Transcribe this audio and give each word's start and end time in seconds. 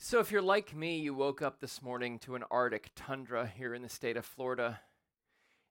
So, 0.00 0.20
if 0.20 0.30
you're 0.30 0.40
like 0.40 0.76
me, 0.76 1.00
you 1.00 1.12
woke 1.12 1.42
up 1.42 1.58
this 1.58 1.82
morning 1.82 2.20
to 2.20 2.36
an 2.36 2.44
Arctic 2.52 2.92
tundra 2.94 3.48
here 3.48 3.74
in 3.74 3.82
the 3.82 3.88
state 3.88 4.16
of 4.16 4.24
Florida. 4.24 4.78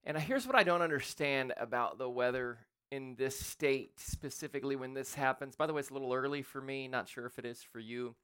And 0.04 0.18
here's 0.18 0.46
what 0.46 0.54
I 0.58 0.64
don't 0.64 0.82
understand 0.82 1.54
about 1.56 1.98
the 1.98 2.10
weather 2.10 2.58
in 2.92 3.16
this 3.16 3.40
state, 3.40 3.94
specifically 4.02 4.76
when 4.76 4.94
this 4.94 5.14
happens. 5.14 5.56
By 5.56 5.66
the 5.66 5.72
way, 5.72 5.80
it's 5.80 5.92
a 5.92 5.94
little 5.94 6.14
early 6.14 6.42
for 6.42 6.60
me, 6.60 6.90
not 6.90 7.08
sure 7.08 7.26
if 7.26 7.40
it 7.40 7.46
is 7.46 7.64
for 7.64 7.80
you. 7.80 8.16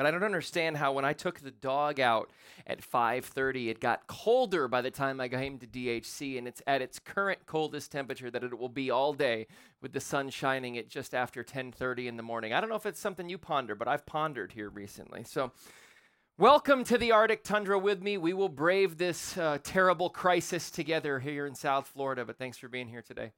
But 0.00 0.06
I 0.06 0.12
don't 0.12 0.24
understand 0.24 0.78
how 0.78 0.94
when 0.94 1.04
I 1.04 1.12
took 1.12 1.40
the 1.40 1.50
dog 1.50 2.00
out 2.00 2.30
at 2.66 2.80
5:30, 2.80 3.68
it 3.68 3.80
got 3.80 4.06
colder 4.06 4.66
by 4.66 4.80
the 4.80 4.90
time 4.90 5.20
I 5.20 5.28
came 5.28 5.58
to 5.58 5.66
DHC, 5.66 6.38
and 6.38 6.48
it's 6.48 6.62
at 6.66 6.80
its 6.80 6.98
current 6.98 7.44
coldest 7.44 7.92
temperature 7.92 8.30
that 8.30 8.42
it 8.42 8.58
will 8.58 8.70
be 8.70 8.90
all 8.90 9.12
day, 9.12 9.46
with 9.82 9.92
the 9.92 10.00
sun 10.00 10.30
shining 10.30 10.78
at 10.78 10.88
just 10.88 11.14
after 11.14 11.44
10:30 11.44 12.08
in 12.08 12.16
the 12.16 12.22
morning. 12.22 12.54
I 12.54 12.62
don't 12.62 12.70
know 12.70 12.76
if 12.76 12.86
it's 12.86 12.98
something 12.98 13.28
you 13.28 13.36
ponder, 13.36 13.74
but 13.74 13.88
I've 13.88 14.06
pondered 14.06 14.52
here 14.52 14.70
recently. 14.70 15.22
So. 15.22 15.52
Welcome 16.38 16.84
to 16.84 16.96
the 16.96 17.12
Arctic 17.12 17.44
tundra 17.44 17.78
with 17.78 18.02
me. 18.02 18.16
We 18.16 18.32
will 18.32 18.48
brave 18.48 18.96
this 18.96 19.36
uh, 19.36 19.58
terrible 19.62 20.08
crisis 20.08 20.70
together 20.70 21.18
here 21.18 21.46
in 21.46 21.54
South 21.54 21.86
Florida, 21.86 22.24
but 22.24 22.38
thanks 22.38 22.56
for 22.56 22.68
being 22.68 22.88
here 22.88 23.02
today. 23.02 23.32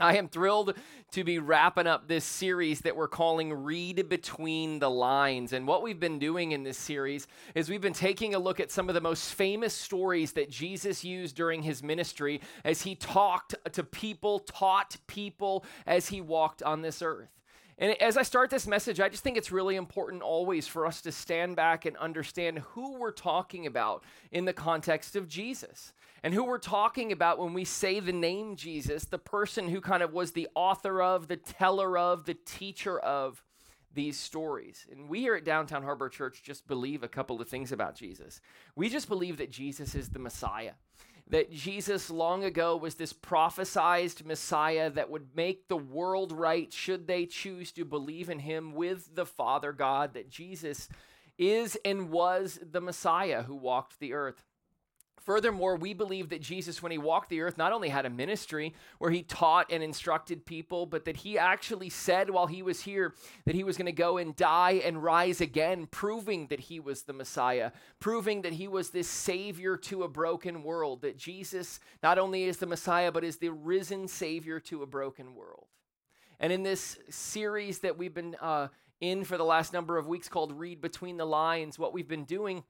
I 0.00 0.16
am 0.16 0.28
thrilled 0.28 0.74
to 1.10 1.24
be 1.24 1.40
wrapping 1.40 1.88
up 1.88 2.06
this 2.06 2.24
series 2.24 2.82
that 2.82 2.94
we're 2.94 3.08
calling 3.08 3.52
Read 3.52 4.08
Between 4.08 4.78
the 4.78 4.88
Lines. 4.88 5.52
And 5.52 5.66
what 5.66 5.82
we've 5.82 5.98
been 5.98 6.20
doing 6.20 6.52
in 6.52 6.62
this 6.62 6.78
series 6.78 7.26
is 7.56 7.68
we've 7.68 7.80
been 7.80 7.92
taking 7.92 8.32
a 8.32 8.38
look 8.38 8.60
at 8.60 8.70
some 8.70 8.88
of 8.88 8.94
the 8.94 9.00
most 9.00 9.34
famous 9.34 9.74
stories 9.74 10.34
that 10.34 10.50
Jesus 10.50 11.02
used 11.02 11.34
during 11.34 11.64
his 11.64 11.82
ministry 11.82 12.40
as 12.64 12.82
he 12.82 12.94
talked 12.94 13.56
to 13.72 13.82
people, 13.82 14.38
taught 14.38 14.96
people 15.08 15.64
as 15.84 16.06
he 16.06 16.20
walked 16.20 16.62
on 16.62 16.80
this 16.80 17.02
earth. 17.02 17.30
And 17.76 18.00
as 18.00 18.16
I 18.16 18.22
start 18.22 18.50
this 18.50 18.68
message, 18.68 19.00
I 19.00 19.08
just 19.08 19.24
think 19.24 19.36
it's 19.36 19.50
really 19.50 19.74
important 19.74 20.22
always 20.22 20.68
for 20.68 20.86
us 20.86 21.00
to 21.02 21.12
stand 21.12 21.56
back 21.56 21.86
and 21.86 21.96
understand 21.96 22.60
who 22.60 22.98
we're 22.98 23.10
talking 23.10 23.66
about 23.66 24.04
in 24.30 24.44
the 24.44 24.52
context 24.52 25.16
of 25.16 25.26
Jesus. 25.26 25.92
And 26.22 26.34
who 26.34 26.44
we're 26.44 26.58
talking 26.58 27.12
about 27.12 27.38
when 27.38 27.54
we 27.54 27.64
say 27.64 28.00
the 28.00 28.12
name 28.12 28.56
Jesus, 28.56 29.04
the 29.04 29.18
person 29.18 29.68
who 29.68 29.80
kind 29.80 30.02
of 30.02 30.12
was 30.12 30.32
the 30.32 30.48
author 30.54 31.00
of, 31.00 31.28
the 31.28 31.36
teller 31.36 31.96
of, 31.96 32.24
the 32.24 32.34
teacher 32.34 32.98
of 32.98 33.42
these 33.94 34.18
stories. 34.18 34.86
And 34.90 35.08
we 35.08 35.20
here 35.20 35.34
at 35.34 35.44
Downtown 35.44 35.82
Harbor 35.82 36.08
Church 36.08 36.42
just 36.42 36.66
believe 36.66 37.02
a 37.02 37.08
couple 37.08 37.40
of 37.40 37.48
things 37.48 37.72
about 37.72 37.94
Jesus. 37.94 38.40
We 38.76 38.88
just 38.88 39.08
believe 39.08 39.38
that 39.38 39.50
Jesus 39.50 39.94
is 39.94 40.08
the 40.10 40.18
Messiah 40.18 40.72
that 41.30 41.52
Jesus 41.52 42.10
long 42.10 42.44
ago 42.44 42.76
was 42.76 42.94
this 42.94 43.12
prophesized 43.12 44.24
Messiah 44.24 44.90
that 44.90 45.10
would 45.10 45.28
make 45.36 45.68
the 45.68 45.76
world 45.76 46.32
right 46.32 46.72
should 46.72 47.06
they 47.06 47.26
choose 47.26 47.72
to 47.72 47.84
believe 47.84 48.30
in 48.30 48.38
him 48.38 48.72
with 48.72 49.14
the 49.14 49.26
Father 49.26 49.72
God, 49.72 50.14
that 50.14 50.30
Jesus 50.30 50.88
is 51.36 51.78
and 51.84 52.10
was 52.10 52.58
the 52.62 52.80
Messiah 52.80 53.42
who 53.42 53.54
walked 53.54 54.00
the 54.00 54.14
earth. 54.14 54.42
Furthermore, 55.20 55.76
we 55.76 55.92
believe 55.92 56.28
that 56.30 56.40
Jesus, 56.40 56.82
when 56.82 56.92
he 56.92 56.98
walked 56.98 57.28
the 57.28 57.40
earth, 57.40 57.58
not 57.58 57.72
only 57.72 57.88
had 57.88 58.06
a 58.06 58.10
ministry 58.10 58.74
where 58.98 59.10
he 59.10 59.22
taught 59.22 59.70
and 59.70 59.82
instructed 59.82 60.46
people, 60.46 60.86
but 60.86 61.04
that 61.04 61.18
he 61.18 61.38
actually 61.38 61.90
said 61.90 62.30
while 62.30 62.46
he 62.46 62.62
was 62.62 62.80
here 62.80 63.14
that 63.44 63.54
he 63.54 63.64
was 63.64 63.76
going 63.76 63.86
to 63.86 63.92
go 63.92 64.18
and 64.18 64.36
die 64.36 64.80
and 64.84 65.02
rise 65.02 65.40
again, 65.40 65.86
proving 65.86 66.46
that 66.48 66.60
he 66.60 66.80
was 66.80 67.02
the 67.02 67.12
Messiah, 67.12 67.72
proving 68.00 68.42
that 68.42 68.54
he 68.54 68.68
was 68.68 68.90
this 68.90 69.08
Savior 69.08 69.76
to 69.76 70.02
a 70.02 70.08
broken 70.08 70.62
world, 70.62 71.02
that 71.02 71.18
Jesus 71.18 71.80
not 72.02 72.18
only 72.18 72.44
is 72.44 72.58
the 72.58 72.66
Messiah, 72.66 73.12
but 73.12 73.24
is 73.24 73.38
the 73.38 73.50
risen 73.50 74.08
Savior 74.08 74.60
to 74.60 74.82
a 74.82 74.86
broken 74.86 75.34
world. 75.34 75.66
And 76.40 76.52
in 76.52 76.62
this 76.62 76.98
series 77.10 77.80
that 77.80 77.98
we've 77.98 78.14
been 78.14 78.36
uh, 78.40 78.68
in 79.00 79.24
for 79.24 79.36
the 79.36 79.44
last 79.44 79.72
number 79.72 79.98
of 79.98 80.06
weeks 80.06 80.28
called 80.28 80.52
Read 80.52 80.80
Between 80.80 81.16
the 81.16 81.24
Lines, 81.24 81.78
what 81.78 81.92
we've 81.92 82.08
been 82.08 82.24
doing 82.24 82.62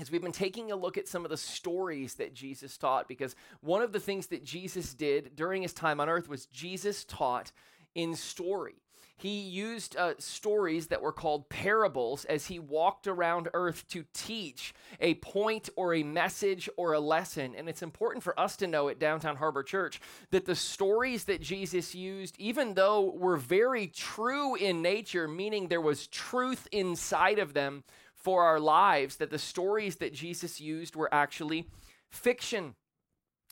is 0.00 0.10
we've 0.10 0.22
been 0.22 0.32
taking 0.32 0.72
a 0.72 0.76
look 0.76 0.98
at 0.98 1.08
some 1.08 1.24
of 1.24 1.30
the 1.30 1.36
stories 1.36 2.14
that 2.14 2.34
Jesus 2.34 2.76
taught 2.76 3.08
because 3.08 3.36
one 3.60 3.82
of 3.82 3.92
the 3.92 4.00
things 4.00 4.28
that 4.28 4.44
Jesus 4.44 4.94
did 4.94 5.36
during 5.36 5.62
his 5.62 5.72
time 5.72 6.00
on 6.00 6.08
earth 6.08 6.28
was 6.28 6.46
Jesus 6.46 7.04
taught 7.04 7.52
in 7.94 8.14
story. 8.14 8.76
He 9.20 9.40
used 9.40 9.96
uh, 9.98 10.14
stories 10.16 10.86
that 10.86 11.02
were 11.02 11.12
called 11.12 11.50
parables 11.50 12.24
as 12.24 12.46
he 12.46 12.58
walked 12.58 13.06
around 13.06 13.50
earth 13.52 13.86
to 13.88 14.06
teach 14.14 14.72
a 14.98 15.12
point 15.16 15.68
or 15.76 15.92
a 15.92 16.02
message 16.02 16.70
or 16.78 16.94
a 16.94 17.00
lesson. 17.00 17.54
And 17.54 17.68
it's 17.68 17.82
important 17.82 18.24
for 18.24 18.38
us 18.40 18.56
to 18.56 18.66
know 18.66 18.88
at 18.88 18.98
Downtown 18.98 19.36
Harbor 19.36 19.62
Church 19.62 20.00
that 20.30 20.46
the 20.46 20.56
stories 20.56 21.24
that 21.24 21.42
Jesus 21.42 21.94
used, 21.94 22.34
even 22.38 22.72
though 22.72 23.10
were 23.14 23.36
very 23.36 23.88
true 23.88 24.54
in 24.54 24.80
nature, 24.80 25.28
meaning 25.28 25.68
there 25.68 25.82
was 25.82 26.06
truth 26.06 26.66
inside 26.72 27.38
of 27.38 27.52
them, 27.52 27.84
for 28.20 28.44
our 28.44 28.60
lives 28.60 29.16
that 29.16 29.30
the 29.30 29.38
stories 29.38 29.96
that 29.96 30.12
Jesus 30.12 30.60
used 30.60 30.94
were 30.94 31.12
actually 31.12 31.66
fiction. 32.10 32.74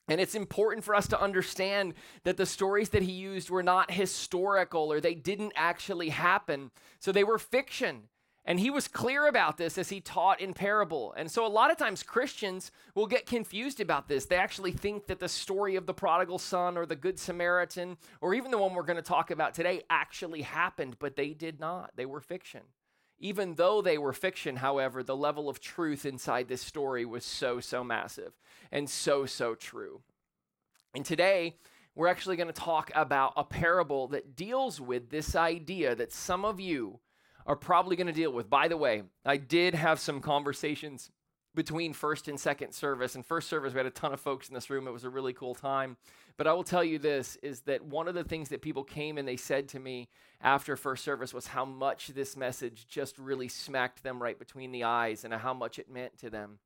And 0.08 0.20
it's 0.20 0.34
important 0.34 0.84
for 0.84 0.94
us 0.94 1.06
to 1.08 1.20
understand 1.20 1.94
that 2.24 2.38
the 2.38 2.46
stories 2.46 2.88
that 2.90 3.02
he 3.02 3.12
used 3.12 3.50
were 3.50 3.62
not 3.62 3.90
historical 3.90 4.90
or 4.90 5.00
they 5.00 5.14
didn't 5.14 5.52
actually 5.54 6.08
happen. 6.08 6.70
So 6.98 7.12
they 7.12 7.24
were 7.24 7.38
fiction. 7.38 8.04
And 8.46 8.58
he 8.58 8.70
was 8.70 8.88
clear 8.88 9.28
about 9.28 9.58
this 9.58 9.76
as 9.76 9.90
he 9.90 10.00
taught 10.00 10.40
in 10.40 10.54
parable. 10.54 11.12
And 11.18 11.30
so 11.30 11.46
a 11.46 11.48
lot 11.48 11.70
of 11.70 11.76
times 11.76 12.02
Christians 12.02 12.70
will 12.94 13.06
get 13.06 13.26
confused 13.26 13.78
about 13.78 14.08
this. 14.08 14.24
They 14.24 14.36
actually 14.36 14.72
think 14.72 15.06
that 15.08 15.20
the 15.20 15.28
story 15.28 15.76
of 15.76 15.84
the 15.84 15.92
prodigal 15.92 16.38
son 16.38 16.78
or 16.78 16.86
the 16.86 16.96
good 16.96 17.18
Samaritan 17.18 17.98
or 18.22 18.32
even 18.32 18.50
the 18.50 18.56
one 18.56 18.72
we're 18.72 18.84
going 18.84 18.96
to 18.96 19.02
talk 19.02 19.30
about 19.30 19.52
today 19.52 19.82
actually 19.90 20.40
happened, 20.40 20.96
but 20.98 21.14
they 21.14 21.34
did 21.34 21.60
not. 21.60 21.90
They 21.96 22.06
were 22.06 22.22
fiction. 22.22 22.62
Even 23.20 23.54
though 23.54 23.82
they 23.82 23.98
were 23.98 24.12
fiction, 24.12 24.56
however, 24.56 25.02
the 25.02 25.16
level 25.16 25.48
of 25.48 25.60
truth 25.60 26.06
inside 26.06 26.48
this 26.48 26.62
story 26.62 27.04
was 27.04 27.24
so, 27.24 27.58
so 27.60 27.82
massive 27.82 28.32
and 28.70 28.88
so, 28.88 29.26
so 29.26 29.54
true. 29.54 30.02
And 30.94 31.04
today, 31.04 31.56
we're 31.94 32.06
actually 32.06 32.36
going 32.36 32.46
to 32.46 32.52
talk 32.52 32.92
about 32.94 33.32
a 33.36 33.42
parable 33.42 34.06
that 34.08 34.36
deals 34.36 34.80
with 34.80 35.10
this 35.10 35.34
idea 35.34 35.96
that 35.96 36.12
some 36.12 36.44
of 36.44 36.60
you 36.60 37.00
are 37.44 37.56
probably 37.56 37.96
going 37.96 38.06
to 38.06 38.12
deal 38.12 38.32
with. 38.32 38.48
By 38.48 38.68
the 38.68 38.76
way, 38.76 39.02
I 39.26 39.36
did 39.36 39.74
have 39.74 39.98
some 39.98 40.20
conversations 40.20 41.10
between 41.54 41.92
first 41.92 42.28
and 42.28 42.38
second 42.38 42.72
service. 42.72 43.16
And 43.16 43.26
first 43.26 43.48
service, 43.48 43.72
we 43.72 43.78
had 43.78 43.86
a 43.86 43.90
ton 43.90 44.12
of 44.12 44.20
folks 44.20 44.48
in 44.48 44.54
this 44.54 44.70
room. 44.70 44.86
It 44.86 44.92
was 44.92 45.02
a 45.02 45.10
really 45.10 45.32
cool 45.32 45.56
time. 45.56 45.96
But 46.38 46.46
I 46.46 46.52
will 46.52 46.64
tell 46.64 46.84
you 46.84 47.00
this 47.00 47.36
is 47.42 47.60
that 47.62 47.84
one 47.84 48.06
of 48.06 48.14
the 48.14 48.22
things 48.22 48.48
that 48.50 48.62
people 48.62 48.84
came 48.84 49.18
and 49.18 49.26
they 49.26 49.36
said 49.36 49.68
to 49.70 49.80
me 49.80 50.08
after 50.40 50.76
first 50.76 51.04
service 51.04 51.34
was 51.34 51.48
how 51.48 51.64
much 51.64 52.06
this 52.08 52.36
message 52.36 52.86
just 52.88 53.18
really 53.18 53.48
smacked 53.48 54.04
them 54.04 54.22
right 54.22 54.38
between 54.38 54.70
the 54.70 54.84
eyes 54.84 55.24
and 55.24 55.34
how 55.34 55.52
much 55.52 55.80
it 55.80 55.90
meant 55.90 56.16
to 56.18 56.30
them 56.30 56.60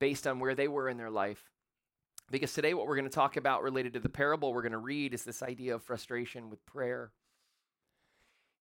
based 0.00 0.26
on 0.26 0.40
where 0.40 0.56
they 0.56 0.66
were 0.66 0.88
in 0.88 0.96
their 0.96 1.10
life. 1.10 1.52
Because 2.32 2.52
today, 2.52 2.74
what 2.74 2.86
we're 2.86 2.96
going 2.96 3.08
to 3.08 3.14
talk 3.14 3.36
about 3.36 3.62
related 3.62 3.92
to 3.92 4.00
the 4.00 4.08
parable 4.08 4.52
we're 4.52 4.62
going 4.62 4.72
to 4.72 4.78
read 4.78 5.14
is 5.14 5.22
this 5.22 5.42
idea 5.42 5.76
of 5.76 5.82
frustration 5.82 6.50
with 6.50 6.64
prayer. 6.66 7.12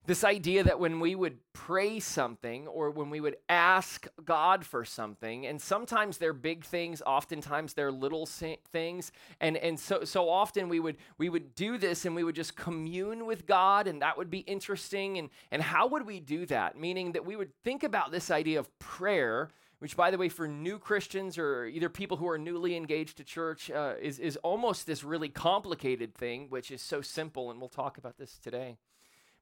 This 0.07 0.23
idea 0.23 0.63
that 0.63 0.79
when 0.79 0.99
we 0.99 1.13
would 1.13 1.37
pray 1.53 1.99
something 1.99 2.67
or 2.67 2.89
when 2.89 3.11
we 3.11 3.21
would 3.21 3.37
ask 3.47 4.07
God 4.25 4.65
for 4.65 4.83
something, 4.83 5.45
and 5.45 5.61
sometimes 5.61 6.17
they're 6.17 6.33
big 6.33 6.65
things, 6.65 7.03
oftentimes 7.05 7.75
they're 7.75 7.91
little 7.91 8.25
things, 8.25 9.11
and, 9.39 9.57
and 9.57 9.79
so, 9.79 10.03
so 10.03 10.27
often 10.27 10.69
we 10.69 10.79
would, 10.79 10.97
we 11.19 11.29
would 11.29 11.53
do 11.53 11.77
this 11.77 12.05
and 12.05 12.15
we 12.15 12.23
would 12.23 12.35
just 12.35 12.55
commune 12.55 13.27
with 13.27 13.45
God, 13.45 13.85
and 13.85 14.01
that 14.01 14.17
would 14.17 14.31
be 14.31 14.39
interesting. 14.39 15.19
And, 15.19 15.29
and 15.51 15.61
how 15.61 15.85
would 15.89 16.07
we 16.07 16.19
do 16.19 16.47
that? 16.47 16.79
Meaning 16.79 17.11
that 17.11 17.23
we 17.23 17.35
would 17.35 17.51
think 17.63 17.83
about 17.83 18.11
this 18.11 18.31
idea 18.31 18.59
of 18.59 18.79
prayer, 18.79 19.51
which, 19.77 19.95
by 19.95 20.09
the 20.09 20.17
way, 20.17 20.29
for 20.29 20.47
new 20.47 20.79
Christians 20.79 21.37
or 21.37 21.65
either 21.65 21.89
people 21.89 22.17
who 22.17 22.27
are 22.27 22.39
newly 22.39 22.75
engaged 22.75 23.17
to 23.17 23.23
church, 23.23 23.69
uh, 23.69 23.93
is, 24.01 24.17
is 24.17 24.35
almost 24.37 24.87
this 24.87 25.03
really 25.03 25.29
complicated 25.29 26.15
thing, 26.15 26.47
which 26.49 26.71
is 26.71 26.81
so 26.81 27.01
simple, 27.01 27.51
and 27.51 27.59
we'll 27.59 27.69
talk 27.69 27.99
about 27.99 28.17
this 28.17 28.39
today. 28.39 28.77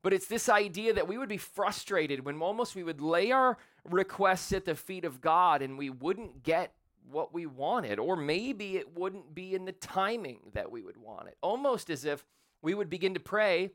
But 0.01 0.13
it's 0.13 0.27
this 0.27 0.47
idea 0.47 0.93
that 0.93 1.07
we 1.07 1.17
would 1.17 1.29
be 1.29 1.37
frustrated 1.37 2.23
when 2.23 2.41
almost 2.41 2.75
we 2.75 2.83
would 2.83 3.01
lay 3.01 3.31
our 3.31 3.57
requests 3.83 4.53
at 4.53 4.65
the 4.65 4.75
feet 4.75 5.03
of 5.03 5.19
God 5.19 5.61
and 5.61 5.77
we 5.77 5.89
wouldn't 5.89 6.43
get 6.43 6.73
what 7.11 7.33
we 7.33 7.45
wanted, 7.45 7.99
or 7.99 8.15
maybe 8.15 8.77
it 8.77 8.97
wouldn't 8.97 9.33
be 9.33 9.55
in 9.55 9.65
the 9.65 9.71
timing 9.71 10.39
that 10.53 10.71
we 10.71 10.81
would 10.81 10.97
want 10.97 11.27
it. 11.27 11.37
Almost 11.41 11.89
as 11.89 12.05
if 12.05 12.23
we 12.61 12.73
would 12.73 12.89
begin 12.89 13.13
to 13.15 13.19
pray, 13.19 13.71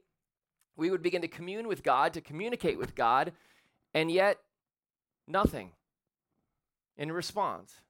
we 0.77 0.91
would 0.91 1.03
begin 1.03 1.23
to 1.23 1.29
commune 1.29 1.67
with 1.67 1.83
God, 1.83 2.13
to 2.15 2.21
communicate 2.21 2.79
with 2.79 2.95
God, 2.95 3.33
and 3.93 4.11
yet 4.11 4.39
nothing 5.27 5.73
in 6.97 7.11
response. 7.13 7.83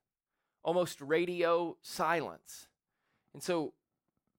Almost 0.62 1.00
radio 1.00 1.76
silence. 1.82 2.68
And 3.34 3.42
so 3.42 3.74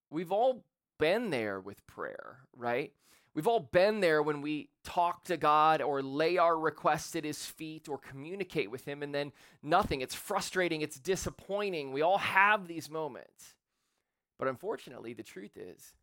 we've 0.09 0.31
all 0.31 0.63
been 0.97 1.29
there 1.29 1.59
with 1.59 1.85
prayer, 1.87 2.39
right? 2.55 2.91
We've 3.35 3.47
all 3.47 3.59
been 3.59 3.99
there 3.99 4.23
when 4.23 4.41
we 4.41 4.69
talk 4.85 5.25
to 5.25 5.35
God 5.35 5.81
or 5.81 6.01
lay 6.01 6.37
our 6.37 6.57
requests 6.57 7.17
at 7.17 7.25
his 7.25 7.45
feet 7.45 7.89
or 7.89 7.97
communicate 7.97 8.71
with 8.71 8.85
him 8.85 9.03
and 9.03 9.13
then 9.13 9.33
nothing. 9.61 9.99
It's 9.99 10.15
frustrating, 10.15 10.81
it's 10.81 10.97
disappointing. 10.97 11.91
We 11.91 12.01
all 12.01 12.17
have 12.17 12.67
these 12.67 12.89
moments. 12.89 13.55
But 14.39 14.47
unfortunately, 14.47 15.13
the 15.13 15.23
truth 15.23 15.57
is 15.57 15.93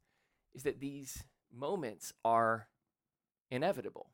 is 0.55 0.65
that 0.65 0.81
these 0.81 1.25
moments 1.51 2.13
are 2.23 2.69
inevitable. 3.51 4.11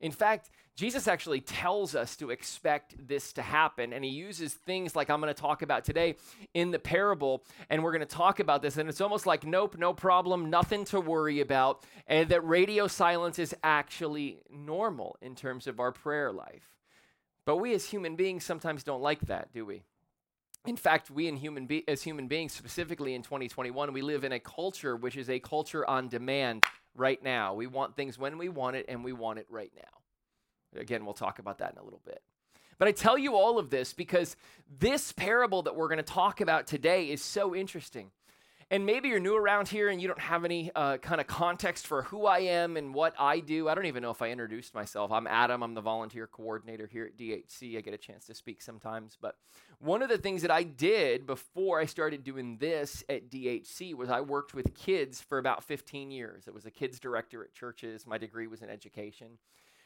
In 0.00 0.12
fact, 0.12 0.50
Jesus 0.76 1.08
actually 1.08 1.40
tells 1.40 1.94
us 1.94 2.16
to 2.16 2.30
expect 2.30 2.94
this 3.08 3.32
to 3.34 3.42
happen, 3.42 3.94
and 3.94 4.04
he 4.04 4.10
uses 4.10 4.52
things 4.52 4.94
like 4.94 5.08
I'm 5.08 5.22
going 5.22 5.34
to 5.34 5.40
talk 5.40 5.62
about 5.62 5.84
today 5.84 6.16
in 6.52 6.70
the 6.70 6.78
parable, 6.78 7.42
and 7.70 7.82
we're 7.82 7.92
going 7.92 8.00
to 8.00 8.06
talk 8.06 8.40
about 8.40 8.60
this. 8.60 8.76
And 8.76 8.88
it's 8.88 9.00
almost 9.00 9.24
like, 9.24 9.46
nope, 9.46 9.76
no 9.78 9.94
problem, 9.94 10.50
nothing 10.50 10.84
to 10.86 11.00
worry 11.00 11.40
about, 11.40 11.82
and 12.06 12.28
that 12.28 12.46
radio 12.46 12.88
silence 12.88 13.38
is 13.38 13.54
actually 13.64 14.40
normal 14.50 15.16
in 15.22 15.34
terms 15.34 15.66
of 15.66 15.80
our 15.80 15.92
prayer 15.92 16.30
life. 16.30 16.74
But 17.46 17.56
we 17.56 17.72
as 17.72 17.86
human 17.86 18.16
beings 18.16 18.44
sometimes 18.44 18.82
don't 18.82 19.00
like 19.00 19.20
that, 19.22 19.52
do 19.54 19.64
we? 19.64 19.82
In 20.66 20.76
fact, 20.76 21.10
we 21.10 21.28
in 21.28 21.36
human 21.36 21.66
be- 21.66 21.88
as 21.88 22.02
human 22.02 22.26
beings, 22.26 22.52
specifically 22.52 23.14
in 23.14 23.22
2021, 23.22 23.92
we 23.92 24.02
live 24.02 24.24
in 24.24 24.32
a 24.32 24.40
culture 24.40 24.96
which 24.96 25.16
is 25.16 25.30
a 25.30 25.38
culture 25.38 25.88
on 25.88 26.08
demand 26.08 26.64
right 26.96 27.22
now. 27.22 27.54
We 27.54 27.66
want 27.66 27.96
things 27.96 28.18
when 28.18 28.38
we 28.38 28.48
want 28.48 28.76
it, 28.76 28.86
and 28.88 29.04
we 29.04 29.12
want 29.12 29.38
it 29.38 29.46
right 29.50 29.72
now. 29.74 30.80
Again, 30.80 31.04
we'll 31.04 31.14
talk 31.14 31.38
about 31.38 31.58
that 31.58 31.72
in 31.72 31.78
a 31.78 31.84
little 31.84 32.02
bit. 32.04 32.22
But 32.78 32.88
I 32.88 32.92
tell 32.92 33.16
you 33.16 33.34
all 33.34 33.58
of 33.58 33.70
this 33.70 33.92
because 33.92 34.36
this 34.78 35.12
parable 35.12 35.62
that 35.62 35.76
we're 35.76 35.88
going 35.88 35.96
to 35.98 36.02
talk 36.02 36.40
about 36.40 36.66
today 36.66 37.10
is 37.10 37.22
so 37.22 37.54
interesting. 37.54 38.10
And 38.68 38.84
maybe 38.84 39.08
you're 39.08 39.20
new 39.20 39.36
around 39.36 39.68
here 39.68 39.90
and 39.90 40.00
you 40.02 40.08
don't 40.08 40.18
have 40.18 40.44
any 40.44 40.72
uh, 40.74 40.96
kind 40.96 41.20
of 41.20 41.28
context 41.28 41.86
for 41.86 42.02
who 42.02 42.26
I 42.26 42.40
am 42.40 42.76
and 42.76 42.92
what 42.92 43.14
I 43.16 43.38
do. 43.38 43.68
I 43.68 43.76
don't 43.76 43.86
even 43.86 44.02
know 44.02 44.10
if 44.10 44.20
I 44.22 44.30
introduced 44.30 44.74
myself. 44.74 45.12
I'm 45.12 45.28
Adam. 45.28 45.62
I'm 45.62 45.74
the 45.74 45.80
volunteer 45.80 46.26
coordinator 46.26 46.88
here 46.88 47.04
at 47.04 47.16
DHC. 47.16 47.78
I 47.78 47.80
get 47.80 47.94
a 47.94 47.98
chance 47.98 48.26
to 48.26 48.34
speak 48.34 48.60
sometimes. 48.60 49.16
But 49.20 49.36
one 49.78 50.02
of 50.02 50.08
the 50.08 50.18
things 50.18 50.42
that 50.42 50.50
I 50.50 50.64
did 50.64 51.26
before 51.26 51.78
I 51.78 51.84
started 51.84 52.24
doing 52.24 52.56
this 52.58 53.04
at 53.08 53.30
DHC 53.30 53.94
was 53.94 54.10
I 54.10 54.20
worked 54.20 54.52
with 54.52 54.74
kids 54.74 55.20
for 55.20 55.38
about 55.38 55.62
15 55.62 56.10
years. 56.10 56.46
I 56.48 56.50
was 56.50 56.66
a 56.66 56.70
kids 56.72 56.98
director 56.98 57.44
at 57.44 57.54
churches. 57.54 58.04
My 58.04 58.18
degree 58.18 58.48
was 58.48 58.62
in 58.62 58.68
education. 58.68 59.38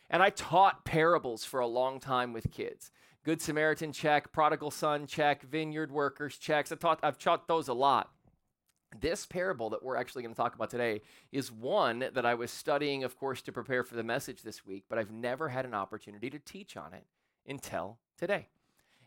And 0.08 0.22
I 0.22 0.30
taught 0.30 0.86
parables 0.86 1.44
for 1.44 1.60
a 1.60 1.66
long 1.66 2.00
time 2.00 2.32
with 2.32 2.50
kids. 2.50 2.90
Good 3.24 3.42
Samaritan 3.42 3.92
check, 3.92 4.32
prodigal 4.32 4.70
son 4.70 5.06
check, 5.06 5.42
vineyard 5.42 5.92
workers 5.92 6.38
checks. 6.38 6.72
I 6.72 6.76
taught, 6.76 7.00
I've 7.02 7.18
taught 7.18 7.46
those 7.46 7.68
a 7.68 7.74
lot. 7.74 8.10
This 8.98 9.24
parable 9.24 9.70
that 9.70 9.84
we're 9.84 9.96
actually 9.96 10.22
going 10.22 10.34
to 10.34 10.40
talk 10.40 10.54
about 10.54 10.70
today 10.70 11.02
is 11.30 11.52
one 11.52 12.04
that 12.12 12.26
I 12.26 12.34
was 12.34 12.50
studying, 12.50 13.04
of 13.04 13.16
course, 13.16 13.40
to 13.42 13.52
prepare 13.52 13.84
for 13.84 13.94
the 13.94 14.02
message 14.02 14.42
this 14.42 14.66
week, 14.66 14.84
but 14.88 14.98
I've 14.98 15.12
never 15.12 15.48
had 15.48 15.64
an 15.64 15.74
opportunity 15.74 16.28
to 16.30 16.40
teach 16.40 16.76
on 16.76 16.92
it 16.92 17.04
until 17.46 17.98
today. 18.18 18.48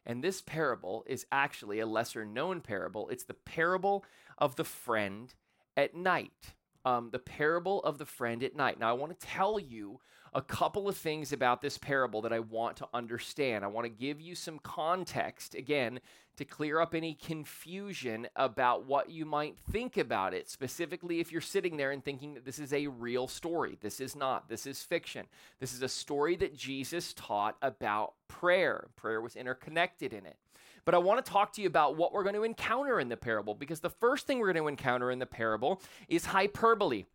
And 0.05 0.23
this 0.23 0.41
parable 0.41 1.03
is 1.05 1.25
actually 1.31 1.79
a 1.79 1.85
lesser 1.85 2.25
known 2.25 2.61
parable. 2.61 3.09
It's 3.09 3.25
the 3.25 3.33
parable 3.33 4.05
of 4.37 4.55
the 4.55 4.63
friend 4.63 5.33
at 5.75 5.95
night. 5.95 6.53
Um, 6.85 7.09
the 7.11 7.19
parable 7.19 7.81
of 7.83 7.97
the 7.97 8.05
friend 8.05 8.43
at 8.43 8.55
night. 8.55 8.79
Now, 8.79 8.89
I 8.89 8.93
want 8.93 9.17
to 9.17 9.25
tell 9.25 9.59
you 9.59 9.99
a 10.35 10.41
couple 10.41 10.89
of 10.89 10.97
things 10.97 11.31
about 11.31 11.61
this 11.61 11.77
parable 11.77 12.21
that 12.21 12.33
I 12.33 12.39
want 12.39 12.77
to 12.77 12.87
understand. 12.93 13.63
I 13.63 13.67
want 13.67 13.85
to 13.85 13.89
give 13.89 14.19
you 14.19 14.35
some 14.35 14.59
context, 14.59 15.55
again, 15.55 15.99
to 16.37 16.45
clear 16.45 16.79
up 16.79 16.95
any 16.95 17.13
confusion 17.13 18.27
about 18.35 18.85
what 18.85 19.09
you 19.09 19.25
might 19.25 19.57
think 19.71 19.97
about 19.97 20.33
it, 20.33 20.49
specifically 20.49 21.19
if 21.19 21.31
you're 21.31 21.41
sitting 21.41 21.77
there 21.77 21.91
and 21.91 22.03
thinking 22.03 22.33
that 22.33 22.45
this 22.45 22.57
is 22.57 22.73
a 22.73 22.87
real 22.87 23.27
story. 23.27 23.77
This 23.81 23.99
is 23.99 24.15
not. 24.15 24.49
This 24.49 24.65
is 24.65 24.81
fiction. 24.81 25.27
This 25.59 25.73
is 25.73 25.83
a 25.83 25.89
story 25.89 26.35
that 26.37 26.55
Jesus 26.55 27.13
taught 27.13 27.55
about 27.61 28.13
prayer. 28.27 28.87
Prayer 28.95 29.21
was 29.21 29.35
interconnected 29.35 30.13
in 30.13 30.25
it. 30.25 30.37
But 30.85 30.95
I 30.95 30.97
want 30.97 31.23
to 31.23 31.31
talk 31.31 31.53
to 31.53 31.61
you 31.61 31.67
about 31.67 31.95
what 31.95 32.11
we're 32.11 32.23
going 32.23 32.35
to 32.35 32.43
encounter 32.43 32.99
in 32.99 33.09
the 33.09 33.15
parable 33.15 33.55
because 33.55 33.79
the 33.79 33.89
first 33.89 34.27
thing 34.27 34.39
we're 34.39 34.51
going 34.51 34.63
to 34.63 34.67
encounter 34.67 35.11
in 35.11 35.19
the 35.19 35.25
parable 35.25 35.81
is 36.09 36.25
hyperbole. 36.25 37.05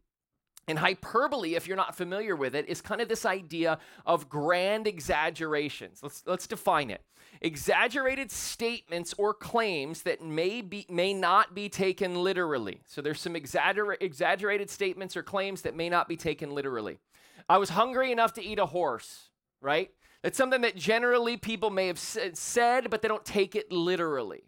And 0.69 0.79
hyperbole, 0.79 1.55
if 1.55 1.67
you're 1.67 1.77
not 1.77 1.97
familiar 1.97 2.37
with 2.37 2.55
it, 2.55 2.69
is 2.69 2.81
kind 2.81 3.01
of 3.01 3.09
this 3.09 3.25
idea 3.25 3.79
of 4.05 4.29
grand 4.29 4.87
exaggerations. 4.87 6.01
Let's, 6.03 6.23
let's 6.27 6.47
define 6.47 6.91
it. 6.91 7.01
Exaggerated 7.41 8.31
statements 8.31 9.15
or 9.17 9.33
claims 9.33 10.03
that 10.03 10.23
may, 10.23 10.61
be, 10.61 10.87
may 10.91 11.15
not 11.15 11.55
be 11.55 11.69
taken 11.69 12.23
literally. 12.23 12.81
So 12.87 13.01
there's 13.01 13.21
some 13.21 13.35
exagger- 13.35 13.97
exaggerated 14.01 14.69
statements 14.69 15.17
or 15.17 15.23
claims 15.23 15.63
that 15.63 15.75
may 15.75 15.89
not 15.89 16.07
be 16.09 16.17
taken 16.17 16.51
literally. 16.51 16.99
I 17.49 17.57
was 17.59 17.71
hungry 17.71 18.13
enough 18.13 18.35
to 18.35 18.45
eat 18.45 18.59
a 18.59 18.67
horse, 18.67 19.31
right? 19.63 19.91
That's 20.23 20.37
something 20.37 20.61
that 20.63 20.77
generally 20.77 21.37
people 21.37 21.71
may 21.71 21.87
have 21.87 21.99
said, 21.99 22.91
but 22.91 23.03
they 23.03 23.09
don't 23.09 23.25
take 23.25 23.55
it 23.57 23.73
literally. 23.73 24.43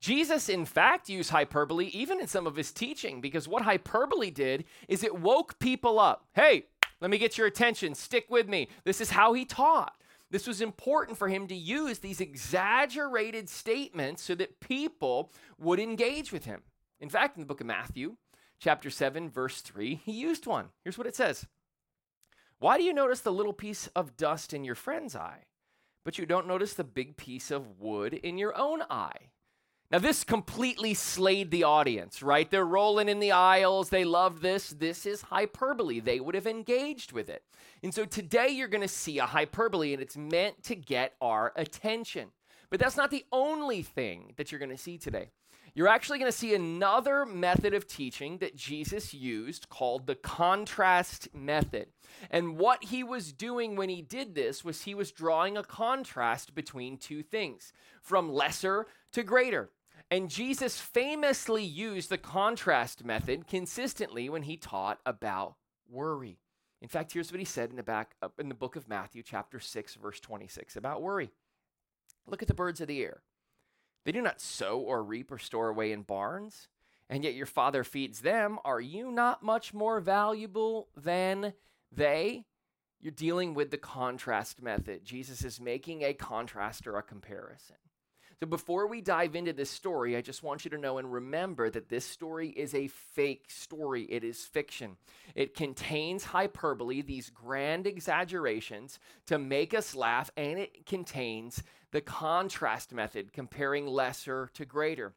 Jesus, 0.00 0.48
in 0.48 0.64
fact, 0.64 1.10
used 1.10 1.30
hyperbole 1.30 1.86
even 1.86 2.20
in 2.20 2.26
some 2.26 2.46
of 2.46 2.56
his 2.56 2.72
teaching 2.72 3.20
because 3.20 3.46
what 3.46 3.62
hyperbole 3.62 4.30
did 4.30 4.64
is 4.88 5.04
it 5.04 5.20
woke 5.20 5.58
people 5.58 5.98
up. 5.98 6.24
Hey, 6.32 6.64
let 7.00 7.10
me 7.10 7.18
get 7.18 7.36
your 7.36 7.46
attention. 7.46 7.94
Stick 7.94 8.26
with 8.30 8.48
me. 8.48 8.68
This 8.84 9.00
is 9.00 9.10
how 9.10 9.34
he 9.34 9.44
taught. 9.44 9.94
This 10.30 10.46
was 10.46 10.60
important 10.60 11.18
for 11.18 11.28
him 11.28 11.46
to 11.48 11.54
use 11.54 11.98
these 11.98 12.20
exaggerated 12.20 13.48
statements 13.48 14.22
so 14.22 14.34
that 14.36 14.60
people 14.60 15.32
would 15.58 15.80
engage 15.80 16.32
with 16.32 16.44
him. 16.44 16.62
In 17.00 17.08
fact, 17.08 17.36
in 17.36 17.42
the 17.42 17.46
book 17.46 17.60
of 17.60 17.66
Matthew, 17.66 18.16
chapter 18.58 18.90
7, 18.90 19.28
verse 19.28 19.60
3, 19.60 19.96
he 20.04 20.12
used 20.12 20.46
one. 20.46 20.66
Here's 20.84 20.96
what 20.96 21.06
it 21.06 21.16
says 21.16 21.46
Why 22.58 22.78
do 22.78 22.84
you 22.84 22.92
notice 22.94 23.20
the 23.20 23.32
little 23.32 23.52
piece 23.52 23.88
of 23.88 24.16
dust 24.16 24.54
in 24.54 24.64
your 24.64 24.76
friend's 24.76 25.16
eye, 25.16 25.44
but 26.04 26.16
you 26.16 26.26
don't 26.26 26.46
notice 26.46 26.74
the 26.74 26.84
big 26.84 27.16
piece 27.16 27.50
of 27.50 27.80
wood 27.80 28.14
in 28.14 28.38
your 28.38 28.56
own 28.56 28.82
eye? 28.88 29.30
Now, 29.90 29.98
this 29.98 30.22
completely 30.22 30.94
slayed 30.94 31.50
the 31.50 31.64
audience, 31.64 32.22
right? 32.22 32.48
They're 32.48 32.64
rolling 32.64 33.08
in 33.08 33.18
the 33.18 33.32
aisles. 33.32 33.88
They 33.88 34.04
love 34.04 34.40
this. 34.40 34.70
This 34.70 35.04
is 35.04 35.22
hyperbole. 35.22 35.98
They 35.98 36.20
would 36.20 36.36
have 36.36 36.46
engaged 36.46 37.10
with 37.10 37.28
it. 37.28 37.42
And 37.82 37.92
so 37.92 38.04
today 38.04 38.48
you're 38.50 38.68
going 38.68 38.82
to 38.82 38.88
see 38.88 39.18
a 39.18 39.26
hyperbole, 39.26 39.92
and 39.92 40.00
it's 40.00 40.16
meant 40.16 40.62
to 40.64 40.76
get 40.76 41.14
our 41.20 41.52
attention. 41.56 42.28
But 42.70 42.78
that's 42.78 42.96
not 42.96 43.10
the 43.10 43.24
only 43.32 43.82
thing 43.82 44.34
that 44.36 44.52
you're 44.52 44.60
going 44.60 44.70
to 44.70 44.76
see 44.76 44.96
today. 44.96 45.30
You're 45.74 45.88
actually 45.88 46.18
going 46.18 46.30
to 46.30 46.38
see 46.38 46.54
another 46.54 47.26
method 47.26 47.74
of 47.74 47.88
teaching 47.88 48.38
that 48.38 48.56
Jesus 48.56 49.12
used 49.12 49.68
called 49.68 50.06
the 50.06 50.14
contrast 50.14 51.28
method. 51.34 51.88
And 52.30 52.58
what 52.58 52.84
he 52.84 53.02
was 53.02 53.32
doing 53.32 53.74
when 53.74 53.88
he 53.88 54.02
did 54.02 54.36
this 54.36 54.64
was 54.64 54.82
he 54.82 54.94
was 54.94 55.10
drawing 55.10 55.56
a 55.56 55.64
contrast 55.64 56.54
between 56.54 56.96
two 56.96 57.22
things 57.22 57.72
from 58.02 58.32
lesser 58.32 58.86
to 59.12 59.22
greater. 59.22 59.70
And 60.10 60.28
Jesus 60.28 60.80
famously 60.80 61.62
used 61.62 62.10
the 62.10 62.18
contrast 62.18 63.04
method 63.04 63.46
consistently 63.46 64.28
when 64.28 64.42
he 64.42 64.56
taught 64.56 64.98
about 65.06 65.54
worry. 65.88 66.38
In 66.82 66.88
fact, 66.88 67.12
here's 67.12 67.30
what 67.30 67.38
he 67.38 67.44
said 67.44 67.70
in 67.70 67.76
the 67.76 67.82
back 67.82 68.16
uh, 68.20 68.28
in 68.38 68.48
the 68.48 68.54
book 68.54 68.74
of 68.74 68.88
Matthew 68.88 69.22
chapter 69.22 69.60
6 69.60 69.94
verse 69.96 70.18
26 70.18 70.74
about 70.76 71.02
worry. 71.02 71.30
Look 72.26 72.42
at 72.42 72.48
the 72.48 72.54
birds 72.54 72.80
of 72.80 72.88
the 72.88 73.02
air. 73.02 73.22
They 74.04 74.12
do 74.12 74.22
not 74.22 74.40
sow 74.40 74.78
or 74.78 75.04
reap 75.04 75.30
or 75.30 75.38
store 75.38 75.68
away 75.68 75.92
in 75.92 76.02
barns, 76.02 76.68
and 77.08 77.22
yet 77.22 77.34
your 77.34 77.46
father 77.46 77.84
feeds 77.84 78.20
them. 78.20 78.58
Are 78.64 78.80
you 78.80 79.12
not 79.12 79.42
much 79.42 79.74
more 79.74 80.00
valuable 80.00 80.88
than 80.96 81.52
they? 81.92 82.46
You're 83.00 83.12
dealing 83.12 83.54
with 83.54 83.70
the 83.70 83.78
contrast 83.78 84.62
method. 84.62 85.04
Jesus 85.04 85.44
is 85.44 85.60
making 85.60 86.02
a 86.02 86.14
contrast 86.14 86.86
or 86.86 86.96
a 86.96 87.02
comparison. 87.02 87.76
So 88.40 88.46
before 88.46 88.86
we 88.86 89.02
dive 89.02 89.36
into 89.36 89.52
this 89.52 89.68
story, 89.68 90.16
I 90.16 90.22
just 90.22 90.42
want 90.42 90.64
you 90.64 90.70
to 90.70 90.78
know 90.78 90.96
and 90.96 91.12
remember 91.12 91.68
that 91.68 91.90
this 91.90 92.06
story 92.06 92.48
is 92.48 92.74
a 92.74 92.88
fake 92.88 93.44
story. 93.48 94.04
It 94.04 94.24
is 94.24 94.42
fiction. 94.42 94.96
It 95.34 95.54
contains 95.54 96.24
hyperbole, 96.24 97.02
these 97.02 97.28
grand 97.28 97.86
exaggerations 97.86 98.98
to 99.26 99.38
make 99.38 99.74
us 99.74 99.94
laugh, 99.94 100.30
and 100.38 100.58
it 100.58 100.86
contains 100.86 101.62
the 101.90 102.00
contrast 102.00 102.94
method, 102.94 103.34
comparing 103.34 103.86
lesser 103.86 104.48
to 104.54 104.64
greater. 104.64 105.12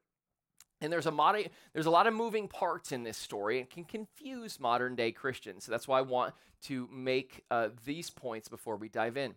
And 0.82 0.92
there's 0.92 1.06
a, 1.06 1.12
mod- 1.12 1.50
there's 1.72 1.86
a 1.86 1.92
lot 1.92 2.08
of 2.08 2.13
moving 2.13 2.50
parts 2.50 2.92
in 2.92 3.03
this 3.03 3.18
story 3.18 3.60
and 3.60 3.70
can 3.70 3.86
confuse 3.86 4.60
modern 4.60 4.98
day 4.98 5.13
Christians. 5.13 5.63
So 5.63 5.72
that's 5.72 5.88
why 5.88 6.00
I 6.00 6.01
want 6.01 6.34
to 6.63 6.89
make 6.92 7.46
uh, 7.50 7.70
these 7.86 8.10
points 8.10 8.50
before 8.50 8.75
we 8.75 8.89
dive 8.89 9.15
in. 9.15 9.36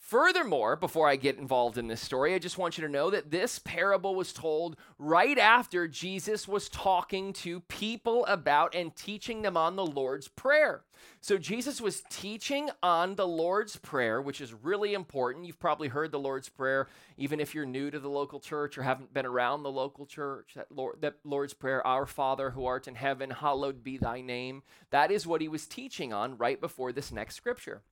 Furthermore, 0.00 0.76
before 0.76 1.06
I 1.06 1.16
get 1.16 1.36
involved 1.36 1.76
in 1.76 1.86
this 1.86 2.00
story, 2.00 2.34
I 2.34 2.38
just 2.38 2.56
want 2.56 2.78
you 2.78 2.84
to 2.84 2.90
know 2.90 3.10
that 3.10 3.30
this 3.30 3.58
parable 3.58 4.14
was 4.14 4.32
told 4.32 4.76
right 4.98 5.38
after 5.38 5.86
Jesus 5.86 6.48
was 6.48 6.70
talking 6.70 7.34
to 7.34 7.60
people 7.60 8.24
about 8.24 8.74
and 8.74 8.96
teaching 8.96 9.42
them 9.42 9.58
on 9.58 9.76
the 9.76 9.84
Lord's 9.84 10.26
Prayer. 10.26 10.82
So, 11.20 11.36
Jesus 11.36 11.82
was 11.82 12.02
teaching 12.08 12.70
on 12.82 13.14
the 13.14 13.28
Lord's 13.28 13.76
Prayer, 13.76 14.22
which 14.22 14.40
is 14.40 14.54
really 14.54 14.94
important. 14.94 15.44
You've 15.44 15.60
probably 15.60 15.88
heard 15.88 16.12
the 16.12 16.18
Lord's 16.18 16.48
Prayer, 16.48 16.88
even 17.18 17.38
if 17.38 17.54
you're 17.54 17.66
new 17.66 17.90
to 17.90 18.00
the 18.00 18.08
local 18.08 18.40
church 18.40 18.78
or 18.78 18.82
haven't 18.82 19.12
been 19.12 19.26
around 19.26 19.62
the 19.62 19.70
local 19.70 20.06
church. 20.06 20.52
That, 20.56 20.72
Lord, 20.72 21.02
that 21.02 21.16
Lord's 21.24 21.54
Prayer, 21.54 21.86
Our 21.86 22.06
Father 22.06 22.50
who 22.50 22.64
art 22.64 22.88
in 22.88 22.94
heaven, 22.94 23.30
hallowed 23.30 23.84
be 23.84 23.98
thy 23.98 24.22
name. 24.22 24.62
That 24.90 25.10
is 25.10 25.26
what 25.26 25.42
he 25.42 25.48
was 25.48 25.66
teaching 25.66 26.12
on 26.12 26.38
right 26.38 26.60
before 26.60 26.90
this 26.90 27.12
next 27.12 27.36
scripture. 27.36 27.82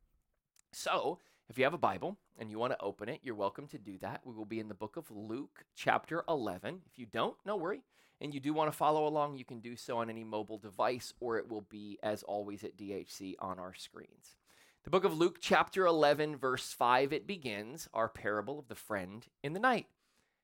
So, 0.73 1.19
if 1.49 1.57
you 1.57 1.65
have 1.65 1.75
a 1.75 1.79
Bible 1.79 2.19
and 2.39 2.51
you 2.51 2.59
want 2.59 2.73
to 2.73 2.83
open 2.83 3.09
it, 3.09 3.21
you're 3.23 3.35
welcome 3.35 3.67
to 3.69 3.79
do 3.79 3.97
that. 3.99 4.21
We 4.25 4.35
will 4.35 4.45
be 4.45 4.61
in 4.61 4.69
the 4.69 4.75
book 4.75 4.97
of 4.97 5.11
Luke, 5.11 5.65
chapter 5.75 6.23
11. 6.29 6.83
If 6.91 6.99
you 6.99 7.07
don't, 7.07 7.37
no 7.47 7.57
worry. 7.57 7.83
And 8.21 8.35
you 8.35 8.41
do 8.41 8.53
want 8.53 8.71
to 8.71 8.77
follow 8.77 9.07
along, 9.07 9.37
you 9.37 9.45
can 9.45 9.61
do 9.61 9.77
so 9.77 9.99
on 9.99 10.11
any 10.11 10.25
mobile 10.25 10.59
device, 10.59 11.15
or 11.21 11.39
it 11.39 11.49
will 11.49 11.63
be, 11.63 11.99
as 12.03 12.23
always, 12.25 12.65
at 12.65 12.77
DHC 12.77 13.37
on 13.39 13.59
our 13.59 13.75
screens. 13.75 14.37
The 14.85 14.91
book 14.91 15.05
of 15.05 15.17
Luke, 15.17 15.39
chapter 15.41 15.87
11, 15.87 16.37
verse 16.37 16.73
5, 16.73 17.13
it 17.13 17.27
begins 17.27 17.89
our 17.95 18.09
parable 18.09 18.59
of 18.59 18.69
the 18.69 18.75
friend 18.75 19.27
in 19.43 19.53
the 19.53 19.61
night. 19.61 19.87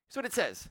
Here's 0.07 0.15
what 0.15 0.25
it 0.25 0.33
says 0.33 0.69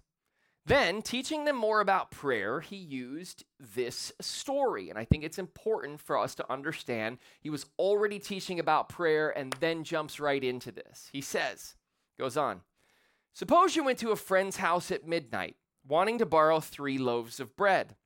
Then, 0.67 1.03
teaching 1.03 1.45
them 1.45 1.57
more 1.57 1.81
about 1.81 2.11
prayer, 2.11 2.61
he 2.61 2.77
used 2.77 3.45
this 3.75 4.13
story. 4.21 4.89
And 4.89 4.99
I 4.99 5.05
think 5.05 5.23
it's 5.23 5.39
important 5.39 6.01
for 6.01 6.17
us 6.19 6.35
to 6.37 6.51
understand 6.51 7.19
he 7.41 7.51
was 7.51 7.67
already 7.79 8.19
teaching 8.19 8.59
about 8.59 8.89
prayer 8.89 9.29
and 9.37 9.55
then 9.61 9.85
jumps 9.85 10.19
right 10.19 10.43
into 10.43 10.73
this. 10.73 11.11
He 11.13 11.21
says, 11.21 11.75
goes 12.19 12.39
on, 12.39 12.63
Suppose 13.35 13.75
you 13.75 13.83
went 13.83 13.99
to 13.99 14.13
a 14.13 14.17
friend's 14.17 14.57
house 14.57 14.91
at 14.93 15.09
midnight, 15.09 15.57
wanting 15.87 16.19
to 16.19 16.27
borrow 16.27 16.61
three 16.61 16.99
loaves 16.99 17.41
of 17.41 17.57
bread. 17.57 17.97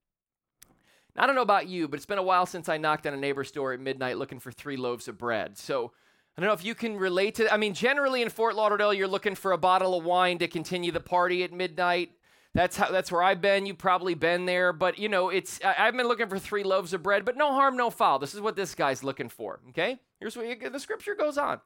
Now, 1.14 1.24
I 1.24 1.26
don't 1.26 1.36
know 1.36 1.42
about 1.42 1.68
you, 1.68 1.86
but 1.86 1.98
it's 1.98 2.06
been 2.06 2.18
a 2.18 2.22
while 2.22 2.46
since 2.46 2.68
I 2.68 2.78
knocked 2.78 3.06
on 3.06 3.12
a 3.12 3.18
neighbor's 3.18 3.52
door 3.52 3.74
at 3.74 3.80
midnight 3.80 4.16
looking 4.16 4.40
for 4.40 4.50
three 4.50 4.78
loaves 4.78 5.06
of 5.06 5.18
bread. 5.18 5.58
So 5.58 5.92
I 6.36 6.40
don't 6.40 6.48
know 6.48 6.54
if 6.54 6.64
you 6.64 6.74
can 6.74 6.96
relate 6.96 7.34
to. 7.36 7.52
I 7.52 7.58
mean, 7.58 7.74
generally 7.74 8.22
in 8.22 8.30
Fort 8.30 8.56
Lauderdale, 8.56 8.94
you're 8.94 9.06
looking 9.06 9.34
for 9.34 9.52
a 9.52 9.58
bottle 9.58 9.98
of 9.98 10.04
wine 10.04 10.38
to 10.38 10.48
continue 10.48 10.92
the 10.92 11.00
party 11.00 11.44
at 11.44 11.52
midnight. 11.52 12.12
That's 12.58 12.76
how. 12.76 12.90
That's 12.90 13.12
where 13.12 13.22
I've 13.22 13.40
been. 13.40 13.66
You've 13.66 13.78
probably 13.78 14.14
been 14.14 14.44
there, 14.44 14.72
but 14.72 14.98
you 14.98 15.08
know, 15.08 15.28
it's. 15.28 15.60
I, 15.62 15.74
have 15.74 15.96
been 15.96 16.08
looking 16.08 16.28
for 16.28 16.40
three 16.40 16.64
loaves 16.64 16.92
of 16.92 17.04
bread, 17.04 17.24
but 17.24 17.36
no 17.36 17.52
harm, 17.52 17.76
no 17.76 17.88
foul. 17.88 18.18
This 18.18 18.34
is 18.34 18.40
what 18.40 18.56
this 18.56 18.74
guy's 18.74 19.04
looking 19.04 19.28
for. 19.28 19.60
Okay. 19.68 20.00
Here's 20.18 20.36
what 20.36 20.48
you, 20.48 20.68
the 20.68 20.80
scripture 20.80 21.14
goes 21.14 21.38
on. 21.38 21.60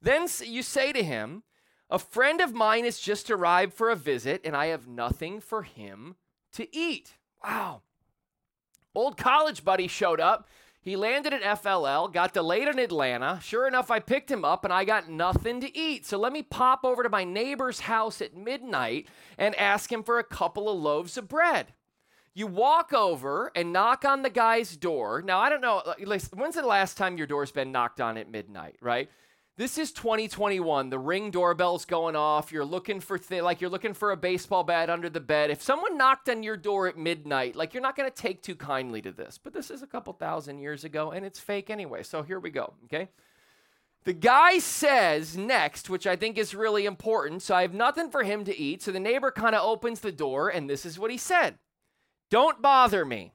Then 0.00 0.26
you 0.42 0.62
say 0.62 0.90
to 0.92 1.02
him, 1.02 1.42
"A 1.90 1.98
friend 1.98 2.40
of 2.40 2.54
mine 2.54 2.84
has 2.84 2.98
just 2.98 3.30
arrived 3.30 3.74
for 3.74 3.90
a 3.90 3.94
visit, 3.94 4.40
and 4.42 4.56
I 4.56 4.68
have 4.68 4.88
nothing 4.88 5.42
for 5.42 5.64
him 5.64 6.16
to 6.52 6.74
eat." 6.74 7.12
Wow. 7.44 7.82
Old 8.94 9.18
college 9.18 9.66
buddy 9.66 9.86
showed 9.86 10.18
up. 10.18 10.48
He 10.88 10.96
landed 10.96 11.34
at 11.34 11.62
FLL, 11.62 12.10
got 12.10 12.32
delayed 12.32 12.66
in 12.66 12.78
Atlanta. 12.78 13.38
Sure 13.42 13.68
enough, 13.68 13.90
I 13.90 14.00
picked 14.00 14.30
him 14.30 14.44
up 14.44 14.64
and 14.64 14.72
I 14.72 14.84
got 14.84 15.08
nothing 15.08 15.60
to 15.60 15.76
eat. 15.76 16.06
So 16.06 16.16
let 16.16 16.32
me 16.32 16.42
pop 16.42 16.80
over 16.82 17.02
to 17.02 17.10
my 17.10 17.24
neighbor's 17.24 17.80
house 17.80 18.22
at 18.22 18.34
midnight 18.34 19.06
and 19.36 19.54
ask 19.56 19.92
him 19.92 20.02
for 20.02 20.18
a 20.18 20.24
couple 20.24 20.68
of 20.68 20.78
loaves 20.78 21.18
of 21.18 21.28
bread. 21.28 21.74
You 22.32 22.46
walk 22.46 22.92
over 22.94 23.52
and 23.54 23.72
knock 23.72 24.04
on 24.06 24.22
the 24.22 24.30
guy's 24.30 24.76
door. 24.76 25.20
Now, 25.20 25.40
I 25.40 25.50
don't 25.50 25.60
know, 25.60 25.82
when's 26.32 26.54
the 26.54 26.62
last 26.62 26.96
time 26.96 27.18
your 27.18 27.26
door's 27.26 27.52
been 27.52 27.70
knocked 27.70 28.00
on 28.00 28.16
at 28.16 28.30
midnight, 28.30 28.76
right? 28.80 29.10
This 29.58 29.76
is 29.76 29.90
2021. 29.90 30.88
The 30.88 31.00
ring 31.00 31.32
doorbell's 31.32 31.84
going 31.84 32.14
off. 32.14 32.52
You're 32.52 32.64
looking 32.64 33.00
for 33.00 33.18
like 33.28 33.60
you're 33.60 33.68
looking 33.68 33.92
for 33.92 34.12
a 34.12 34.16
baseball 34.16 34.62
bat 34.62 34.88
under 34.88 35.10
the 35.10 35.18
bed. 35.18 35.50
If 35.50 35.62
someone 35.62 35.98
knocked 35.98 36.28
on 36.28 36.44
your 36.44 36.56
door 36.56 36.86
at 36.86 36.96
midnight, 36.96 37.56
like 37.56 37.74
you're 37.74 37.82
not 37.82 37.96
going 37.96 38.08
to 38.08 38.14
take 38.14 38.40
too 38.40 38.54
kindly 38.54 39.02
to 39.02 39.10
this. 39.10 39.36
But 39.36 39.52
this 39.52 39.72
is 39.72 39.82
a 39.82 39.86
couple 39.88 40.12
thousand 40.12 40.60
years 40.60 40.84
ago 40.84 41.10
and 41.10 41.26
it's 41.26 41.40
fake 41.40 41.70
anyway. 41.70 42.04
So 42.04 42.22
here 42.22 42.38
we 42.38 42.50
go, 42.50 42.74
okay? 42.84 43.08
The 44.04 44.12
guy 44.12 44.58
says 44.58 45.36
next, 45.36 45.90
which 45.90 46.06
I 46.06 46.14
think 46.14 46.38
is 46.38 46.54
really 46.54 46.86
important, 46.86 47.42
so 47.42 47.56
I 47.56 47.62
have 47.62 47.74
nothing 47.74 48.12
for 48.12 48.22
him 48.22 48.44
to 48.44 48.56
eat. 48.56 48.80
So 48.80 48.92
the 48.92 49.00
neighbor 49.00 49.32
kind 49.32 49.56
of 49.56 49.68
opens 49.68 49.98
the 49.98 50.12
door 50.12 50.50
and 50.50 50.70
this 50.70 50.86
is 50.86 51.00
what 51.00 51.10
he 51.10 51.18
said. 51.18 51.58
Don't 52.30 52.62
bother 52.62 53.04
me. 53.04 53.32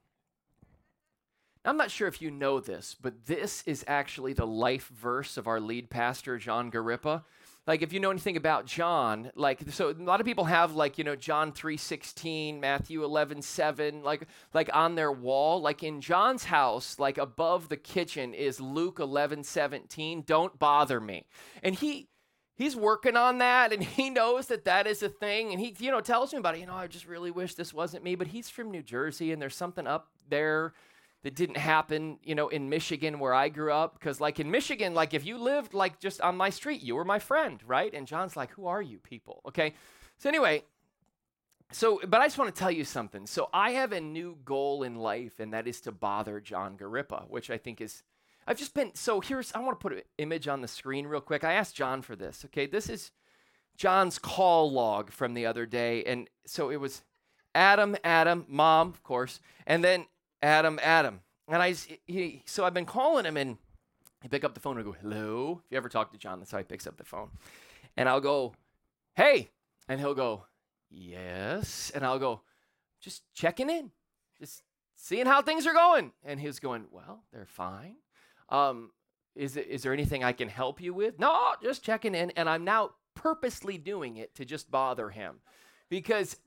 I'm 1.65 1.77
not 1.77 1.91
sure 1.91 2.07
if 2.07 2.21
you 2.21 2.29
know 2.29 2.59
this, 2.59 2.95
but 2.99 3.25
this 3.25 3.63
is 3.65 3.85
actually 3.87 4.33
the 4.33 4.47
life 4.47 4.87
verse 4.89 5.37
of 5.37 5.47
our 5.47 5.61
lead 5.61 5.89
pastor, 5.89 6.37
John 6.37 6.69
Garippa. 6.69 7.23
Like 7.65 7.81
if 7.81 7.93
you 7.93 8.01
know 8.01 8.11
anything 8.11 8.35
about 8.35 8.65
John, 8.65 9.31
like 9.35 9.61
so 9.69 9.89
a 9.89 9.93
lot 9.93 10.19
of 10.19 10.25
people 10.25 10.43
have 10.43 10.75
like, 10.75 10.97
you 10.97 11.05
know, 11.05 11.15
John 11.15 11.53
3:16, 11.53 12.59
Matthew 12.59 13.01
11:7 13.01 14.03
like 14.03 14.27
like 14.53 14.69
on 14.73 14.95
their 14.95 15.11
wall. 15.11 15.61
Like 15.61 15.81
in 15.81 16.01
John's 16.01 16.43
house, 16.43 16.99
like 16.99 17.17
above 17.17 17.69
the 17.69 17.77
kitchen 17.77 18.33
is 18.33 18.59
Luke 18.59 18.97
11:17, 18.97 20.25
don't 20.25 20.59
bother 20.59 20.99
me. 20.99 21.25
And 21.61 21.75
he 21.75 22.09
he's 22.55 22.75
working 22.75 23.15
on 23.15 23.37
that 23.37 23.71
and 23.71 23.83
he 23.97 24.09
knows 24.09 24.47
that 24.47 24.65
that 24.65 24.85
is 24.85 25.01
a 25.01 25.09
thing 25.09 25.51
and 25.51 25.61
he 25.61 25.75
you 25.79 25.89
know 25.89 26.01
tells 26.01 26.33
me 26.33 26.39
about 26.39 26.55
it 26.55 26.59
you 26.59 26.67
know 26.67 26.75
i 26.75 26.85
just 26.85 27.07
really 27.07 27.31
wish 27.31 27.55
this 27.55 27.73
wasn't 27.73 28.03
me 28.03 28.13
but 28.13 28.27
he's 28.27 28.47
from 28.47 28.69
new 28.69 28.83
jersey 28.83 29.31
and 29.31 29.41
there's 29.41 29.55
something 29.55 29.87
up 29.87 30.11
there 30.29 30.73
that 31.23 31.35
didn't 31.35 31.57
happen, 31.57 32.19
you 32.21 32.35
know, 32.35 32.49
in 32.49 32.69
Michigan 32.69 33.17
where 33.17 33.33
I 33.33 33.49
grew 33.49 33.71
up. 33.71 33.97
Because, 33.97 34.19
like, 34.21 34.39
in 34.39 34.51
Michigan, 34.51 34.93
like, 34.93 35.13
if 35.13 35.25
you 35.25 35.37
lived, 35.37 35.73
like, 35.73 35.99
just 35.99 36.21
on 36.21 36.37
my 36.37 36.49
street, 36.49 36.83
you 36.83 36.95
were 36.95 37.05
my 37.05 37.19
friend, 37.19 37.61
right? 37.65 37.93
And 37.93 38.05
John's 38.05 38.35
like, 38.35 38.51
who 38.51 38.67
are 38.67 38.81
you 38.81 38.99
people? 38.99 39.41
Okay. 39.47 39.73
So, 40.17 40.29
anyway, 40.29 40.63
so, 41.71 42.01
but 42.05 42.21
I 42.21 42.25
just 42.25 42.37
want 42.37 42.53
to 42.53 42.59
tell 42.59 42.71
you 42.71 42.83
something. 42.83 43.25
So, 43.25 43.49
I 43.53 43.71
have 43.71 43.93
a 43.93 44.01
new 44.01 44.37
goal 44.43 44.83
in 44.83 44.95
life, 44.95 45.39
and 45.39 45.53
that 45.53 45.67
is 45.67 45.79
to 45.81 45.91
bother 45.91 46.39
John 46.39 46.77
Garippa, 46.77 47.29
which 47.29 47.49
I 47.49 47.57
think 47.57 47.79
is, 47.79 48.03
I've 48.45 48.57
just 48.57 48.73
been, 48.73 48.93
so 48.93 49.21
here's, 49.21 49.53
I 49.53 49.59
want 49.59 49.79
to 49.79 49.81
put 49.81 49.93
an 49.93 50.03
image 50.17 50.49
on 50.49 50.61
the 50.61 50.67
screen 50.67 51.07
real 51.07 51.21
quick. 51.21 51.45
I 51.45 51.53
asked 51.53 51.75
John 51.75 52.01
for 52.01 52.17
this, 52.17 52.43
okay? 52.45 52.65
This 52.65 52.89
is 52.89 53.11
John's 53.77 54.19
call 54.19 54.69
log 54.71 55.09
from 55.09 55.33
the 55.33 55.45
other 55.45 55.65
day. 55.65 56.03
And 56.03 56.29
so 56.45 56.69
it 56.69 56.81
was 56.81 57.03
Adam, 57.55 57.95
Adam, 58.03 58.45
mom, 58.49 58.89
of 58.89 59.03
course, 59.03 59.39
and 59.65 59.83
then 59.83 60.05
Adam, 60.43 60.77
Adam. 60.83 61.21
And 61.47 61.61
I, 61.61 61.73
he, 62.05 62.43
so 62.45 62.65
I've 62.65 62.73
been 62.73 62.85
calling 62.85 63.25
him 63.25 63.37
and 63.37 63.57
he 64.21 64.27
pick 64.27 64.43
up 64.43 64.53
the 64.53 64.59
phone 64.59 64.77
and 64.77 64.85
go, 64.85 64.91
hello. 64.91 65.61
If 65.65 65.71
you 65.71 65.77
ever 65.77 65.89
talk 65.89 66.11
to 66.11 66.17
John, 66.17 66.39
that's 66.39 66.51
how 66.51 66.57
he 66.57 66.63
picks 66.65 66.85
up 66.85 66.97
the 66.97 67.05
phone. 67.05 67.29
And 67.95 68.07
I'll 68.09 68.21
go, 68.21 68.53
hey. 69.15 69.49
And 69.87 69.99
he'll 69.99 70.13
go, 70.13 70.45
yes. 70.89 71.91
And 71.95 72.05
I'll 72.05 72.19
go, 72.19 72.41
just 72.99 73.23
checking 73.33 73.69
in, 73.69 73.91
just 74.37 74.63
seeing 74.95 75.25
how 75.25 75.41
things 75.41 75.65
are 75.65 75.73
going. 75.73 76.11
And 76.23 76.39
he's 76.39 76.59
going, 76.59 76.85
well, 76.91 77.23
they're 77.31 77.45
fine. 77.45 77.95
Um, 78.49 78.91
is, 79.35 79.57
it, 79.57 79.67
is 79.67 79.83
there 79.83 79.93
anything 79.93 80.23
I 80.23 80.33
can 80.33 80.49
help 80.49 80.81
you 80.81 80.93
with? 80.93 81.19
No, 81.19 81.53
just 81.61 81.83
checking 81.83 82.15
in. 82.15 82.31
And 82.31 82.49
I'm 82.49 82.65
now 82.65 82.91
purposely 83.15 83.77
doing 83.77 84.17
it 84.17 84.35
to 84.35 84.45
just 84.45 84.69
bother 84.69 85.09
him 85.09 85.39
because 85.89 86.37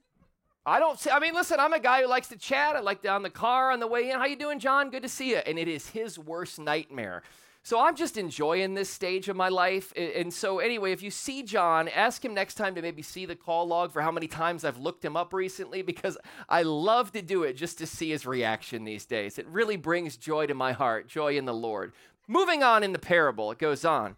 I 0.68 0.80
don't 0.80 0.98
see, 0.98 1.10
I 1.10 1.20
mean, 1.20 1.32
listen, 1.32 1.60
I'm 1.60 1.72
a 1.72 1.78
guy 1.78 2.02
who 2.02 2.08
likes 2.08 2.26
to 2.28 2.36
chat. 2.36 2.74
I 2.74 2.80
like 2.80 3.00
down 3.00 3.22
the 3.22 3.30
car 3.30 3.70
on 3.70 3.78
the 3.78 3.86
way 3.86 4.10
in. 4.10 4.18
How 4.18 4.26
you 4.26 4.34
doing, 4.34 4.58
John? 4.58 4.90
Good 4.90 5.04
to 5.04 5.08
see 5.08 5.30
you. 5.30 5.36
And 5.36 5.60
it 5.60 5.68
is 5.68 5.90
his 5.90 6.18
worst 6.18 6.58
nightmare. 6.58 7.22
So 7.62 7.80
I'm 7.80 7.94
just 7.94 8.16
enjoying 8.16 8.74
this 8.74 8.90
stage 8.90 9.28
of 9.28 9.36
my 9.36 9.48
life. 9.48 9.92
And 9.96 10.34
so, 10.34 10.58
anyway, 10.58 10.90
if 10.90 11.02
you 11.02 11.10
see 11.10 11.44
John, 11.44 11.88
ask 11.88 12.24
him 12.24 12.34
next 12.34 12.54
time 12.54 12.74
to 12.74 12.82
maybe 12.82 13.02
see 13.02 13.26
the 13.26 13.36
call 13.36 13.66
log 13.66 13.92
for 13.92 14.02
how 14.02 14.10
many 14.10 14.26
times 14.26 14.64
I've 14.64 14.78
looked 14.78 15.04
him 15.04 15.16
up 15.16 15.32
recently 15.32 15.82
because 15.82 16.18
I 16.48 16.62
love 16.62 17.12
to 17.12 17.22
do 17.22 17.44
it 17.44 17.54
just 17.54 17.78
to 17.78 17.86
see 17.86 18.10
his 18.10 18.26
reaction 18.26 18.84
these 18.84 19.04
days. 19.04 19.38
It 19.38 19.46
really 19.46 19.76
brings 19.76 20.16
joy 20.16 20.46
to 20.46 20.54
my 20.54 20.72
heart, 20.72 21.08
joy 21.08 21.36
in 21.36 21.44
the 21.44 21.54
Lord. 21.54 21.92
Moving 22.28 22.64
on 22.64 22.82
in 22.82 22.92
the 22.92 22.98
parable, 22.98 23.52
it 23.52 23.58
goes 23.58 23.84
on. 23.84 24.16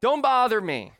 Don't 0.00 0.22
bother 0.22 0.60
me. 0.60 0.92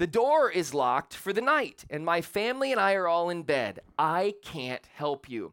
The 0.00 0.06
door 0.06 0.50
is 0.50 0.72
locked 0.72 1.12
for 1.12 1.30
the 1.30 1.42
night, 1.42 1.84
and 1.90 2.06
my 2.06 2.22
family 2.22 2.72
and 2.72 2.80
I 2.80 2.94
are 2.94 3.06
all 3.06 3.28
in 3.28 3.42
bed. 3.42 3.80
I 3.98 4.32
can't 4.42 4.80
help 4.94 5.28
you. 5.28 5.52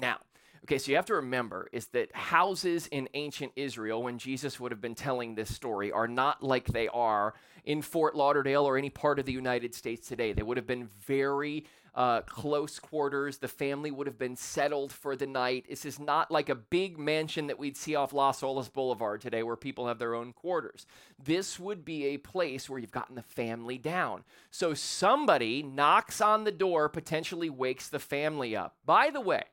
Now, 0.00 0.18
okay, 0.62 0.78
so 0.78 0.92
you 0.92 0.94
have 0.94 1.06
to 1.06 1.16
remember 1.16 1.68
is 1.72 1.88
that 1.88 2.14
houses 2.14 2.86
in 2.86 3.08
ancient 3.14 3.50
Israel, 3.56 4.04
when 4.04 4.18
Jesus 4.18 4.60
would 4.60 4.70
have 4.70 4.80
been 4.80 4.94
telling 4.94 5.34
this 5.34 5.52
story, 5.52 5.90
are 5.90 6.06
not 6.06 6.44
like 6.44 6.66
they 6.66 6.86
are 6.86 7.34
in 7.64 7.82
Fort 7.82 8.14
Lauderdale 8.14 8.62
or 8.62 8.78
any 8.78 8.88
part 8.88 9.18
of 9.18 9.26
the 9.26 9.32
United 9.32 9.74
States 9.74 10.06
today. 10.06 10.32
They 10.32 10.44
would 10.44 10.58
have 10.58 10.68
been 10.68 10.88
very 11.04 11.66
uh, 11.96 12.20
close 12.20 12.78
quarters. 12.78 13.38
The 13.38 13.48
family 13.48 13.90
would 13.90 14.06
have 14.06 14.18
been 14.18 14.36
settled 14.36 14.92
for 14.92 15.16
the 15.16 15.26
night. 15.26 15.64
This 15.68 15.86
is 15.86 15.98
not 15.98 16.30
like 16.30 16.50
a 16.50 16.54
big 16.54 16.98
mansion 16.98 17.46
that 17.46 17.58
we'd 17.58 17.76
see 17.76 17.94
off 17.94 18.12
Las 18.12 18.42
Olas 18.42 18.70
Boulevard 18.70 19.22
today 19.22 19.42
where 19.42 19.56
people 19.56 19.88
have 19.88 19.98
their 19.98 20.14
own 20.14 20.34
quarters. 20.34 20.86
This 21.22 21.58
would 21.58 21.84
be 21.84 22.04
a 22.06 22.18
place 22.18 22.68
where 22.68 22.78
you've 22.78 22.92
gotten 22.92 23.16
the 23.16 23.22
family 23.22 23.78
down. 23.78 24.24
So 24.50 24.74
somebody 24.74 25.62
knocks 25.62 26.20
on 26.20 26.44
the 26.44 26.52
door, 26.52 26.90
potentially 26.90 27.48
wakes 27.48 27.88
the 27.88 27.98
family 27.98 28.54
up. 28.54 28.76
By 28.84 29.08
the 29.10 29.20
way, 29.22 29.44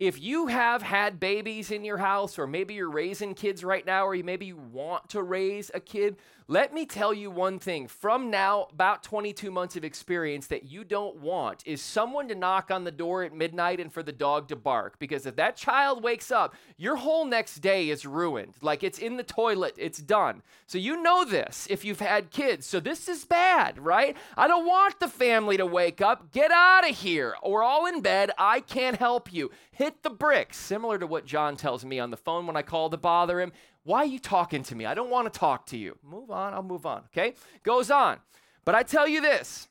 if 0.00 0.18
you 0.18 0.46
have 0.46 0.80
had 0.80 1.20
babies 1.20 1.70
in 1.70 1.84
your 1.84 1.98
house, 1.98 2.38
or 2.38 2.46
maybe 2.46 2.72
you're 2.72 2.90
raising 2.90 3.34
kids 3.34 3.62
right 3.62 3.84
now, 3.84 4.06
or 4.06 4.14
you 4.14 4.24
maybe 4.24 4.46
you 4.46 4.56
want 4.56 5.10
to 5.10 5.22
raise 5.22 5.70
a 5.74 5.80
kid, 5.80 6.16
let 6.50 6.74
me 6.74 6.84
tell 6.84 7.14
you 7.14 7.30
one 7.30 7.60
thing 7.60 7.86
from 7.86 8.28
now, 8.28 8.66
about 8.72 9.04
22 9.04 9.52
months 9.52 9.76
of 9.76 9.84
experience, 9.84 10.48
that 10.48 10.64
you 10.64 10.82
don't 10.82 11.18
want 11.18 11.62
is 11.64 11.80
someone 11.80 12.26
to 12.26 12.34
knock 12.34 12.72
on 12.72 12.82
the 12.82 12.90
door 12.90 13.22
at 13.22 13.32
midnight 13.32 13.78
and 13.78 13.92
for 13.92 14.02
the 14.02 14.10
dog 14.10 14.48
to 14.48 14.56
bark. 14.56 14.98
Because 14.98 15.26
if 15.26 15.36
that 15.36 15.56
child 15.56 16.02
wakes 16.02 16.32
up, 16.32 16.56
your 16.76 16.96
whole 16.96 17.24
next 17.24 17.60
day 17.60 17.88
is 17.88 18.04
ruined. 18.04 18.54
Like 18.62 18.82
it's 18.82 18.98
in 18.98 19.16
the 19.16 19.22
toilet, 19.22 19.76
it's 19.78 20.00
done. 20.00 20.42
So 20.66 20.76
you 20.76 21.00
know 21.00 21.24
this 21.24 21.68
if 21.70 21.84
you've 21.84 22.00
had 22.00 22.32
kids. 22.32 22.66
So 22.66 22.80
this 22.80 23.08
is 23.08 23.24
bad, 23.24 23.78
right? 23.78 24.16
I 24.36 24.48
don't 24.48 24.66
want 24.66 24.98
the 24.98 25.06
family 25.06 25.56
to 25.56 25.66
wake 25.66 26.00
up. 26.00 26.32
Get 26.32 26.50
out 26.50 26.82
of 26.82 26.96
here. 26.96 27.36
We're 27.46 27.62
all 27.62 27.86
in 27.86 28.00
bed. 28.00 28.32
I 28.36 28.58
can't 28.58 28.96
help 28.96 29.32
you. 29.32 29.52
Hit 29.70 30.02
the 30.02 30.10
bricks, 30.10 30.56
similar 30.56 30.98
to 30.98 31.06
what 31.06 31.26
John 31.26 31.56
tells 31.56 31.84
me 31.84 32.00
on 32.00 32.10
the 32.10 32.16
phone 32.16 32.48
when 32.48 32.56
I 32.56 32.62
call 32.62 32.90
to 32.90 32.96
bother 32.96 33.40
him. 33.40 33.52
Why 33.84 33.98
are 33.98 34.06
you 34.06 34.18
talking 34.18 34.62
to 34.64 34.74
me? 34.74 34.84
I 34.84 34.94
don't 34.94 35.10
want 35.10 35.32
to 35.32 35.38
talk 35.38 35.66
to 35.66 35.76
you. 35.76 35.98
Move 36.02 36.30
on, 36.30 36.52
I'll 36.54 36.62
move 36.62 36.86
on, 36.86 37.02
okay? 37.06 37.34
Goes 37.62 37.90
on. 37.90 38.18
But 38.64 38.74
I 38.74 38.82
tell 38.82 39.08
you 39.08 39.20
this 39.20 39.68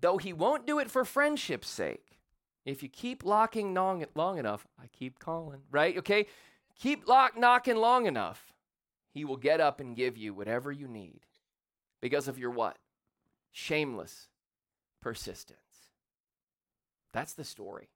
though 0.00 0.18
he 0.18 0.34
won't 0.34 0.66
do 0.66 0.78
it 0.78 0.90
for 0.90 1.02
friendship's 1.02 1.68
sake, 1.68 2.18
if 2.66 2.82
you 2.82 2.90
keep 2.90 3.24
locking 3.24 3.72
long, 3.72 4.04
long 4.14 4.38
enough, 4.38 4.66
I 4.78 4.86
keep 4.88 5.18
calling, 5.18 5.60
right? 5.70 5.96
Okay? 5.96 6.26
Keep 6.78 7.08
lock 7.08 7.38
knocking 7.38 7.76
long 7.76 8.04
enough, 8.06 8.52
he 9.12 9.24
will 9.24 9.38
get 9.38 9.60
up 9.60 9.80
and 9.80 9.96
give 9.96 10.18
you 10.18 10.34
whatever 10.34 10.70
you 10.70 10.88
need 10.88 11.20
because 12.02 12.28
of 12.28 12.38
your 12.38 12.50
what? 12.50 12.76
Shameless 13.52 14.28
persistence. 15.00 15.58
That's 17.12 17.34
the 17.34 17.44
story. 17.44 17.88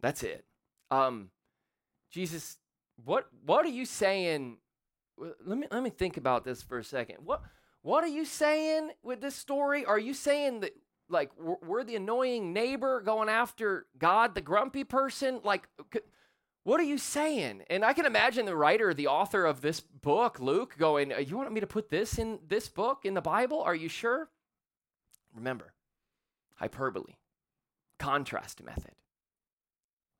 That's 0.00 0.22
it. 0.22 0.44
Um, 0.90 1.30
Jesus, 2.10 2.56
what 3.04 3.28
what 3.44 3.64
are 3.64 3.70
you 3.70 3.84
saying? 3.84 4.58
Let 5.18 5.58
me 5.58 5.66
let 5.70 5.82
me 5.82 5.90
think 5.90 6.16
about 6.16 6.44
this 6.44 6.62
for 6.62 6.78
a 6.78 6.84
second. 6.84 7.18
What 7.24 7.42
what 7.82 8.04
are 8.04 8.08
you 8.08 8.24
saying 8.24 8.90
with 9.02 9.20
this 9.20 9.34
story? 9.34 9.84
Are 9.84 9.98
you 9.98 10.14
saying 10.14 10.60
that 10.60 10.72
like 11.08 11.30
we're 11.38 11.84
the 11.84 11.96
annoying 11.96 12.52
neighbor 12.52 13.00
going 13.00 13.28
after 13.28 13.86
God, 13.98 14.34
the 14.34 14.40
grumpy 14.40 14.84
person? 14.84 15.40
Like, 15.42 15.68
what 16.62 16.78
are 16.80 16.84
you 16.84 16.98
saying? 16.98 17.62
And 17.70 17.84
I 17.84 17.92
can 17.92 18.06
imagine 18.06 18.46
the 18.46 18.56
writer, 18.56 18.92
the 18.92 19.08
author 19.08 19.44
of 19.44 19.60
this 19.60 19.80
book, 19.80 20.38
Luke, 20.40 20.76
going, 20.78 21.12
uh, 21.12 21.18
You 21.18 21.36
want 21.36 21.52
me 21.52 21.60
to 21.60 21.66
put 21.66 21.90
this 21.90 22.18
in 22.18 22.38
this 22.46 22.68
book 22.68 23.04
in 23.04 23.14
the 23.14 23.22
Bible? 23.22 23.62
Are 23.62 23.74
you 23.74 23.88
sure? 23.88 24.28
Remember, 25.34 25.72
hyperbole, 26.54 27.14
contrast 27.98 28.62
method, 28.62 28.94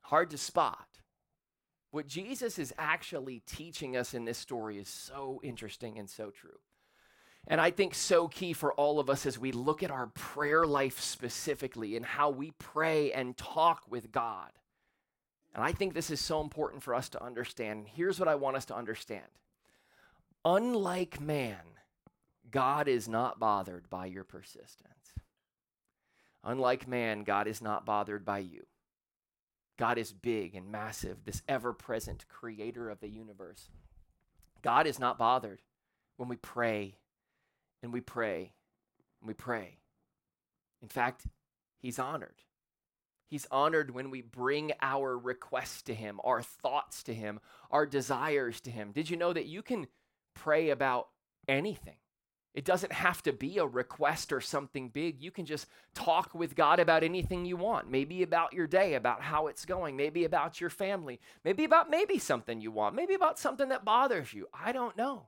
hard 0.01 0.29
to 0.31 0.37
spot. 0.37 0.87
What 1.91 2.07
Jesus 2.07 2.57
is 2.57 2.73
actually 2.77 3.41
teaching 3.45 3.97
us 3.97 4.13
in 4.13 4.25
this 4.25 4.37
story 4.37 4.77
is 4.77 4.87
so 4.87 5.41
interesting 5.43 5.99
and 5.99 6.09
so 6.09 6.31
true. 6.31 6.59
And 7.47 7.59
I 7.59 7.71
think 7.71 7.95
so 7.95 8.27
key 8.27 8.53
for 8.53 8.71
all 8.73 8.99
of 8.99 9.09
us 9.09 9.25
as 9.25 9.37
we 9.37 9.51
look 9.51 9.83
at 9.83 9.91
our 9.91 10.07
prayer 10.07 10.65
life 10.65 10.99
specifically 10.99 11.97
and 11.97 12.05
how 12.05 12.29
we 12.29 12.51
pray 12.51 13.11
and 13.11 13.35
talk 13.35 13.83
with 13.89 14.11
God. 14.11 14.51
And 15.53 15.63
I 15.63 15.73
think 15.73 15.93
this 15.93 16.09
is 16.09 16.21
so 16.21 16.39
important 16.39 16.81
for 16.81 16.95
us 16.95 17.09
to 17.09 17.23
understand. 17.23 17.87
Here's 17.93 18.19
what 18.19 18.29
I 18.29 18.35
want 18.35 18.57
us 18.57 18.65
to 18.65 18.75
understand 18.75 19.25
Unlike 20.45 21.19
man, 21.19 21.57
God 22.49 22.87
is 22.87 23.07
not 23.07 23.39
bothered 23.39 23.89
by 23.89 24.05
your 24.05 24.23
persistence. 24.23 25.13
Unlike 26.43 26.87
man, 26.87 27.23
God 27.23 27.47
is 27.47 27.61
not 27.61 27.85
bothered 27.85 28.25
by 28.25 28.39
you. 28.39 28.65
God 29.81 29.97
is 29.97 30.13
big 30.13 30.53
and 30.53 30.71
massive, 30.71 31.25
this 31.25 31.41
ever 31.49 31.73
present 31.73 32.27
creator 32.29 32.91
of 32.91 32.99
the 32.99 33.09
universe. 33.09 33.71
God 34.61 34.85
is 34.85 34.99
not 34.99 35.17
bothered 35.17 35.59
when 36.17 36.29
we 36.29 36.35
pray 36.35 36.99
and 37.81 37.91
we 37.91 37.99
pray 37.99 38.53
and 39.19 39.27
we 39.27 39.33
pray. 39.33 39.79
In 40.83 40.87
fact, 40.87 41.25
He's 41.79 41.97
honored. 41.97 42.43
He's 43.25 43.47
honored 43.49 43.89
when 43.89 44.11
we 44.11 44.21
bring 44.21 44.71
our 44.83 45.17
requests 45.17 45.81
to 45.83 45.95
Him, 45.95 46.19
our 46.23 46.43
thoughts 46.43 47.01
to 47.01 47.13
Him, 47.15 47.39
our 47.71 47.87
desires 47.87 48.61
to 48.61 48.69
Him. 48.69 48.91
Did 48.91 49.09
you 49.09 49.17
know 49.17 49.33
that 49.33 49.47
you 49.47 49.63
can 49.63 49.87
pray 50.35 50.69
about 50.69 51.07
anything? 51.47 51.97
It 52.53 52.65
doesn't 52.65 52.91
have 52.91 53.23
to 53.23 53.31
be 53.31 53.57
a 53.59 53.65
request 53.65 54.33
or 54.33 54.41
something 54.41 54.89
big. 54.89 55.21
You 55.21 55.31
can 55.31 55.45
just 55.45 55.67
talk 55.93 56.33
with 56.33 56.55
God 56.55 56.79
about 56.79 57.03
anything 57.03 57.45
you 57.45 57.55
want. 57.55 57.89
Maybe 57.89 58.23
about 58.23 58.51
your 58.51 58.67
day, 58.67 58.95
about 58.95 59.21
how 59.21 59.47
it's 59.47 59.63
going, 59.63 59.95
maybe 59.95 60.25
about 60.25 60.59
your 60.59 60.69
family, 60.69 61.21
maybe 61.45 61.63
about 61.63 61.89
maybe 61.89 62.19
something 62.19 62.59
you 62.59 62.71
want, 62.71 62.95
maybe 62.95 63.13
about 63.13 63.39
something 63.39 63.69
that 63.69 63.85
bothers 63.85 64.33
you. 64.33 64.47
I 64.53 64.73
don't 64.73 64.97
know. 64.97 65.27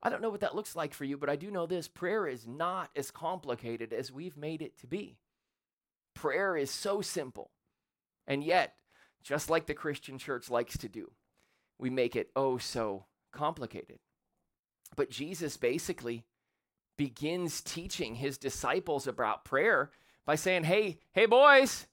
I 0.00 0.10
don't 0.10 0.22
know 0.22 0.30
what 0.30 0.40
that 0.40 0.54
looks 0.54 0.76
like 0.76 0.94
for 0.94 1.04
you, 1.04 1.16
but 1.16 1.28
I 1.28 1.34
do 1.34 1.50
know 1.50 1.66
this 1.66 1.88
prayer 1.88 2.28
is 2.28 2.46
not 2.46 2.90
as 2.94 3.10
complicated 3.10 3.92
as 3.92 4.12
we've 4.12 4.36
made 4.36 4.62
it 4.62 4.78
to 4.78 4.86
be. 4.86 5.18
Prayer 6.14 6.56
is 6.56 6.70
so 6.70 7.00
simple. 7.00 7.50
And 8.28 8.44
yet, 8.44 8.74
just 9.24 9.50
like 9.50 9.66
the 9.66 9.74
Christian 9.74 10.18
church 10.18 10.48
likes 10.50 10.78
to 10.78 10.88
do, 10.88 11.10
we 11.78 11.90
make 11.90 12.14
it 12.14 12.30
oh 12.36 12.58
so 12.58 13.06
complicated. 13.32 13.98
But 14.96 15.10
Jesus 15.10 15.56
basically 15.56 16.24
begins 16.96 17.60
teaching 17.60 18.16
his 18.16 18.36
disciples 18.36 19.06
about 19.06 19.44
prayer 19.44 19.90
by 20.26 20.34
saying, 20.34 20.64
Hey, 20.64 20.98
hey, 21.12 21.26
boys, 21.26 21.86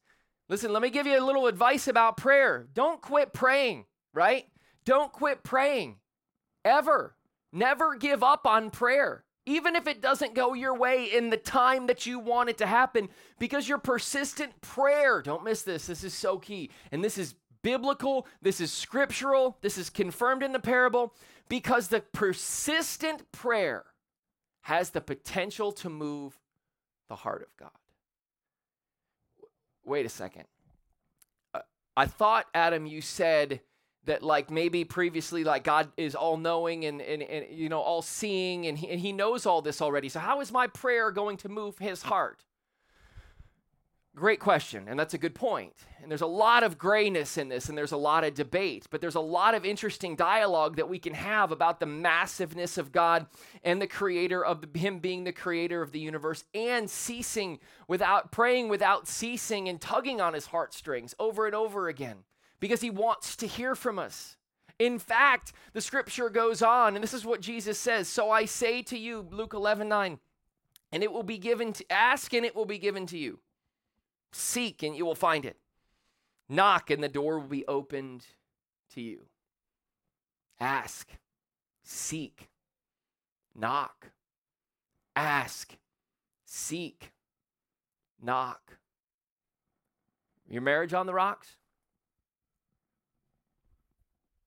listen, 0.49 0.73
let 0.73 0.81
me 0.81 0.89
give 0.89 1.07
you 1.07 1.17
a 1.17 1.23
little 1.23 1.47
advice 1.47 1.87
about 1.87 2.17
prayer. 2.17 2.67
Don't 2.73 3.01
quit 3.01 3.31
praying, 3.31 3.85
right? 4.13 4.45
Don't 4.83 5.13
quit 5.13 5.43
praying 5.43 5.97
ever. 6.65 7.15
Never 7.53 7.95
give 7.95 8.21
up 8.21 8.45
on 8.45 8.69
prayer, 8.69 9.23
even 9.45 9.77
if 9.77 9.87
it 9.87 10.01
doesn't 10.01 10.35
go 10.35 10.53
your 10.53 10.75
way 10.75 11.05
in 11.05 11.29
the 11.29 11.37
time 11.37 11.87
that 11.87 12.05
you 12.05 12.19
want 12.19 12.49
it 12.49 12.57
to 12.57 12.65
happen, 12.65 13.07
because 13.39 13.69
your 13.69 13.77
persistent 13.77 14.59
prayer, 14.59 15.21
don't 15.21 15.45
miss 15.45 15.61
this, 15.61 15.87
this 15.87 16.03
is 16.03 16.13
so 16.13 16.37
key. 16.37 16.69
And 16.91 17.01
this 17.01 17.17
is 17.17 17.35
biblical, 17.61 18.27
this 18.41 18.59
is 18.59 18.73
scriptural, 18.73 19.57
this 19.61 19.77
is 19.77 19.89
confirmed 19.89 20.43
in 20.43 20.51
the 20.51 20.59
parable, 20.59 21.13
because 21.49 21.89
the 21.89 22.01
persistent 22.01 23.31
prayer 23.31 23.85
has 24.61 24.89
the 24.91 25.01
potential 25.01 25.71
to 25.71 25.89
move 25.89 26.39
the 27.07 27.15
heart 27.15 27.41
of 27.41 27.55
God. 27.57 27.69
Wait 29.83 30.05
a 30.05 30.09
second. 30.09 30.45
Uh, 31.53 31.59
I 31.95 32.07
thought, 32.07 32.47
Adam, 32.53 32.87
you 32.87 33.01
said 33.01 33.61
that 34.05 34.23
like 34.23 34.49
maybe 34.49 34.83
previously 34.83 35.43
like 35.43 35.63
god 35.63 35.91
is 35.97 36.15
all 36.15 36.37
knowing 36.37 36.85
and, 36.85 37.01
and, 37.01 37.21
and 37.23 37.45
you 37.49 37.69
know 37.69 37.81
all 37.81 38.01
seeing 38.01 38.67
and 38.67 38.77
he, 38.77 38.89
and 38.89 38.99
he 38.99 39.11
knows 39.11 39.45
all 39.45 39.61
this 39.61 39.81
already 39.81 40.09
so 40.09 40.19
how 40.19 40.41
is 40.41 40.51
my 40.51 40.67
prayer 40.67 41.11
going 41.11 41.37
to 41.37 41.49
move 41.49 41.77
his 41.79 42.03
heart 42.03 42.43
Great 44.15 44.39
question, 44.39 44.87
and 44.87 44.97
that's 44.97 45.13
a 45.13 45.17
good 45.17 45.35
point. 45.35 45.73
And 46.01 46.09
there's 46.09 46.21
a 46.21 46.25
lot 46.25 46.63
of 46.63 46.77
grayness 46.77 47.37
in 47.37 47.49
this, 47.49 47.67
and 47.67 47.77
there's 47.77 47.91
a 47.91 47.97
lot 47.97 48.23
of 48.23 48.33
debate, 48.33 48.87
but 48.89 49.01
there's 49.01 49.15
a 49.15 49.19
lot 49.19 49.55
of 49.55 49.65
interesting 49.65 50.15
dialogue 50.15 50.77
that 50.77 50.87
we 50.87 50.99
can 50.99 51.13
have 51.13 51.51
about 51.51 51.81
the 51.81 51.85
massiveness 51.85 52.77
of 52.77 52.93
God 52.93 53.27
and 53.61 53.81
the 53.81 53.87
creator 53.87 54.43
of 54.43 54.61
the, 54.61 54.79
Him 54.79 54.99
being 54.99 55.25
the 55.25 55.33
creator 55.33 55.81
of 55.81 55.91
the 55.91 55.99
universe 55.99 56.45
and 56.53 56.89
ceasing 56.89 57.59
without 57.89 58.31
praying 58.31 58.69
without 58.69 59.05
ceasing 59.05 59.67
and 59.67 59.81
tugging 59.81 60.21
on 60.21 60.33
His 60.33 60.45
heartstrings 60.45 61.13
over 61.19 61.45
and 61.45 61.53
over 61.53 61.89
again 61.89 62.23
because 62.59 62.81
he 62.81 62.89
wants 62.89 63.35
to 63.35 63.47
hear 63.47 63.75
from 63.75 63.99
us. 63.99 64.37
In 64.79 64.97
fact, 64.99 65.53
the 65.73 65.81
scripture 65.81 66.29
goes 66.29 66.61
on, 66.61 66.95
and 66.95 67.03
this 67.03 67.13
is 67.13 67.25
what 67.25 67.41
Jesus 67.41 67.77
says 67.77 68.07
So 68.07 68.31
I 68.31 68.45
say 68.45 68.81
to 68.83 68.97
you, 68.97 69.27
Luke 69.29 69.53
11 69.53 69.87
9, 69.87 70.19
and 70.91 71.03
it 71.03 71.11
will 71.11 71.23
be 71.23 71.37
given 71.37 71.73
to 71.73 71.91
ask, 71.91 72.33
and 72.33 72.45
it 72.45 72.55
will 72.55 72.65
be 72.65 72.77
given 72.77 73.05
to 73.07 73.17
you. 73.17 73.39
Seek, 74.37 74.83
and 74.83 74.97
you 74.97 75.05
will 75.05 75.15
find 75.15 75.45
it. 75.45 75.55
Knock, 76.49 76.91
and 76.91 77.01
the 77.01 77.07
door 77.07 77.39
will 77.39 77.47
be 77.47 77.65
opened 77.67 78.25
to 78.93 79.01
you. 79.01 79.27
Ask, 80.59 81.07
seek, 81.83 82.49
knock. 83.55 84.11
Ask, 85.15 85.77
seek, 86.45 87.13
knock. 88.21 88.77
Your 90.49 90.61
marriage 90.61 90.93
on 90.93 91.05
the 91.05 91.13
rocks? 91.13 91.55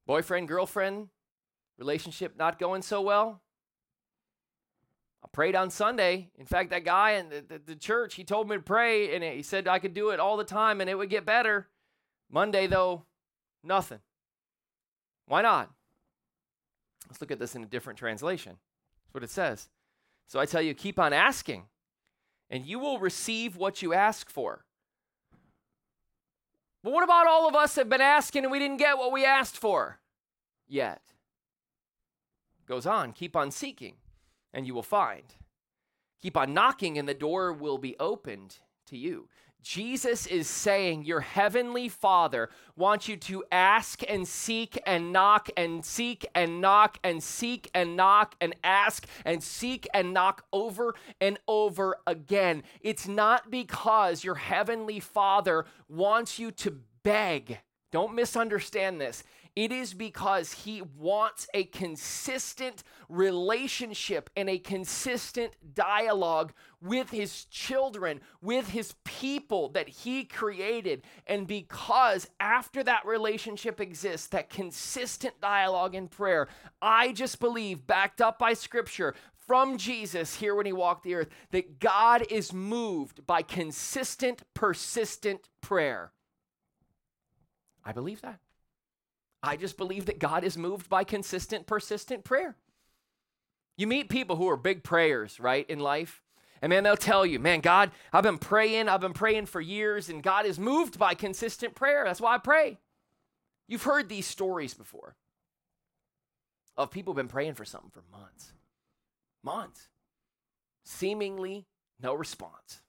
Boyfriend, 0.07 0.48
girlfriend, 0.48 1.09
relationship 1.79 2.37
not 2.37 2.59
going 2.59 2.83
so 2.83 3.01
well? 3.01 3.40
I 5.24 5.28
prayed 5.33 5.57
on 5.57 5.70
Sunday. 5.70 6.31
In 6.38 6.46
fact, 6.46 6.70
that 6.70 6.85
guy 6.85 7.12
in 7.12 7.28
the, 7.28 7.44
the, 7.46 7.61
the, 7.66 7.76
church, 7.76 8.14
he 8.14 8.24
told 8.24 8.48
me 8.48 8.57
to 8.57 8.62
pray 8.62 9.14
and 9.14 9.24
he 9.24 9.42
said 9.42 9.66
I 9.66 9.78
could 9.78 9.94
do 9.94 10.11
it 10.11 10.20
all 10.20 10.37
the 10.37 10.44
time 10.44 10.81
and 10.81 10.88
it 10.88 10.96
would 10.96 11.11
get 11.11 11.26
better. 11.26 11.68
Monday, 12.31 12.66
though, 12.66 13.04
nothing. 13.64 14.00
Why 15.26 15.42
not? 15.42 15.70
Let's 17.09 17.20
look 17.20 17.31
at 17.31 17.38
this 17.38 17.54
in 17.54 17.62
a 17.62 17.66
different 17.66 17.98
translation. 17.98 18.59
That's 19.04 19.14
what 19.14 19.24
it 19.24 19.31
says. 19.31 19.68
So 20.26 20.38
I 20.38 20.46
tell 20.46 20.62
you, 20.62 20.74
keep 20.74 20.98
on 20.98 21.12
asking, 21.12 21.64
and 22.50 22.66
you 22.66 22.78
will 22.78 22.98
receive 22.98 23.57
what 23.57 23.83
you 23.83 23.94
ask 23.94 24.28
for. 24.28 24.64
But 26.85 26.92
what 26.92 27.02
about 27.02 27.26
all 27.26 27.48
of 27.48 27.54
us 27.54 27.74
that 27.74 27.83
have 27.83 27.88
been 27.88 28.00
asking 28.00 28.44
and 28.44 28.52
we 28.52 28.59
didn't 28.59 28.76
get 28.76 28.98
what 28.98 29.11
we 29.11 29.24
asked 29.24 29.57
for 29.57 29.98
yet? 30.68 31.02
Goes 32.66 32.87
on, 32.87 33.12
keep 33.12 33.35
on 33.35 33.50
seeking 33.50 33.94
and 34.52 34.66
you 34.66 34.74
will 34.74 34.82
find. 34.82 35.34
Keep 36.20 36.37
on 36.37 36.54
knocking 36.54 36.98
and 36.98 37.08
the 37.08 37.14
door 37.14 37.52
will 37.52 37.78
be 37.78 37.96
opened 37.98 38.58
to 38.87 38.96
you. 38.96 39.28
Jesus 39.62 40.26
is 40.26 40.46
saying 40.48 41.04
your 41.04 41.20
heavenly 41.20 41.88
Father 41.88 42.48
wants 42.76 43.08
you 43.08 43.16
to 43.16 43.44
ask 43.50 44.02
and 44.08 44.26
seek 44.26 44.80
and 44.87 45.12
knock 45.12 45.50
and 45.56 45.84
seek 45.84 46.26
and 46.34 46.61
knock 46.61 46.98
and 47.02 47.22
seek 47.22 47.68
and 47.74 47.96
knock 47.96 48.37
and 48.40 48.54
ask 48.62 49.06
and 49.24 49.42
seek 49.42 49.87
and 49.92 50.14
knock 50.14 50.44
over 50.52 50.94
and 51.20 51.38
over 51.48 51.96
again. 52.06 52.62
It's 52.80 53.08
not 53.08 53.50
because 53.50 54.22
your 54.24 54.37
heavenly 54.37 55.00
Father 55.00 55.66
wants 55.88 56.38
you 56.38 56.50
to 56.52 56.78
beg. 57.02 57.58
Don't 57.90 58.14
misunderstand 58.14 59.00
this. 59.00 59.24
It 59.58 59.72
is 59.72 59.92
because 59.92 60.52
he 60.52 60.82
wants 60.82 61.48
a 61.52 61.64
consistent 61.64 62.84
relationship 63.08 64.30
and 64.36 64.48
a 64.48 64.60
consistent 64.60 65.54
dialogue 65.74 66.52
with 66.80 67.10
his 67.10 67.44
children, 67.46 68.20
with 68.40 68.68
his 68.68 68.94
people 69.02 69.70
that 69.70 69.88
he 69.88 70.22
created. 70.22 71.02
And 71.26 71.48
because 71.48 72.28
after 72.38 72.84
that 72.84 73.04
relationship 73.04 73.80
exists, 73.80 74.28
that 74.28 74.48
consistent 74.48 75.40
dialogue 75.40 75.96
and 75.96 76.08
prayer, 76.08 76.46
I 76.80 77.10
just 77.10 77.40
believe, 77.40 77.84
backed 77.84 78.20
up 78.20 78.38
by 78.38 78.52
scripture, 78.52 79.16
from 79.44 79.76
Jesus 79.76 80.36
here 80.36 80.54
when 80.54 80.66
he 80.66 80.72
walked 80.72 81.02
the 81.02 81.16
earth 81.16 81.30
that 81.50 81.80
God 81.80 82.22
is 82.30 82.52
moved 82.52 83.26
by 83.26 83.42
consistent, 83.42 84.44
persistent 84.54 85.48
prayer. 85.60 86.12
I 87.84 87.90
believe 87.90 88.20
that. 88.20 88.38
I 89.42 89.57
just 89.57 89.77
believe 89.77 90.07
that 90.07 90.18
God 90.18 90.44
is 90.44 90.59
moved 90.59 90.88
by 90.88 91.05
consistent, 91.05 91.66
persistent 91.66 92.24
prayer. 92.24 92.57
You 93.77 93.87
meet 93.87 94.09
people 94.09 94.37
who 94.37 94.48
are 94.48 94.57
big 94.57 94.83
prayers, 94.83 95.38
right, 95.38 95.68
in 95.70 95.79
life. 95.79 96.22
And 96.61 96.70
man, 96.70 96.83
they'll 96.83 96.96
tell 96.96 97.24
you, 97.24 97.38
man, 97.38 97.61
God, 97.61 97.92
I've 98.12 98.24
been 98.24 98.38
praying, 98.38 98.88
I've 98.88 99.01
been 99.01 99.12
praying 99.12 99.46
for 99.46 99.61
years, 99.61 100.09
and 100.09 100.22
God 100.22 100.44
is 100.44 100.59
moved 100.59 100.98
by 100.98 101.14
consistent 101.14 101.77
prayer. 101.77 102.03
That's 102.05 102.20
why 102.20 102.35
I 102.35 102.38
pray. 102.38 102.79
You've 103.68 103.85
heard 103.85 104.09
these 104.09 104.27
stories 104.27 104.74
before 104.74 105.14
of 106.77 106.90
people 106.90 107.14
been 107.14 107.29
praying 107.29 107.55
for 107.55 107.64
something 107.64 107.90
for 107.90 108.03
months, 108.11 108.53
months, 109.44 109.88
seemingly 110.85 111.66
no 112.01 112.14
response. 112.14 112.81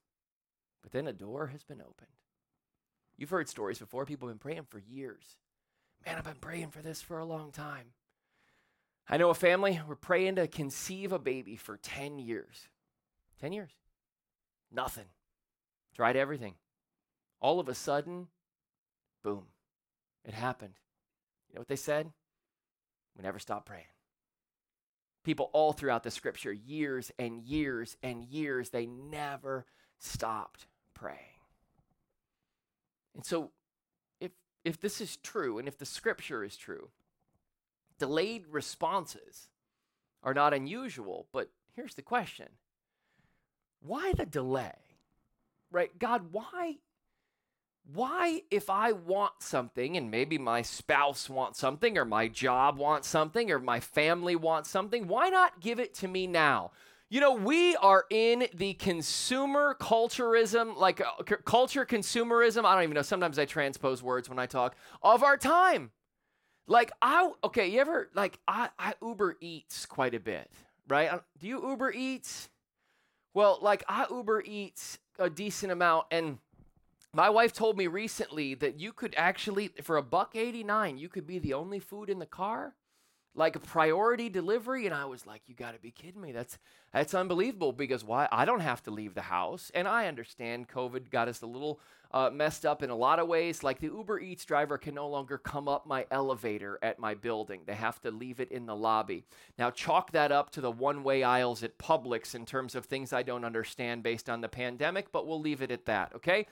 But 0.82 0.92
then 0.92 1.08
a 1.08 1.14
door 1.14 1.48
has 1.48 1.64
been 1.64 1.82
opened. 1.82 2.08
You've 3.18 3.30
heard 3.30 3.50
stories 3.50 3.80
before, 3.80 4.06
people 4.06 4.28
have 4.28 4.40
been 4.40 4.52
praying 4.52 4.68
for 4.70 4.80
years 4.80 5.36
Man, 6.06 6.18
I've 6.18 6.24
been 6.24 6.36
praying 6.40 6.72
for 6.72 6.82
this 6.82 7.02
for 7.02 7.20
a 7.20 7.26
long 7.26 7.52
time. 7.52 7.88
I 9.08 9.18
know 9.18 9.30
a 9.30 9.36
family, 9.36 9.80
we're 9.88 9.96
praying 9.96 10.36
to 10.36 10.48
conceive 10.48 11.12
a 11.12 11.20
baby 11.20 11.56
for 11.56 11.78
10 11.78 12.20
years. 12.20 12.68
10 13.42 13.54
years. 13.54 13.72
Nothing. 14.72 15.06
Tried 15.96 16.16
everything. 16.16 16.56
All 17.42 17.60
of 17.60 17.68
a 17.68 17.74
sudden, 17.74 18.28
boom, 19.24 19.46
it 20.24 20.34
happened. 20.34 20.74
You 21.50 21.56
know 21.56 21.62
what 21.62 21.68
they 21.68 21.76
said? 21.76 22.12
We 23.18 23.24
never 23.24 23.40
stop 23.40 23.66
praying. 23.66 23.86
People 25.24 25.50
all 25.54 25.74
throughout 25.74 26.04
the 26.04 26.12
scripture, 26.12 26.54
years 26.54 27.12
and 27.18 27.42
years 27.42 27.98
and 28.04 28.24
years, 28.24 28.70
they 28.70 28.86
never 28.86 29.66
stopped 29.98 30.68
praying. 30.94 31.18
And 33.16 33.26
so 33.26 33.52
if 34.63 34.80
this 34.80 35.02
is 35.02 35.17
true 35.17 35.58
and 35.58 35.67
if 35.67 35.78
the 35.78 35.86
scripture 35.86 36.43
is 36.43 36.58
true, 36.58 36.89
delayed 37.98 38.45
responses 38.50 39.50
are 40.24 40.34
not 40.34 40.54
unusual, 40.54 41.28
but 41.32 41.50
here's 41.76 41.95
the 41.95 42.02
question 42.02 42.48
why 43.82 44.13
the 44.13 44.26
delay? 44.26 44.74
Right? 45.72 45.98
God, 45.98 46.32
why? 46.32 46.78
Why, 47.93 48.41
if 48.52 48.69
I 48.69 48.91
want 48.91 49.34
something 49.39 49.98
and 49.98 50.12
maybe 50.12 50.38
my 50.38 50.62
spouse 50.62 51.30
wants 51.30 51.60
something 51.60 51.98
or 51.98 52.06
my 52.06 52.28
job 52.28 52.78
wants 52.78 53.08
something 53.08 53.50
or 53.50 53.58
my 53.58 53.80
family 53.80 54.36
wants 54.36 54.69
something, 54.69 55.08
why 55.08 55.30
not 55.30 55.60
give 55.60 55.80
it 55.80 55.95
to 55.95 56.08
me 56.08 56.28
now? 56.28 56.72
You 57.12 57.22
know, 57.22 57.34
we 57.34 57.76
are 57.78 58.06
in 58.12 58.48
the 58.54 58.76
consumer 58.76 59.76
culturism, 59.80 60.78
like 60.78 61.02
uh, 61.02 61.24
c- 61.28 61.36
culture 61.43 61.84
consumerism. 61.84 62.65
I 62.65 62.76
don't 62.76 62.84
even 62.84 62.93
know. 62.93 63.02
Sometimes 63.02 63.39
I 63.39 63.45
transpose 63.45 64.04
words 64.04 64.30
when 64.30 64.38
I 64.38 64.45
talk 64.45 64.76
of 65.02 65.24
our 65.24 65.36
time. 65.36 65.89
Like 66.67 66.91
I 67.02 67.32
okay, 67.43 67.67
you 67.67 67.80
ever 67.80 68.10
like 68.13 68.39
I, 68.48 68.69
I 68.78 68.93
Uber 69.02 69.38
Eats 69.41 69.88
quite 69.88 70.13
a 70.13 70.19
bit, 70.19 70.52
right? 70.88 71.12
Uh, 71.12 71.19
do 71.39 71.48
you 71.48 71.67
Uber 71.67 71.91
Eats? 71.93 72.50
Well, 73.34 73.58
like 73.60 73.84
I 73.88 74.06
Uber 74.12 74.43
Eats 74.45 75.00
a 75.17 75.32
decent 75.32 75.72
amount, 75.72 76.06
and 76.12 76.38
my 77.12 77.32
wife 77.32 77.54
told 77.54 77.76
me 77.76 77.88
recently 77.88 78.54
that 78.54 78.80
you 78.80 78.93
could 78.93 79.15
actually, 79.17 79.69
for 79.82 79.98
a 79.98 80.04
buck 80.04 80.36
eighty 80.36 80.63
nine, 80.63 81.00
you 81.00 81.10
could 81.10 81.26
be 81.26 81.39
the 81.39 81.56
only 81.56 81.80
food 81.80 82.08
in 82.08 82.19
the 82.19 82.28
car 82.28 82.76
like 83.36 83.56
a 83.56 83.60
priority 83.60 84.30
delivery 84.30 84.86
and 84.86 84.94
i 84.94 85.06
was 85.06 85.26
like 85.26 85.42
you 85.48 85.56
got 85.56 85.74
to 85.74 85.80
be 85.80 85.92
kidding 85.92 86.22
me. 86.22 86.32
That's 86.32 86.58
that's 86.94 87.13
unbelievable 87.13 87.72
because 87.72 88.04
why? 88.04 88.28
I 88.32 88.46
don't 88.46 88.62
have 88.62 88.82
to 88.84 88.92
leave 88.92 89.13
the 89.13 89.22
house 89.22 89.72
and 89.74 89.88
i 89.88 90.08
understand 90.08 90.68
covid 90.68 91.10
got 91.10 91.28
us 91.28 91.42
a 91.42 91.46
little 91.46 91.80
uh, 92.12 92.30
messed 92.34 92.65
up 92.65 92.82
in 92.82 92.89
a 92.89 92.96
lot 92.96 93.20
of 93.20 93.28
ways. 93.28 93.63
Like 93.63 93.80
the 93.80 93.88
uber 93.88 94.20
eats 94.20 94.44
driver 94.46 94.78
can 94.78 94.96
no 94.96 95.08
longer 95.08 95.38
come 95.38 95.68
up 95.68 95.86
my 95.86 96.08
elevator 96.10 96.80
at 96.82 96.98
my 96.98 97.13
building. 97.13 97.62
They 97.65 97.76
have 97.76 98.02
to 98.02 98.12
leave 98.12 98.39
it 98.39 98.52
in 98.52 98.65
the 98.65 98.76
lobby. 98.76 99.26
Now 99.58 99.70
chalk 99.70 100.12
that 100.13 100.32
up 100.32 100.50
to 100.52 100.62
the 100.62 100.72
one 100.72 101.04
way 101.04 101.24
aisles 101.24 101.63
at 101.63 101.78
publix 101.78 102.34
in 102.34 102.46
terms 102.46 102.76
of 102.76 102.86
things 102.86 103.13
i 103.13 103.24
don't 103.24 103.46
understand 103.46 104.04
based 104.04 104.30
on 104.30 104.42
the 104.42 104.50
pandemic 104.50 105.12
but 105.12 105.28
we'll 105.28 105.39
leave 105.39 105.62
it 105.62 105.72
at 105.72 105.86
that 105.86 106.12
okay? 106.15 106.48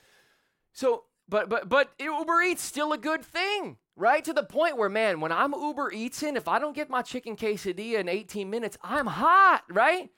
So 0.73 1.05
but 1.29 1.49
but 1.49 1.69
but 1.69 1.91
Uber 1.99 2.41
Eats 2.41 2.63
still 2.63 2.93
a 2.93 2.97
good 2.97 3.23
thing, 3.23 3.77
right? 3.95 4.23
To 4.23 4.33
the 4.33 4.43
point 4.43 4.77
where 4.77 4.89
man, 4.89 5.19
when 5.19 5.31
I'm 5.31 5.53
Uber 5.53 5.91
Eatsing, 5.91 6.35
if 6.35 6.47
I 6.47 6.59
don't 6.59 6.75
get 6.75 6.89
my 6.89 7.01
chicken 7.01 7.35
quesadilla 7.35 7.99
in 7.99 8.09
18 8.09 8.49
minutes, 8.49 8.77
I'm 8.83 9.07
hot, 9.07 9.63
right? 9.69 10.09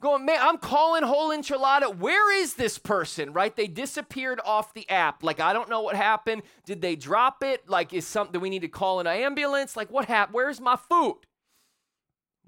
going, 0.00 0.24
man, 0.24 0.38
I'm 0.40 0.58
calling 0.58 1.02
whole 1.02 1.30
enchilada. 1.30 1.96
Where 1.96 2.32
is 2.40 2.54
this 2.54 2.78
person? 2.78 3.32
Right? 3.32 3.54
They 3.54 3.66
disappeared 3.66 4.40
off 4.44 4.74
the 4.74 4.88
app. 4.88 5.22
Like, 5.22 5.40
I 5.40 5.52
don't 5.52 5.68
know 5.68 5.82
what 5.82 5.96
happened. 5.96 6.42
Did 6.64 6.80
they 6.80 6.96
drop 6.96 7.42
it? 7.42 7.68
Like, 7.68 7.92
is 7.92 8.06
something 8.06 8.40
we 8.40 8.50
need 8.50 8.62
to 8.62 8.68
call 8.68 9.00
an 9.00 9.06
ambulance? 9.06 9.76
Like, 9.76 9.90
what 9.90 10.06
happened? 10.06 10.34
Where's 10.34 10.60
my 10.60 10.76
food? 10.76 11.20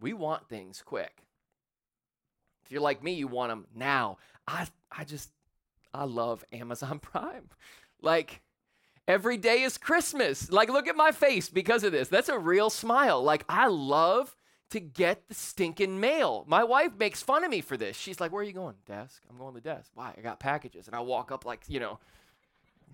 We 0.00 0.12
want 0.12 0.48
things 0.48 0.82
quick. 0.84 1.24
If 2.64 2.72
you're 2.72 2.80
like 2.80 3.02
me, 3.02 3.14
you 3.14 3.26
want 3.26 3.50
them 3.50 3.66
now. 3.74 4.18
I 4.46 4.68
I 4.90 5.04
just 5.04 5.30
I 5.92 6.04
love 6.04 6.44
Amazon 6.52 6.98
Prime. 7.02 7.48
Like, 8.02 8.40
every 9.06 9.36
day 9.36 9.62
is 9.62 9.78
Christmas. 9.78 10.50
Like, 10.50 10.68
look 10.68 10.88
at 10.88 10.96
my 10.96 11.12
face 11.12 11.48
because 11.48 11.84
of 11.84 11.92
this. 11.92 12.08
That's 12.08 12.28
a 12.28 12.38
real 12.38 12.70
smile. 12.70 13.22
Like, 13.22 13.44
I 13.48 13.66
love 13.66 14.36
to 14.70 14.80
get 14.80 15.28
the 15.28 15.34
stinking 15.34 15.98
mail. 15.98 16.44
My 16.46 16.64
wife 16.64 16.92
makes 16.98 17.22
fun 17.22 17.44
of 17.44 17.50
me 17.50 17.60
for 17.60 17.76
this. 17.76 17.96
She's 17.96 18.20
like, 18.20 18.32
Where 18.32 18.40
are 18.40 18.44
you 18.44 18.52
going? 18.52 18.76
Desk. 18.86 19.20
I'm 19.28 19.36
going 19.36 19.54
to 19.54 19.60
the 19.60 19.68
desk. 19.68 19.90
Why? 19.94 20.14
I 20.16 20.20
got 20.20 20.38
packages. 20.40 20.86
And 20.86 20.94
I 20.94 21.00
walk 21.00 21.32
up, 21.32 21.44
like, 21.44 21.62
you 21.68 21.80
know, 21.80 21.98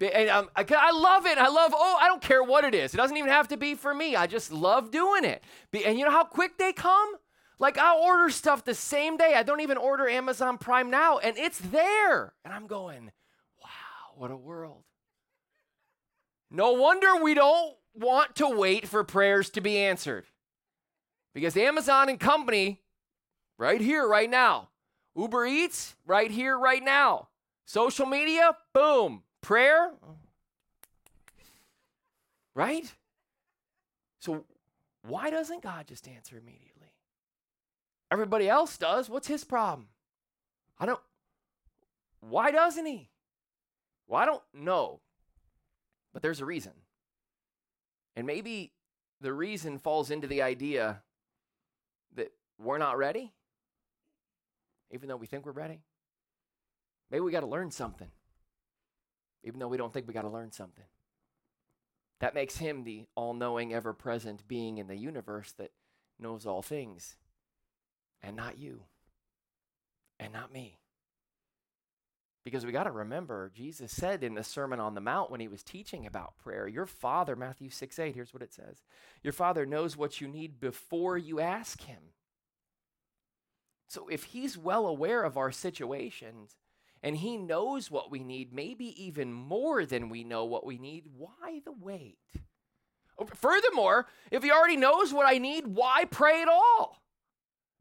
and 0.01 0.29
um, 0.29 0.51
I, 0.55 0.65
I, 0.77 0.91
love 0.91 1.27
it. 1.27 1.39
I 1.39 1.49
love, 1.49 1.73
oh, 1.75 1.99
I 2.01 2.07
don't 2.07 2.21
care 2.21 2.43
what 2.43 2.65
it 2.65 2.75
is. 2.75 2.93
It 2.93 2.99
doesn't 2.99 3.17
even 3.17 3.31
have 3.31 3.49
to 3.49 3.57
be 3.57 3.75
for 3.75 3.95
me. 3.95 4.15
I 4.15 4.27
just 4.27 4.53
love 4.53 4.91
doing 4.91 5.25
it. 5.25 5.43
And 5.73 5.99
you 5.99 6.05
know 6.05 6.11
how 6.11 6.25
quick 6.25 6.59
they 6.59 6.73
come? 6.73 7.15
Like, 7.59 7.79
I 7.79 7.97
order 7.97 8.29
stuff 8.29 8.65
the 8.65 8.75
same 8.75 9.17
day. 9.17 9.35
I 9.35 9.43
don't 9.43 9.61
even 9.61 9.79
order 9.79 10.07
Amazon 10.07 10.59
Prime 10.59 10.91
now, 10.91 11.19
and 11.19 11.39
it's 11.39 11.59
there. 11.59 12.35
And 12.45 12.53
I'm 12.53 12.67
going, 12.67 13.11
wow, 13.63 14.15
what 14.17 14.31
a 14.31 14.37
world. 14.37 14.83
No 16.51 16.73
wonder 16.73 17.17
we 17.17 17.35
don't 17.35 17.75
want 17.95 18.37
to 18.37 18.49
wait 18.49 18.87
for 18.87 19.03
prayers 19.05 19.51
to 19.51 19.61
be 19.61 19.79
answered. 19.79 20.27
Because 21.35 21.57
Amazon 21.57 22.09
and 22.09 22.21
company, 22.21 22.83
right 23.59 23.81
here, 23.81 24.07
right 24.07 24.31
now. 24.31 24.69
Uber 25.15 25.47
Eats, 25.47 25.97
right 26.07 26.31
here, 26.31 26.59
right 26.59 26.83
now. 26.83 27.29
Social 27.65 28.07
media, 28.07 28.57
boom. 28.73 29.23
Prayer, 29.41 29.93
right? 32.55 32.93
So, 34.19 34.45
why 35.03 35.31
doesn't 35.31 35.63
God 35.63 35.87
just 35.87 36.09
answer 36.09 36.37
immediately? 36.37 36.89
Everybody 38.11 38.49
else 38.49 38.77
does. 38.77 39.09
What's 39.09 39.29
his 39.29 39.45
problem? 39.45 39.89
I 40.79 40.87
don't. 40.87 41.01
Why 42.21 42.51
doesn't 42.51 42.87
he? 42.87 43.11
Well, 44.07 44.21
I 44.21 44.27
don't 44.27 44.43
know. 44.53 45.01
But 46.17 46.23
there's 46.23 46.41
a 46.41 46.47
reason. 46.47 46.73
And 48.17 48.27
maybe 48.27 48.73
the 49.21 49.35
reason 49.35 49.79
falls 49.79 50.11
into 50.11 50.27
the 50.27 50.41
idea 50.41 51.03
that 52.15 52.33
we're 52.59 52.79
not 52.79 52.97
ready, 52.97 53.35
even 54.91 55.11
though 55.11 55.19
we 55.19 55.27
think 55.27 55.45
we're 55.45 55.53
ready. 55.53 55.83
Maybe 57.11 57.21
we 57.21 57.33
got 57.33 57.41
to 57.41 57.47
learn 57.47 57.71
something, 57.71 58.09
even 59.45 59.61
though 59.61 59.69
we 59.69 59.77
don't 59.77 59.93
think 59.93 60.09
we 60.09 60.15
got 60.15 60.23
to 60.23 60.31
learn 60.31 60.53
something. 60.53 60.87
That 62.21 62.35
makes 62.35 62.57
him 62.57 62.85
the 62.85 63.05
all 63.15 63.35
knowing, 63.35 63.75
ever 63.75 63.93
present 63.93 64.49
being 64.49 64.79
in 64.79 64.87
the 64.87 64.97
universe 64.97 65.53
that 65.59 65.73
knows 66.19 66.47
all 66.47 66.63
things, 66.63 67.17
and 68.23 68.35
not 68.35 68.57
you, 68.57 68.85
and 70.19 70.33
not 70.33 70.51
me. 70.51 70.79
Because 72.47 72.65
we 72.65 72.71
got 72.71 72.85
to 72.85 72.93
remember, 72.93 73.51
Jesus 73.57 73.91
said 73.91 74.23
in 74.23 74.35
the 74.35 74.45
Sermon 74.45 74.79
on 74.79 74.95
the 74.95 75.01
Mount 75.01 75.33
when 75.33 75.41
he 75.41 75.49
was 75.49 75.65
teaching 75.65 76.07
about 76.07 76.39
prayer, 76.39 76.69
Your 76.69 76.87
Father, 76.87 77.35
Matthew 77.35 77.71
6 77.71 77.99
8, 77.99 78.15
here's 78.15 78.33
what 78.33 78.41
it 78.41 78.55
says 78.55 78.85
Your 79.25 79.33
Father 79.33 79.67
knows 79.67 79.97
what 79.97 80.21
you 80.21 80.29
need 80.29 80.61
before 80.61 81.19
you 81.19 81.41
ask 81.41 81.81
him. 81.81 81.99
So 83.89 84.07
if 84.07 84.23
he's 84.23 84.57
well 84.57 84.87
aware 84.87 85.25
of 85.25 85.37
our 85.37 85.51
situations 85.51 86.55
and 87.03 87.17
he 87.17 87.37
knows 87.37 87.91
what 87.91 88.13
we 88.13 88.23
need, 88.23 88.53
maybe 88.53 88.95
even 89.05 89.33
more 89.33 89.85
than 89.85 90.09
we 90.09 90.23
know 90.23 90.45
what 90.45 90.65
we 90.65 90.79
need, 90.79 91.07
why 91.17 91.63
the 91.65 91.73
wait? 91.73 92.19
Furthermore, 93.35 94.07
if 94.31 94.45
he 94.45 94.53
already 94.53 94.77
knows 94.77 95.13
what 95.13 95.27
I 95.27 95.39
need, 95.39 95.67
why 95.67 96.05
pray 96.05 96.43
at 96.43 96.49
all? 96.49 97.03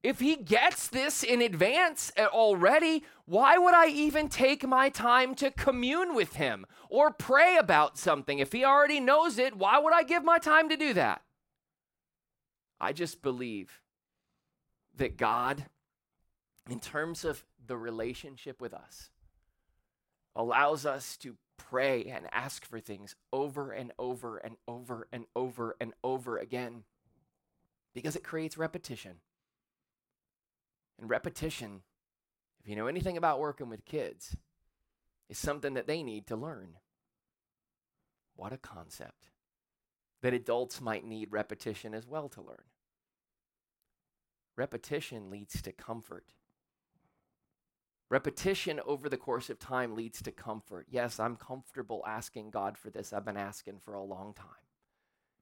If 0.03 0.19
he 0.19 0.35
gets 0.35 0.87
this 0.87 1.23
in 1.23 1.41
advance 1.41 2.11
eh, 2.15 2.25
already, 2.25 3.03
why 3.25 3.57
would 3.57 3.73
I 3.73 3.87
even 3.87 4.29
take 4.29 4.67
my 4.67 4.89
time 4.89 5.33
to 5.35 5.49
commune 5.49 6.13
with 6.13 6.35
him 6.35 6.65
or 6.89 7.11
pray 7.11 7.57
about 7.57 7.97
something? 7.97 8.39
If 8.39 8.51
he 8.51 8.63
already 8.63 8.99
knows 8.99 9.39
it, 9.39 9.55
why 9.57 9.79
would 9.79 9.93
I 9.93 10.03
give 10.03 10.23
my 10.23 10.37
time 10.37 10.69
to 10.69 10.77
do 10.77 10.93
that? 10.93 11.23
I 12.79 12.93
just 12.93 13.21
believe 13.21 13.81
that 14.95 15.17
God, 15.17 15.65
in 16.69 16.79
terms 16.79 17.25
of 17.25 17.43
the 17.65 17.77
relationship 17.77 18.61
with 18.61 18.73
us, 18.73 19.09
allows 20.35 20.85
us 20.85 21.17
to 21.17 21.37
pray 21.57 22.05
and 22.05 22.27
ask 22.31 22.65
for 22.65 22.79
things 22.79 23.15
over 23.31 23.71
and 23.71 23.91
over 23.97 24.37
and 24.37 24.55
over 24.67 25.07
and 25.11 25.25
over 25.35 25.75
and 25.79 25.93
over 26.03 26.37
again 26.37 26.83
because 27.93 28.15
it 28.15 28.23
creates 28.23 28.57
repetition. 28.57 29.15
And 30.99 31.09
repetition, 31.09 31.81
if 32.61 32.69
you 32.69 32.75
know 32.75 32.87
anything 32.87 33.17
about 33.17 33.39
working 33.39 33.69
with 33.69 33.85
kids, 33.85 34.35
is 35.29 35.37
something 35.37 35.73
that 35.73 35.87
they 35.87 36.03
need 36.03 36.27
to 36.27 36.35
learn. 36.35 36.77
What 38.35 38.53
a 38.53 38.57
concept. 38.57 39.29
That 40.21 40.33
adults 40.33 40.81
might 40.81 41.05
need 41.05 41.31
repetition 41.31 41.93
as 41.93 42.07
well 42.07 42.29
to 42.29 42.41
learn. 42.41 42.63
Repetition 44.55 45.29
leads 45.29 45.61
to 45.61 45.71
comfort. 45.71 46.33
Repetition 48.09 48.79
over 48.85 49.09
the 49.09 49.17
course 49.17 49.49
of 49.49 49.59
time 49.59 49.95
leads 49.95 50.21
to 50.21 50.31
comfort. 50.31 50.87
Yes, 50.89 51.19
I'm 51.19 51.35
comfortable 51.35 52.03
asking 52.07 52.51
God 52.51 52.77
for 52.77 52.89
this. 52.89 53.11
I've 53.11 53.25
been 53.25 53.35
asking 53.35 53.79
for 53.83 53.93
a 53.93 54.03
long 54.03 54.33
time, 54.33 54.47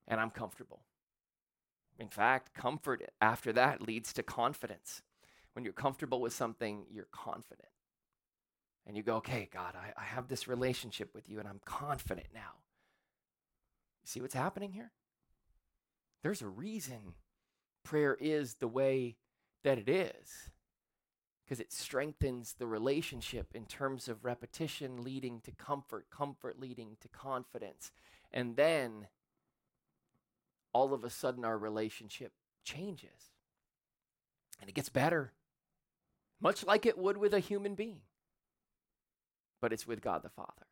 and 0.07 0.19
I'm 0.19 0.31
comfortable. 0.31 0.85
In 1.99 2.07
fact, 2.07 2.53
comfort 2.53 3.03
after 3.21 3.53
that 3.53 3.81
leads 3.81 4.13
to 4.13 4.23
confidence. 4.23 5.01
When 5.53 5.63
you're 5.63 5.73
comfortable 5.73 6.19
with 6.19 6.33
something, 6.33 6.85
you're 6.91 7.07
confident. 7.11 7.69
And 8.85 8.97
you 8.97 9.03
go, 9.03 9.17
okay, 9.17 9.49
God, 9.53 9.75
I, 9.75 9.99
I 9.99 10.03
have 10.03 10.27
this 10.27 10.47
relationship 10.47 11.13
with 11.13 11.29
you 11.29 11.39
and 11.39 11.47
I'm 11.47 11.61
confident 11.63 12.27
now. 12.33 12.59
You 14.03 14.07
see 14.07 14.21
what's 14.21 14.33
happening 14.33 14.73
here? 14.73 14.91
There's 16.21 16.41
a 16.41 16.47
reason 16.47 17.13
prayer 17.83 18.17
is 18.19 18.55
the 18.55 18.67
way 18.67 19.15
that 19.63 19.77
it 19.77 19.89
is 19.89 20.49
because 21.43 21.59
it 21.59 21.71
strengthens 21.71 22.55
the 22.57 22.67
relationship 22.67 23.47
in 23.53 23.65
terms 23.65 24.07
of 24.07 24.25
repetition 24.25 25.03
leading 25.03 25.41
to 25.41 25.51
comfort, 25.51 26.07
comfort 26.09 26.59
leading 26.59 26.97
to 27.01 27.07
confidence. 27.09 27.91
And 28.31 28.55
then 28.55 29.07
all 30.73 30.93
of 30.93 31.03
a 31.03 31.09
sudden 31.09 31.45
our 31.45 31.57
relationship 31.57 32.31
changes 32.63 33.31
and 34.59 34.69
it 34.69 34.73
gets 34.73 34.89
better 34.89 35.33
much 36.43 36.65
like 36.65 36.86
it 36.86 36.97
would 36.97 37.17
with 37.17 37.34
a 37.34 37.39
human 37.39 37.73
being, 37.73 38.01
but 39.62 39.71
it's 39.71 39.88
with 39.88 40.01
God 40.01 40.21
the 40.21 40.29
Father. 40.29 40.67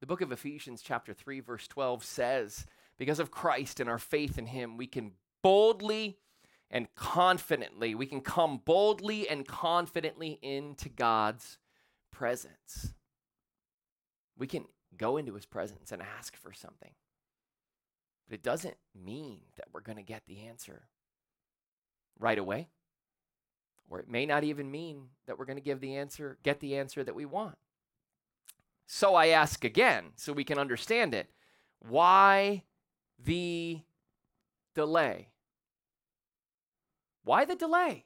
The 0.00 0.06
book 0.06 0.20
of 0.20 0.30
Ephesians, 0.30 0.80
chapter 0.80 1.12
3, 1.12 1.40
verse 1.40 1.66
12 1.66 2.04
says, 2.04 2.66
Because 2.98 3.18
of 3.18 3.32
Christ 3.32 3.80
and 3.80 3.90
our 3.90 3.98
faith 3.98 4.38
in 4.38 4.46
Him, 4.46 4.76
we 4.76 4.86
can 4.86 5.12
boldly 5.42 6.18
and 6.70 6.86
confidently, 6.94 7.94
we 7.94 8.06
can 8.06 8.20
come 8.20 8.60
boldly 8.64 9.28
and 9.28 9.46
confidently 9.46 10.38
into 10.40 10.88
God's 10.88 11.58
presence. 12.12 12.94
We 14.38 14.46
can 14.46 14.66
go 14.96 15.16
into 15.16 15.34
His 15.34 15.46
presence 15.46 15.90
and 15.90 16.00
ask 16.00 16.36
for 16.36 16.52
something. 16.52 16.92
But 18.28 18.34
it 18.34 18.42
doesn't 18.42 18.76
mean 18.94 19.40
that 19.56 19.68
we're 19.72 19.80
going 19.80 19.98
to 19.98 20.02
get 20.02 20.26
the 20.26 20.42
answer 20.42 20.82
right 22.18 22.38
away 22.38 22.68
or 23.88 24.00
it 24.00 24.08
may 24.08 24.26
not 24.26 24.44
even 24.44 24.70
mean 24.70 25.08
that 25.26 25.38
we're 25.38 25.44
going 25.44 25.58
to 25.58 25.62
give 25.62 25.80
the 25.80 25.96
answer, 25.96 26.38
get 26.42 26.60
the 26.60 26.76
answer 26.76 27.04
that 27.04 27.14
we 27.14 27.24
want. 27.24 27.56
So 28.86 29.14
I 29.14 29.28
ask 29.28 29.64
again 29.64 30.12
so 30.16 30.32
we 30.32 30.44
can 30.44 30.58
understand 30.58 31.14
it. 31.14 31.30
Why 31.80 32.64
the 33.22 33.80
delay? 34.74 35.28
Why 37.24 37.44
the 37.44 37.56
delay? 37.56 38.04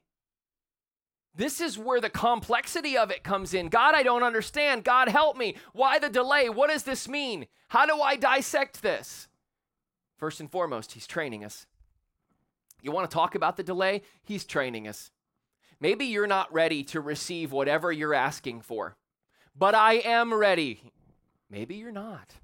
This 1.35 1.61
is 1.61 1.79
where 1.79 2.01
the 2.01 2.11
complexity 2.11 2.97
of 2.97 3.11
it 3.11 3.23
comes 3.23 3.55
in. 3.55 3.69
God, 3.69 3.95
I 3.95 4.03
don't 4.03 4.23
understand. 4.23 4.85
God, 4.85 5.09
help 5.09 5.37
me. 5.37 5.57
Why 5.73 5.99
the 5.99 6.09
delay? 6.09 6.49
What 6.49 6.71
does 6.71 6.83
this 6.83 7.09
mean? 7.09 7.47
How 7.69 7.87
do 7.87 8.01
I 8.01 8.17
dissect 8.17 8.83
this? 8.83 9.29
First 10.17 10.41
and 10.41 10.51
foremost, 10.51 10.93
He's 10.93 11.07
training 11.07 11.45
us. 11.45 11.67
You 12.83 12.93
want 12.93 13.09
to 13.09 13.15
talk 13.15 13.35
about 13.35 13.57
the 13.57 13.63
delay? 13.63 14.03
He's 14.23 14.45
training 14.45 14.89
us. 14.89 15.11
Maybe 15.81 16.07
you're 16.07 16.27
not 16.27 16.53
ready 16.53 16.85
to 16.85 17.01
receive 17.01 17.53
whatever 17.53 17.91
you're 17.91 18.15
asking 18.15 18.61
for, 18.61 18.97
but 19.57 19.75
I 19.75 19.95
am 19.95 20.35
ready. 20.35 20.93
Maybe 21.49 21.77
you're 21.77 21.91
not. 21.91 22.35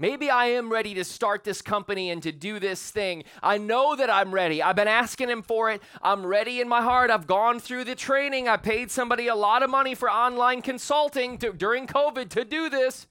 Maybe 0.00 0.30
I 0.30 0.46
am 0.46 0.70
ready 0.70 0.94
to 0.94 1.02
start 1.02 1.42
this 1.42 1.60
company 1.60 2.10
and 2.10 2.22
to 2.22 2.30
do 2.30 2.60
this 2.60 2.90
thing. 2.90 3.24
I 3.42 3.58
know 3.58 3.96
that 3.96 4.08
I'm 4.08 4.32
ready. 4.32 4.62
I've 4.62 4.76
been 4.76 4.86
asking 4.86 5.28
him 5.28 5.42
for 5.42 5.72
it. 5.72 5.82
I'm 6.00 6.24
ready 6.24 6.60
in 6.60 6.68
my 6.68 6.82
heart. 6.82 7.10
I've 7.10 7.26
gone 7.26 7.58
through 7.58 7.82
the 7.82 7.96
training. 7.96 8.46
I 8.46 8.58
paid 8.58 8.92
somebody 8.92 9.26
a 9.26 9.34
lot 9.34 9.64
of 9.64 9.70
money 9.70 9.96
for 9.96 10.08
online 10.08 10.62
consulting 10.62 11.36
to, 11.38 11.52
during 11.52 11.88
COVID 11.88 12.28
to 12.30 12.44
do 12.44 12.68
this. 12.68 13.08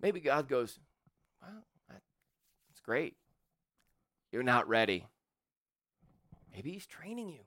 Maybe 0.00 0.20
God 0.20 0.46
goes, 0.46 0.78
Well, 1.42 1.64
that's 1.88 2.80
great. 2.80 3.16
You're 4.30 4.44
not 4.44 4.68
ready. 4.68 5.06
Maybe 6.54 6.70
he's 6.70 6.86
training 6.86 7.28
you. 7.28 7.40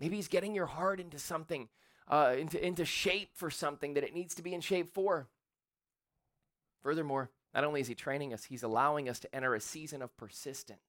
Maybe 0.00 0.16
he's 0.16 0.28
getting 0.28 0.54
your 0.54 0.66
heart 0.66 0.98
into 0.98 1.18
something, 1.18 1.68
uh, 2.08 2.34
into, 2.38 2.64
into 2.66 2.86
shape 2.86 3.30
for 3.34 3.50
something 3.50 3.94
that 3.94 4.02
it 4.02 4.14
needs 4.14 4.34
to 4.36 4.42
be 4.42 4.54
in 4.54 4.62
shape 4.62 4.94
for. 4.94 5.28
Furthermore, 6.80 7.30
not 7.54 7.64
only 7.64 7.82
is 7.82 7.88
he 7.88 7.94
training 7.94 8.32
us, 8.32 8.44
he's 8.44 8.62
allowing 8.62 9.08
us 9.08 9.20
to 9.20 9.34
enter 9.34 9.54
a 9.54 9.60
season 9.60 10.00
of 10.00 10.16
persistence. 10.16 10.80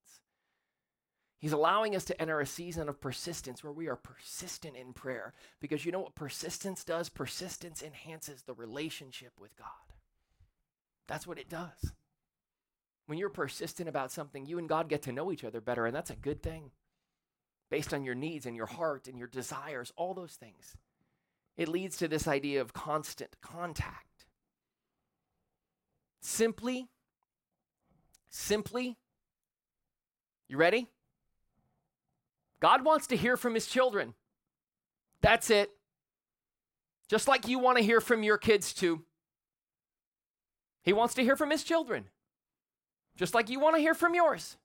He's 1.39 1.51
allowing 1.51 1.95
us 1.95 2.05
to 2.05 2.21
enter 2.21 2.39
a 2.39 2.45
season 2.45 2.87
of 2.87 3.01
persistence 3.01 3.63
where 3.63 3.73
we 3.73 3.87
are 3.87 3.95
persistent 3.95 4.77
in 4.77 4.93
prayer. 4.93 5.33
Because 5.59 5.85
you 5.85 5.91
know 5.91 6.01
what 6.01 6.15
persistence 6.15 6.83
does? 6.83 7.09
Persistence 7.09 7.81
enhances 7.81 8.43
the 8.43 8.53
relationship 8.53 9.33
with 9.39 9.57
God. 9.57 9.67
That's 11.07 11.25
what 11.25 11.39
it 11.39 11.49
does. 11.49 11.93
When 13.07 13.17
you're 13.17 13.29
persistent 13.29 13.89
about 13.89 14.11
something, 14.11 14.45
you 14.45 14.59
and 14.59 14.69
God 14.69 14.87
get 14.87 15.01
to 15.01 15.11
know 15.11 15.31
each 15.31 15.43
other 15.43 15.59
better, 15.59 15.87
and 15.87 15.95
that's 15.95 16.11
a 16.11 16.15
good 16.15 16.41
thing 16.41 16.71
based 17.71 17.93
on 17.93 18.03
your 18.03 18.13
needs 18.13 18.45
and 18.45 18.55
your 18.55 18.67
heart 18.67 19.07
and 19.07 19.17
your 19.17 19.29
desires, 19.29 19.91
all 19.95 20.13
those 20.13 20.33
things. 20.33 20.75
It 21.57 21.69
leads 21.69 21.97
to 21.97 22.07
this 22.07 22.27
idea 22.27 22.59
of 22.59 22.73
constant 22.73 23.37
contact. 23.41 24.25
Simply, 26.21 26.89
simply, 28.29 28.97
you 30.49 30.57
ready? 30.57 30.87
God 32.59 32.83
wants 32.83 33.07
to 33.07 33.15
hear 33.15 33.37
from 33.37 33.55
his 33.55 33.65
children. 33.65 34.13
That's 35.21 35.49
it. 35.49 35.71
Just 37.09 37.27
like 37.27 37.47
you 37.47 37.57
want 37.57 37.77
to 37.77 37.83
hear 37.83 38.01
from 38.01 38.21
your 38.21 38.37
kids 38.37 38.73
too. 38.73 39.03
He 40.83 40.91
wants 40.91 41.13
to 41.13 41.23
hear 41.23 41.37
from 41.37 41.51
his 41.51 41.63
children. 41.63 42.09
Just 43.15 43.33
like 43.33 43.49
you 43.49 43.59
want 43.59 43.75
to 43.77 43.81
hear 43.81 43.93
from 43.93 44.13
yours. 44.13 44.57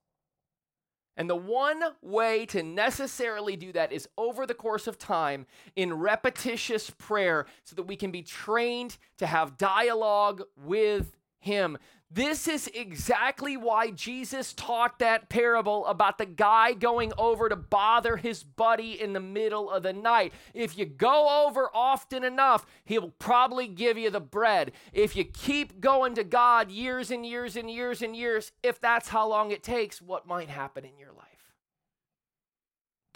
And 1.16 1.31
the 1.31 1.37
one 1.37 1.83
way 2.02 2.44
to 2.46 2.62
necessarily 2.62 3.57
do 3.57 3.72
that 3.72 3.92
is 3.92 4.09
over 4.18 4.46
the 4.46 4.55
course 4.55 4.87
of 4.87 4.98
time 4.98 5.46
in 5.74 5.94
repetitious 5.94 6.90
prayer 6.90 7.46
so 7.64 7.74
that 7.76 7.85
we 7.85 7.96
can 7.96 8.11
be 8.11 8.22
trained 8.22 8.98
to 9.18 9.26
have 9.26 9.57
dialogue 9.57 10.42
with 10.57 11.16
Him. 11.38 11.79
This 12.09 12.47
is 12.47 12.71
exactly 12.73 13.57
why 13.57 13.90
Jesus 13.90 14.53
taught 14.53 15.01
that 15.01 15.29
parable 15.29 15.85
about 15.87 16.19
the 16.19 16.27
guy 16.27 16.73
going 16.73 17.12
over 17.19 17.49
to 17.49 17.57
bother 17.57 18.16
his 18.16 18.45
buddy 18.45 19.01
in 19.01 19.12
the 19.12 19.21
middle 19.21 19.69
of 19.69 19.83
the 19.83 19.92
night. 19.92 20.33
If 20.55 20.79
you 20.79 20.87
go 20.87 21.45
over 21.47 21.69
often 21.75 22.23
enough, 22.23 22.64
he'll 22.85 23.11
probably 23.19 23.66
give 23.66 23.99
you 23.99 24.11
the 24.11 24.21
bread. 24.21 24.71
If 24.92 25.16
you 25.16 25.25
keep 25.25 25.81
going 25.81 26.14
to 26.14 26.23
God 26.23 26.71
years 26.71 27.11
and 27.11 27.27
years 27.27 27.57
and 27.57 27.69
years 27.69 28.01
and 28.03 28.14
years, 28.14 28.53
if 28.62 28.81
that's 28.81 29.09
how 29.09 29.29
long 29.29 29.51
it 29.51 29.64
takes, 29.64 30.01
what 30.01 30.29
might 30.29 30.49
happen 30.49 30.85
in 30.85 30.97
your 30.99 31.12
life? 31.12 31.36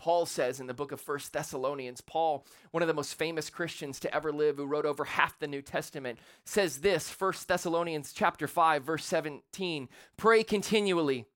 Paul 0.01 0.25
says 0.25 0.61
in 0.61 0.67
the 0.67 0.73
book 0.73 0.93
of 0.93 1.01
First 1.01 1.31
Thessalonians, 1.31 2.01
Paul, 2.01 2.47
one 2.71 2.83
of 2.83 2.87
the 2.87 2.95
most 2.95 3.17
famous 3.17 3.51
Christians 3.51 4.01
to 4.01 4.15
ever 4.15 4.33
live, 4.33 4.57
who 4.57 4.65
wrote 4.65 4.87
over 4.87 5.05
half 5.05 5.39
the 5.39 5.47
New 5.47 5.61
Testament, 5.61 6.19
says 6.43 6.79
this, 6.79 7.11
First 7.11 7.47
Thessalonians 7.47 8.15
chapter 8.15 8.49
5, 8.49 8.83
verse 8.83 9.05
17, 9.05 9.91
pray 10.17 10.43
continually 10.43 11.27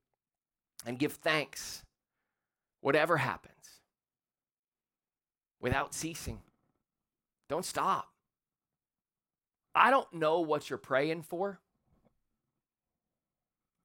and 0.87 0.99
give 0.99 1.13
thanks 1.13 1.85
whatever 2.81 3.19
happens 3.19 3.53
without 5.61 5.93
ceasing. 5.93 6.41
Don't 7.51 7.67
stop. 7.67 8.09
I 9.75 9.91
don't 9.91 10.11
know 10.15 10.41
what 10.41 10.71
you're 10.71 10.79
praying 10.79 11.21
for. 11.25 11.61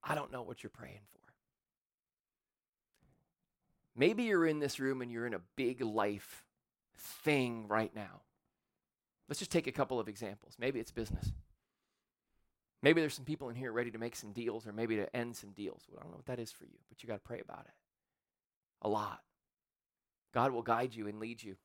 I 0.02 0.15
don't 0.15 0.32
know 0.32 0.44
what 0.44 0.63
you're 0.63 0.70
praying 0.70 1.02
for. 1.12 1.19
Maybe 4.00 4.24
you're 4.24 4.46
in 4.46 4.60
this 4.60 4.80
room 4.80 5.02
and 5.02 5.12
you're 5.12 5.28
in 5.28 5.34
a 5.34 5.42
big 5.58 5.82
life 5.82 6.46
thing 6.98 7.68
right 7.68 7.94
now. 7.94 8.22
Let's 9.28 9.40
just 9.40 9.52
take 9.52 9.68
a 9.68 9.74
couple 9.74 10.00
of 10.00 10.08
examples. 10.08 10.56
Maybe 10.58 10.80
it's 10.80 10.90
business. 10.90 11.34
Maybe 12.82 13.02
there's 13.02 13.14
some 13.14 13.26
people 13.26 13.50
in 13.50 13.56
here 13.56 13.74
ready 13.74 13.92
to 13.92 13.98
make 13.98 14.16
some 14.16 14.32
deals 14.32 14.66
or 14.66 14.72
maybe 14.72 14.96
to 14.96 15.14
end 15.14 15.36
some 15.36 15.52
deals. 15.52 15.84
Well, 15.90 16.00
I 16.00 16.04
don't 16.04 16.12
know 16.12 16.18
what 16.18 16.28
that 16.28 16.40
is 16.40 16.50
for 16.50 16.64
you, 16.64 16.78
but 16.88 17.04
you 17.04 17.08
got 17.08 17.16
to 17.16 17.28
pray 17.28 17.42
about 17.42 17.66
it. 17.66 17.74
A 18.82 18.88
lot. 18.88 19.20
God 20.34 20.54
will 20.54 20.62
guide 20.62 20.96
you 20.96 21.10
and 21.10 21.20
lead 21.20 21.44
you. 21.44 21.58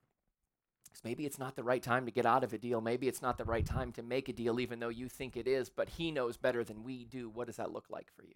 Because 0.87 1.05
maybe 1.05 1.27
it's 1.27 1.39
not 1.39 1.55
the 1.55 1.63
right 1.63 1.85
time 1.85 2.05
to 2.05 2.11
get 2.11 2.27
out 2.27 2.43
of 2.43 2.53
a 2.53 2.59
deal. 2.59 2.81
Maybe 2.81 3.07
it's 3.07 3.23
not 3.23 3.39
the 3.39 3.45
right 3.45 3.65
time 3.65 3.93
to 3.93 4.03
make 4.03 4.29
a 4.29 4.33
deal, 4.33 4.59
even 4.59 4.81
though 4.81 4.89
you 4.89 5.09
think 5.09 5.37
it 5.37 5.47
is, 5.47 5.71
but 5.71 5.89
He 5.89 6.11
knows 6.11 6.37
better 6.37 6.65
than 6.65 6.83
we 6.83 7.05
do. 7.05 7.29
What 7.29 7.47
does 7.47 7.57
that 7.57 7.73
look 7.73 7.87
like 7.91 8.09
for 8.13 8.25
you? 8.25 8.35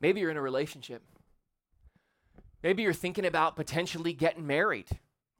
Maybe 0.00 0.20
you're 0.20 0.30
in 0.30 0.36
a 0.36 0.42
relationship. 0.42 1.02
Maybe 2.66 2.82
you're 2.82 2.92
thinking 2.92 3.24
about 3.24 3.54
potentially 3.54 4.12
getting 4.12 4.44
married. 4.44 4.88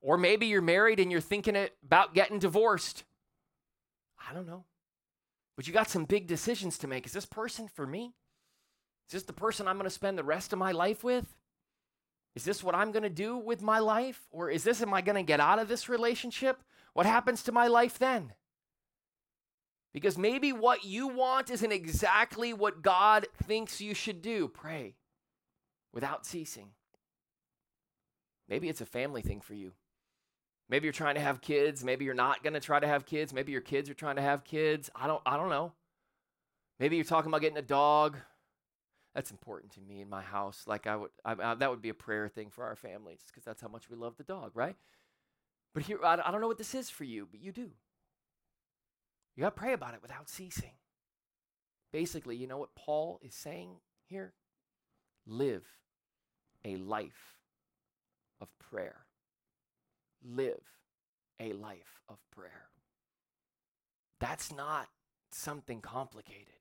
Or 0.01 0.17
maybe 0.17 0.47
you're 0.47 0.63
married 0.63 1.01
and 1.01 1.11
you're 1.11 1.21
thinking 1.21 1.57
about 1.85 2.15
getting 2.15 2.39
divorced. 2.39 3.03
I 4.31 4.33
don't 4.33 4.47
know. 4.47 4.63
But 5.57 5.67
you 5.67 5.73
got 5.73 5.91
some 5.91 6.05
big 6.05 6.29
decisions 6.29 6.79
to 6.79 6.87
make. 6.87 7.05
Is 7.05 7.13
this 7.13 7.27
person 7.27 7.67
for 7.67 7.85
me? 7.85 8.15
Is 9.09 9.15
this 9.15 9.23
the 9.25 9.33
person 9.33 9.67
I'm 9.67 9.75
going 9.75 9.89
to 9.89 9.91
spend 9.91 10.17
the 10.17 10.23
rest 10.23 10.53
of 10.53 10.61
my 10.61 10.71
life 10.71 11.03
with? 11.03 11.35
Is 12.37 12.45
this 12.45 12.63
what 12.63 12.77
I'm 12.77 12.93
going 12.93 13.03
to 13.03 13.11
do 13.11 13.37
with 13.37 13.61
my 13.61 13.81
life? 13.81 14.29
Or 14.31 14.49
is 14.49 14.63
this, 14.63 14.81
am 14.81 14.95
I 14.95 15.01
going 15.01 15.17
to 15.17 15.25
get 15.25 15.41
out 15.41 15.59
of 15.59 15.67
this 15.67 15.89
relationship? 15.89 16.63
What 16.93 17.07
happens 17.07 17.43
to 17.43 17.51
my 17.51 17.67
life 17.67 17.99
then? 17.99 18.35
Because 19.93 20.17
maybe 20.17 20.53
what 20.53 20.85
you 20.85 21.09
want 21.09 21.51
isn't 21.51 21.73
exactly 21.73 22.53
what 22.53 22.83
God 22.83 23.27
thinks 23.43 23.81
you 23.81 23.95
should 23.95 24.23
do. 24.23 24.47
Pray 24.47 24.95
without 25.93 26.25
ceasing. 26.25 26.69
Maybe 28.49 28.69
it's 28.69 28.81
a 28.81 28.87
family 28.87 29.23
thing 29.23 29.41
for 29.41 29.55
you. 29.55 29.73
Maybe 30.69 30.85
you're 30.85 30.93
trying 30.93 31.15
to 31.15 31.21
have 31.21 31.41
kids. 31.41 31.85
Maybe 31.85 32.05
you're 32.05 32.15
not 32.15 32.43
going 32.43 32.55
to 32.55 32.61
try 32.61 32.81
to 32.81 32.87
have 32.87 33.07
kids. 33.07 33.33
Maybe 33.33 33.53
your 33.53 33.61
kids 33.61 33.89
are 33.89 33.95
trying 33.95 34.17
to 34.17 34.23
have 34.23 34.45
kids. 34.45 34.91
I 34.95 35.07
don't 35.07 35.23
I 35.25 35.37
don't 35.37 35.49
know. 35.49 35.73
Maybe 36.81 36.97
you're 36.97 37.05
talking 37.05 37.31
about 37.31 37.41
getting 37.41 37.59
a 37.59 37.63
dog. 37.63 38.17
That's 39.15 39.31
important 39.31 39.73
to 39.73 39.81
me 39.81 40.01
in 40.01 40.11
my 40.11 40.23
house. 40.23 40.65
Like 40.67 40.87
I 40.87 40.97
would 40.97 41.11
I, 41.25 41.35
I, 41.41 41.55
that 41.55 41.71
would 41.71 41.83
be 41.83 41.89
a 41.89 41.95
prayer 41.95 42.29
thing 42.29 42.51
for 42.51 42.65
our 42.65 42.77
families 42.77 43.21
because 43.27 43.45
that's 43.45 43.63
how 43.63 43.69
much 43.69 43.89
we 43.89 43.97
love 43.97 44.17
the 44.17 44.25
dog, 44.25 44.53
right? 44.55 44.77
But 45.73 45.85
here 45.85 45.99
I, 46.05 46.19
I 46.25 46.31
don't 46.31 46.41
know 46.41 46.49
what 46.49 46.59
this 46.59 46.75
is 46.75 46.91
for 46.91 47.05
you, 47.05 47.29
but 47.31 47.41
you 47.41 47.53
do. 47.53 47.71
You 49.37 49.43
got 49.43 49.55
to 49.55 49.61
pray 49.61 49.73
about 49.73 49.95
it 49.95 50.03
without 50.03 50.29
ceasing. 50.29 50.73
Basically, 51.93 52.37
you 52.37 52.47
know 52.47 52.59
what 52.59 52.75
Paul 52.75 53.21
is 53.23 53.35
saying 53.35 53.77
here? 54.09 54.33
Live 55.27 55.65
a 56.65 56.77
life 56.77 57.36
of 58.41 58.49
prayer. 58.59 59.07
Live 60.25 60.61
a 61.41 61.53
life 61.53 62.01
of 62.09 62.19
prayer. 62.31 62.69
That's 64.21 64.53
not 64.53 64.89
something 65.31 65.81
complicated. 65.81 66.55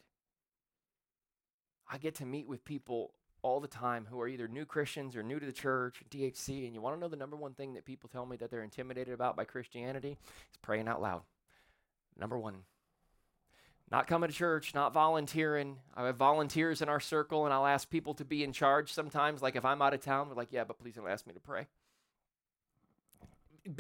I 1.89 1.97
get 1.97 2.15
to 2.15 2.25
meet 2.25 2.47
with 2.47 2.65
people 2.65 3.13
all 3.41 3.59
the 3.59 3.67
time 3.67 4.07
who 4.09 4.19
are 4.19 4.27
either 4.27 4.47
new 4.47 4.65
Christians 4.65 5.15
or 5.15 5.21
new 5.21 5.39
to 5.39 5.45
the 5.45 5.51
church, 5.51 6.03
DHC, 6.09 6.65
and 6.65 6.73
you 6.73 6.81
want 6.81 6.95
to 6.95 6.99
know 6.99 7.07
the 7.07 7.15
number 7.15 7.35
one 7.35 7.53
thing 7.53 7.75
that 7.75 7.85
people 7.85 8.09
tell 8.09 8.25
me 8.25 8.37
that 8.37 8.49
they're 8.49 8.63
intimidated 8.63 9.13
about 9.13 9.35
by 9.35 9.45
Christianity? 9.45 10.17
It's 10.47 10.57
praying 10.61 10.87
out 10.87 11.01
loud. 11.01 11.21
Number 12.17 12.39
one. 12.39 12.63
Not 13.91 14.07
coming 14.07 14.29
to 14.29 14.35
church, 14.35 14.73
not 14.73 14.93
volunteering. 14.93 15.77
I 15.95 16.05
have 16.05 16.15
volunteers 16.15 16.81
in 16.81 16.89
our 16.89 16.99
circle, 16.99 17.45
and 17.45 17.53
I'll 17.53 17.67
ask 17.67 17.89
people 17.89 18.15
to 18.15 18.25
be 18.25 18.43
in 18.43 18.51
charge 18.51 18.91
sometimes. 18.91 19.41
Like 19.41 19.55
if 19.55 19.63
I'm 19.63 19.81
out 19.81 19.93
of 19.93 20.01
town, 20.01 20.27
we're 20.27 20.35
like, 20.35 20.51
yeah, 20.51 20.63
but 20.63 20.79
please 20.79 20.95
don't 20.95 21.07
ask 21.07 21.27
me 21.27 21.33
to 21.33 21.39
pray. 21.39 21.67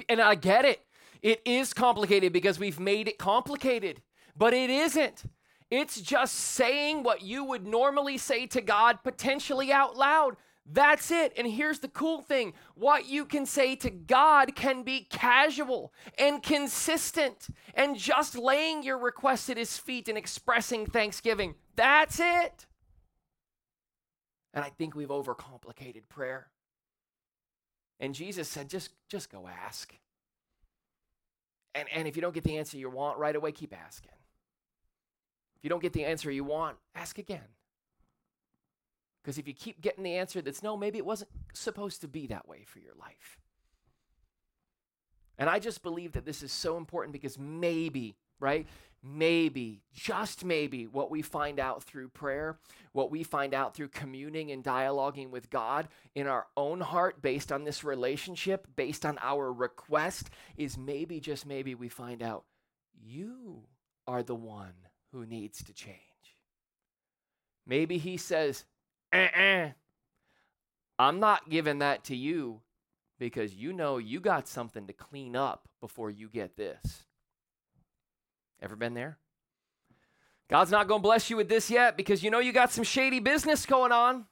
And 0.07 0.21
I 0.21 0.35
get 0.35 0.65
it. 0.65 0.85
It 1.21 1.41
is 1.45 1.73
complicated 1.73 2.33
because 2.33 2.59
we've 2.59 2.79
made 2.79 3.07
it 3.07 3.17
complicated, 3.17 4.01
but 4.37 4.53
it 4.53 4.69
isn't. 4.69 5.23
It's 5.71 5.99
just 5.99 6.35
saying 6.35 7.01
what 7.01 7.23
you 7.23 7.43
would 7.43 7.65
normally 7.65 8.19
say 8.19 8.45
to 8.47 8.61
God, 8.61 8.99
potentially 9.03 9.71
out 9.71 9.97
loud. 9.97 10.37
That's 10.71 11.11
it. 11.11 11.33
And 11.37 11.47
here's 11.47 11.79
the 11.79 11.87
cool 11.87 12.21
thing 12.21 12.53
what 12.73 13.07
you 13.07 13.25
can 13.25 13.45
say 13.45 13.75
to 13.77 13.89
God 13.89 14.55
can 14.55 14.83
be 14.83 15.01
casual 15.09 15.93
and 16.17 16.41
consistent 16.41 17.47
and 17.75 17.95
just 17.95 18.35
laying 18.35 18.81
your 18.81 18.97
request 18.97 19.49
at 19.49 19.57
His 19.57 19.77
feet 19.77 20.07
and 20.07 20.17
expressing 20.17 20.85
thanksgiving. 20.85 21.55
That's 21.75 22.19
it. 22.19 22.65
And 24.53 24.63
I 24.63 24.69
think 24.69 24.95
we've 24.95 25.09
overcomplicated 25.09 26.07
prayer. 26.09 26.47
And 27.99 28.15
Jesus 28.15 28.47
said, 28.47 28.69
just, 28.69 28.91
just 29.07 29.31
go 29.31 29.47
ask. 29.47 29.93
And, 31.75 31.87
and 31.93 32.07
if 32.07 32.15
you 32.15 32.21
don't 32.21 32.33
get 32.33 32.43
the 32.43 32.57
answer 32.57 32.77
you 32.77 32.89
want 32.89 33.19
right 33.19 33.35
away, 33.35 33.51
keep 33.51 33.73
asking. 33.77 34.11
If 35.57 35.63
you 35.63 35.69
don't 35.69 35.81
get 35.81 35.93
the 35.93 36.05
answer 36.05 36.31
you 36.31 36.43
want, 36.43 36.77
ask 36.95 37.17
again. 37.17 37.41
Because 39.25 39.39
if 39.39 39.47
you 39.47 39.55
keep 39.55 39.81
getting 39.81 40.03
the 40.03 40.17
answer 40.17 40.39
that's 40.39 40.61
no, 40.61 40.77
maybe 40.77 40.99
it 40.99 41.05
wasn't 41.05 41.31
supposed 41.51 42.01
to 42.01 42.07
be 42.07 42.27
that 42.27 42.47
way 42.47 42.61
for 42.63 42.77
your 42.77 42.93
life. 42.93 43.39
And 45.39 45.49
I 45.49 45.57
just 45.57 45.81
believe 45.81 46.11
that 46.11 46.25
this 46.25 46.43
is 46.43 46.51
so 46.51 46.77
important 46.77 47.11
because 47.11 47.39
maybe, 47.39 48.17
right? 48.39 48.67
Maybe, 49.01 49.81
just 49.95 50.45
maybe, 50.45 50.85
what 50.85 51.09
we 51.09 51.23
find 51.23 51.59
out 51.59 51.83
through 51.83 52.09
prayer, 52.09 52.59
what 52.91 53.09
we 53.09 53.23
find 53.23 53.55
out 53.55 53.73
through 53.73 53.87
communing 53.87 54.51
and 54.51 54.63
dialoguing 54.63 55.31
with 55.31 55.49
God 55.49 55.87
in 56.13 56.27
our 56.27 56.45
own 56.55 56.79
heart 56.79 57.23
based 57.23 57.51
on 57.51 57.63
this 57.63 57.83
relationship, 57.83 58.67
based 58.75 59.07
on 59.07 59.17
our 59.23 59.51
request, 59.51 60.29
is 60.55 60.77
maybe, 60.77 61.19
just 61.19 61.47
maybe, 61.47 61.73
we 61.73 61.89
find 61.89 62.21
out 62.21 62.43
you 63.03 63.63
are 64.05 64.21
the 64.21 64.35
one 64.35 64.73
who 65.11 65.25
needs 65.25 65.63
to 65.63 65.73
change. 65.73 65.97
Maybe 67.65 67.97
He 67.97 68.17
says, 68.17 68.65
uh-uh. 69.15 69.69
I'm 70.97 71.19
not 71.19 71.49
giving 71.49 71.79
that 71.79 72.05
to 72.05 72.15
you 72.15 72.61
because 73.19 73.53
you 73.53 73.73
know 73.73 73.97
you 73.97 74.19
got 74.19 74.47
something 74.47 74.87
to 74.87 74.93
clean 74.93 75.35
up 75.35 75.67
before 75.81 76.09
you 76.09 76.29
get 76.29 76.55
this. 76.57 77.03
Ever 78.61 78.75
been 78.75 78.93
there? 78.93 79.17
God's 80.49 80.71
not 80.71 80.87
going 80.87 80.99
to 80.99 81.03
bless 81.03 81.29
you 81.29 81.37
with 81.37 81.49
this 81.49 81.69
yet 81.69 81.97
because 81.97 82.23
you 82.23 82.29
know 82.29 82.39
you 82.39 82.53
got 82.53 82.71
some 82.71 82.83
shady 82.83 83.19
business 83.19 83.65
going 83.65 83.91
on. 83.91 84.25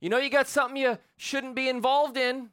You 0.00 0.08
know 0.08 0.18
you 0.18 0.30
got 0.30 0.48
something 0.48 0.76
you 0.76 0.98
shouldn't 1.16 1.54
be 1.54 1.68
involved 1.68 2.16
in. 2.16 2.50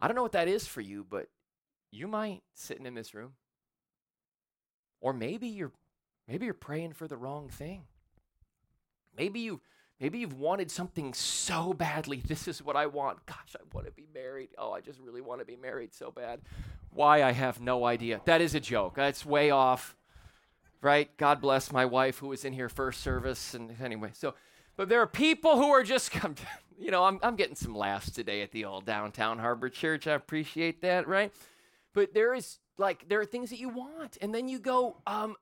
I 0.00 0.06
don't 0.06 0.14
know 0.16 0.22
what 0.22 0.32
that 0.32 0.48
is 0.48 0.66
for 0.66 0.80
you, 0.80 1.04
but 1.08 1.28
you 1.90 2.06
might 2.08 2.42
sitting 2.54 2.86
in 2.86 2.94
this 2.94 3.14
room. 3.14 3.32
Or 5.00 5.12
maybe 5.12 5.48
you're 5.48 5.72
maybe 6.28 6.44
you're 6.44 6.54
praying 6.54 6.92
for 6.92 7.08
the 7.08 7.16
wrong 7.16 7.48
thing. 7.48 7.82
Maybe 9.16 9.40
you 9.40 9.60
maybe 10.00 10.18
you've 10.18 10.38
wanted 10.38 10.70
something 10.70 11.14
so 11.14 11.72
badly. 11.72 12.22
This 12.26 12.48
is 12.48 12.62
what 12.62 12.76
I 12.76 12.86
want. 12.86 13.24
Gosh, 13.26 13.56
I 13.56 13.62
want 13.72 13.86
to 13.86 13.92
be 13.92 14.06
married. 14.12 14.50
Oh, 14.58 14.72
I 14.72 14.80
just 14.80 14.98
really 15.00 15.20
want 15.20 15.40
to 15.40 15.44
be 15.44 15.56
married 15.56 15.94
so 15.94 16.10
bad. 16.10 16.40
Why 16.90 17.22
I 17.22 17.32
have 17.32 17.60
no 17.60 17.84
idea. 17.84 18.20
That 18.24 18.40
is 18.40 18.54
a 18.54 18.60
joke. 18.60 18.94
That's 18.96 19.24
way 19.24 19.50
off. 19.50 19.96
Right? 20.80 21.16
God 21.16 21.40
bless 21.40 21.70
my 21.70 21.84
wife 21.84 22.18
who 22.18 22.28
was 22.28 22.44
in 22.44 22.52
here 22.52 22.68
first 22.68 23.00
service 23.02 23.54
and 23.54 23.76
anyway. 23.80 24.10
So 24.14 24.34
but 24.76 24.88
there 24.88 25.00
are 25.00 25.06
people 25.06 25.56
who 25.56 25.70
are 25.70 25.82
just 25.82 26.12
you 26.78 26.90
know, 26.90 27.04
I'm 27.04 27.18
I'm 27.22 27.36
getting 27.36 27.54
some 27.54 27.74
laughs 27.74 28.10
today 28.10 28.42
at 28.42 28.50
the 28.52 28.64
old 28.64 28.84
downtown 28.84 29.38
Harbor 29.38 29.68
Church. 29.68 30.06
I 30.06 30.14
appreciate 30.14 30.82
that, 30.82 31.06
right? 31.06 31.32
But 31.94 32.14
there 32.14 32.34
is 32.34 32.58
like 32.78 33.08
there 33.08 33.20
are 33.20 33.24
things 33.24 33.50
that 33.50 33.58
you 33.58 33.68
want 33.68 34.18
and 34.20 34.34
then 34.34 34.48
you 34.48 34.58
go 34.58 34.96
um 35.06 35.36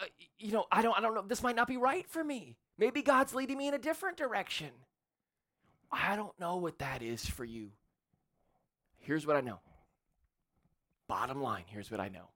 uh, 0.00 0.04
you 0.38 0.52
know, 0.52 0.64
I 0.72 0.82
don't 0.82 0.96
I 0.96 1.00
don't 1.00 1.14
know 1.14 1.24
this 1.26 1.42
might 1.42 1.56
not 1.56 1.68
be 1.68 1.76
right 1.76 2.08
for 2.08 2.24
me. 2.24 2.56
Maybe 2.80 3.02
God's 3.02 3.34
leading 3.34 3.58
me 3.58 3.68
in 3.68 3.74
a 3.74 3.78
different 3.78 4.16
direction. 4.16 4.70
I 5.92 6.16
don't 6.16 6.38
know 6.40 6.56
what 6.56 6.78
that 6.78 7.02
is 7.02 7.26
for 7.26 7.44
you. 7.44 7.72
Here's 8.98 9.26
what 9.26 9.36
I 9.36 9.42
know. 9.42 9.60
Bottom 11.06 11.42
line, 11.42 11.64
here's 11.66 11.90
what 11.90 12.00
I 12.00 12.08
know. 12.08 12.30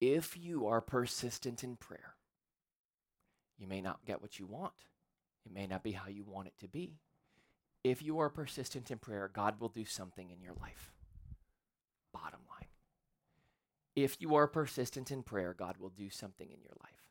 If 0.00 0.36
you 0.36 0.66
are 0.66 0.80
persistent 0.80 1.62
in 1.62 1.76
prayer, 1.76 2.16
you 3.56 3.68
may 3.68 3.80
not 3.80 4.04
get 4.04 4.20
what 4.20 4.40
you 4.40 4.46
want. 4.46 4.74
It 5.46 5.52
may 5.52 5.68
not 5.68 5.84
be 5.84 5.92
how 5.92 6.08
you 6.08 6.24
want 6.24 6.48
it 6.48 6.54
to 6.60 6.68
be. 6.68 6.98
If 7.84 8.02
you 8.02 8.18
are 8.18 8.28
persistent 8.28 8.90
in 8.90 8.98
prayer, 8.98 9.30
God 9.32 9.60
will 9.60 9.68
do 9.68 9.84
something 9.84 10.30
in 10.30 10.42
your 10.42 10.54
life. 10.60 10.92
Bottom 12.12 12.40
line. 12.50 12.68
If 13.94 14.20
you 14.20 14.34
are 14.34 14.48
persistent 14.48 15.12
in 15.12 15.22
prayer, 15.22 15.54
God 15.56 15.76
will 15.78 15.90
do 15.90 16.10
something 16.10 16.48
in 16.50 16.60
your 16.62 16.74
life. 16.82 17.07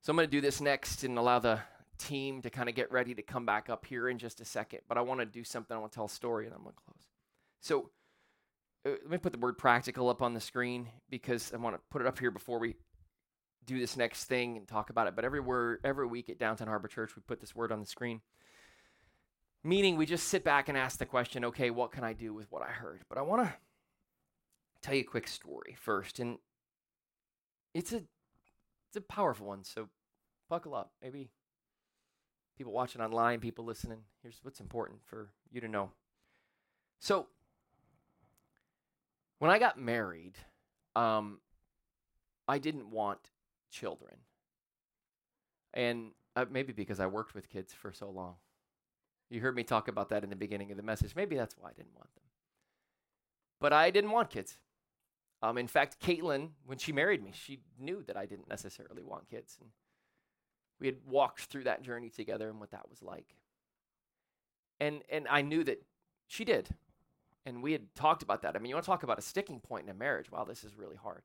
So 0.00 0.10
I'm 0.10 0.16
going 0.16 0.28
to 0.28 0.30
do 0.30 0.40
this 0.40 0.60
next 0.60 1.04
and 1.04 1.18
allow 1.18 1.38
the 1.38 1.60
team 1.98 2.40
to 2.42 2.50
kind 2.50 2.68
of 2.68 2.74
get 2.74 2.90
ready 2.92 3.14
to 3.14 3.22
come 3.22 3.44
back 3.44 3.68
up 3.68 3.84
here 3.84 4.08
in 4.08 4.18
just 4.18 4.40
a 4.40 4.44
second. 4.44 4.80
But 4.88 4.98
I 4.98 5.02
want 5.02 5.20
to 5.20 5.26
do 5.26 5.44
something. 5.44 5.76
I 5.76 5.80
want 5.80 5.92
to 5.92 5.96
tell 5.96 6.06
a 6.06 6.10
story 6.10 6.46
and 6.46 6.54
I'm 6.54 6.62
going 6.62 6.74
to 6.74 6.82
close. 6.82 7.08
So 7.60 7.90
uh, 8.86 8.90
let 8.90 9.10
me 9.10 9.18
put 9.18 9.32
the 9.32 9.38
word 9.38 9.58
practical 9.58 10.08
up 10.08 10.22
on 10.22 10.34
the 10.34 10.40
screen 10.40 10.88
because 11.10 11.52
I 11.52 11.56
want 11.56 11.76
to 11.76 11.80
put 11.90 12.00
it 12.00 12.06
up 12.06 12.18
here 12.18 12.30
before 12.30 12.58
we 12.58 12.76
do 13.66 13.78
this 13.78 13.96
next 13.96 14.24
thing 14.24 14.56
and 14.56 14.66
talk 14.66 14.90
about 14.90 15.08
it. 15.08 15.16
But 15.16 15.24
every 15.24 15.40
word, 15.40 15.80
every 15.84 16.06
week 16.06 16.30
at 16.30 16.38
Downtown 16.38 16.68
Harbor 16.68 16.88
Church, 16.88 17.14
we 17.16 17.22
put 17.26 17.40
this 17.40 17.54
word 17.54 17.72
on 17.72 17.80
the 17.80 17.86
screen. 17.86 18.20
Meaning, 19.64 19.96
we 19.96 20.06
just 20.06 20.28
sit 20.28 20.44
back 20.44 20.68
and 20.68 20.78
ask 20.78 20.98
the 20.98 21.04
question, 21.04 21.44
okay, 21.46 21.70
what 21.70 21.90
can 21.90 22.04
I 22.04 22.12
do 22.12 22.32
with 22.32 22.50
what 22.50 22.62
I 22.62 22.70
heard? 22.70 23.02
But 23.08 23.18
I 23.18 23.22
want 23.22 23.42
to 23.42 23.54
tell 24.80 24.94
you 24.94 25.00
a 25.00 25.04
quick 25.04 25.26
story 25.26 25.76
first, 25.76 26.20
and 26.20 26.38
it's 27.74 27.92
a 27.92 28.02
it's 28.88 28.96
a 28.96 29.00
powerful 29.00 29.46
one. 29.46 29.64
So 29.64 29.88
buckle 30.48 30.74
up. 30.74 30.92
Maybe 31.02 31.30
people 32.56 32.72
watching 32.72 33.00
online, 33.00 33.40
people 33.40 33.64
listening. 33.64 34.00
Here's 34.22 34.40
what's 34.42 34.60
important 34.60 35.00
for 35.04 35.30
you 35.50 35.60
to 35.60 35.68
know. 35.68 35.90
So 36.98 37.26
when 39.38 39.50
I 39.50 39.58
got 39.58 39.78
married, 39.78 40.34
um, 40.96 41.38
I 42.48 42.58
didn't 42.58 42.90
want 42.90 43.20
children. 43.70 44.16
And 45.74 46.10
uh, 46.34 46.46
maybe 46.50 46.72
because 46.72 46.98
I 46.98 47.06
worked 47.06 47.34
with 47.34 47.48
kids 47.48 47.72
for 47.72 47.92
so 47.92 48.10
long. 48.10 48.36
You 49.30 49.40
heard 49.40 49.54
me 49.54 49.62
talk 49.62 49.88
about 49.88 50.08
that 50.08 50.24
in 50.24 50.30
the 50.30 50.36
beginning 50.36 50.70
of 50.70 50.76
the 50.76 50.82
message. 50.82 51.14
Maybe 51.14 51.36
that's 51.36 51.54
why 51.58 51.68
I 51.68 51.72
didn't 51.72 51.94
want 51.94 52.12
them. 52.14 52.24
But 53.60 53.72
I 53.72 53.90
didn't 53.90 54.10
want 54.10 54.30
kids. 54.30 54.56
Um, 55.42 55.56
in 55.56 55.68
fact, 55.68 56.00
Caitlin, 56.00 56.50
when 56.66 56.78
she 56.78 56.92
married 56.92 57.22
me, 57.22 57.32
she 57.32 57.60
knew 57.78 58.02
that 58.06 58.16
I 58.16 58.26
didn't 58.26 58.48
necessarily 58.48 59.04
want 59.04 59.28
kids. 59.28 59.56
And 59.60 59.70
we 60.80 60.86
had 60.86 60.96
walked 61.06 61.42
through 61.42 61.64
that 61.64 61.82
journey 61.82 62.10
together 62.10 62.48
and 62.48 62.58
what 62.58 62.72
that 62.72 62.88
was 62.90 63.02
like. 63.02 63.36
And, 64.80 65.02
and 65.10 65.26
I 65.28 65.42
knew 65.42 65.64
that 65.64 65.82
she 66.26 66.44
did. 66.44 66.68
And 67.46 67.62
we 67.62 67.72
had 67.72 67.94
talked 67.94 68.22
about 68.22 68.42
that. 68.42 68.56
I 68.56 68.58
mean, 68.58 68.68
you 68.70 68.74
want 68.74 68.84
to 68.84 68.90
talk 68.90 69.02
about 69.04 69.18
a 69.18 69.22
sticking 69.22 69.60
point 69.60 69.84
in 69.84 69.90
a 69.90 69.94
marriage? 69.94 70.30
Wow, 70.30 70.44
this 70.44 70.64
is 70.64 70.76
really 70.76 70.96
hard. 70.96 71.22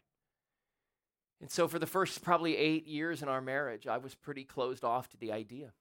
And 1.42 1.52
so, 1.52 1.68
for 1.68 1.78
the 1.78 1.86
first 1.86 2.24
probably 2.24 2.56
eight 2.56 2.88
years 2.88 3.22
in 3.22 3.28
our 3.28 3.42
marriage, 3.42 3.86
I 3.86 3.98
was 3.98 4.16
pretty 4.16 4.46
closed 4.46 4.86
off 4.86 5.10
to 5.10 5.18
the 5.18 5.34
idea. 5.34 5.74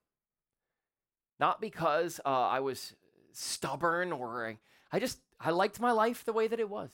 Not 1.38 1.60
because 1.60 2.18
uh, 2.24 2.28
I 2.28 2.58
was 2.60 2.94
stubborn 3.32 4.10
or 4.10 4.48
I, 4.48 4.58
I 4.90 4.98
just, 4.98 5.20
I 5.38 5.50
liked 5.50 5.78
my 5.78 5.92
life 5.92 6.24
the 6.24 6.32
way 6.32 6.48
that 6.48 6.58
it 6.58 6.68
was. 6.68 6.90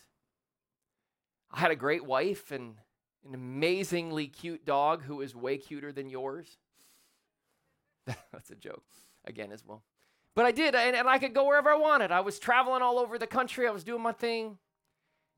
I 1.50 1.60
had 1.60 1.70
a 1.70 1.76
great 1.76 2.04
wife 2.04 2.50
and 2.50 2.74
an 3.26 3.34
amazingly 3.34 4.26
cute 4.26 4.64
dog 4.64 5.02
who 5.02 5.20
is 5.20 5.34
way 5.34 5.58
cuter 5.58 5.92
than 5.92 6.08
yours. 6.08 6.58
That's 8.06 8.50
a 8.50 8.54
joke, 8.54 8.84
again, 9.26 9.52
as 9.52 9.64
well. 9.64 9.82
But 10.34 10.46
I 10.46 10.52
did, 10.52 10.74
and, 10.74 10.94
and 10.94 11.08
I 11.08 11.18
could 11.18 11.34
go 11.34 11.46
wherever 11.46 11.70
I 11.70 11.76
wanted. 11.76 12.12
I 12.12 12.20
was 12.20 12.38
traveling 12.38 12.82
all 12.82 12.98
over 12.98 13.18
the 13.18 13.26
country, 13.26 13.66
I 13.66 13.70
was 13.70 13.84
doing 13.84 14.02
my 14.02 14.12
thing. 14.12 14.58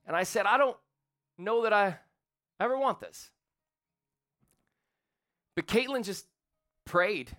And 0.07 0.17
I 0.17 0.25
said, 0.25 0.47
I 0.47 0.59
don't 0.59 0.77
know 1.39 1.63
that 1.63 1.73
I 1.73 1.99
ever 2.59 2.77
want 2.77 3.01
this. 3.01 3.31
But 5.55 5.67
Caitlin 5.67 6.05
just 6.05 6.27
prayed. 6.85 7.37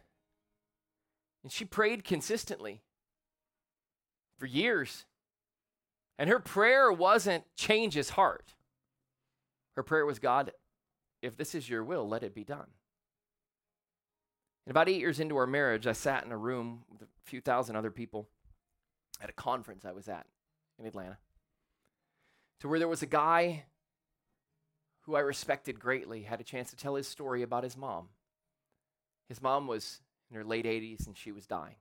And 1.44 1.52
she 1.52 1.66
prayed 1.66 2.04
consistently 2.04 2.82
for 4.38 4.46
years. 4.46 5.06
And 6.18 6.30
her 6.30 6.40
prayer 6.40 6.92
wasn't 6.92 7.44
change 7.56 7.94
his 7.94 8.12
heart. 8.12 8.54
Her 9.76 9.84
prayer 9.84 10.06
was, 10.06 10.20
God, 10.20 10.52
if 11.22 11.38
this 11.38 11.56
is 11.56 11.70
your 11.70 11.84
will, 11.84 12.08
let 12.08 12.24
it 12.24 12.36
be 12.36 12.44
done. 12.44 12.68
And 14.66 14.72
about 14.72 14.90
eight 14.90 15.00
years 15.00 15.20
into 15.20 15.38
our 15.38 15.48
marriage, 15.48 15.88
I 15.88 15.94
sat 15.94 16.26
in 16.26 16.32
a 16.32 16.38
room 16.38 16.84
with 16.90 17.02
a 17.02 17.08
few 17.24 17.42
thousand 17.42 17.76
other 17.76 17.92
people 17.92 18.28
at 19.22 19.30
a 19.30 19.34
conference 19.34 19.86
I 19.86 19.92
was 19.92 20.08
at 20.08 20.26
in 20.80 20.86
Atlanta, 20.86 21.18
to 22.60 22.68
where 22.68 22.80
there 22.80 22.88
was 22.88 23.04
a 23.04 23.08
guy 23.08 23.66
who 25.02 25.16
I 25.16 25.20
respected 25.20 25.80
greatly, 25.80 26.24
had 26.24 26.40
a 26.40 26.44
chance 26.44 26.70
to 26.70 26.76
tell 26.76 26.96
his 26.96 27.08
story 27.08 27.42
about 27.42 27.64
his 27.64 27.76
mom. 27.76 28.10
His 29.28 29.42
mom 29.42 29.68
was 29.68 30.02
in 30.30 30.38
her 30.38 30.44
late 30.44 30.66
80s 30.66 31.08
and 31.08 31.18
she 31.18 31.32
was 31.32 31.46
dying. 31.46 31.76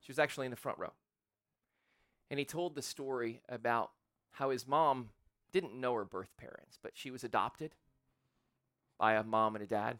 She 0.00 0.12
was 0.12 0.18
actually 0.18 0.46
in 0.46 0.50
the 0.50 0.56
front 0.56 0.78
row. 0.78 0.92
And 2.30 2.38
he 2.38 2.44
told 2.44 2.74
the 2.74 2.82
story 2.82 3.42
about 3.48 3.90
how 4.32 4.50
his 4.50 4.66
mom 4.66 5.10
didn't 5.52 5.78
know 5.78 5.94
her 5.94 6.04
birth 6.04 6.36
parents, 6.36 6.78
but 6.82 6.92
she 6.94 7.10
was 7.10 7.24
adopted 7.24 7.74
by 8.98 9.14
a 9.14 9.22
mom 9.22 9.54
and 9.54 9.64
a 9.64 9.66
dad. 9.66 9.98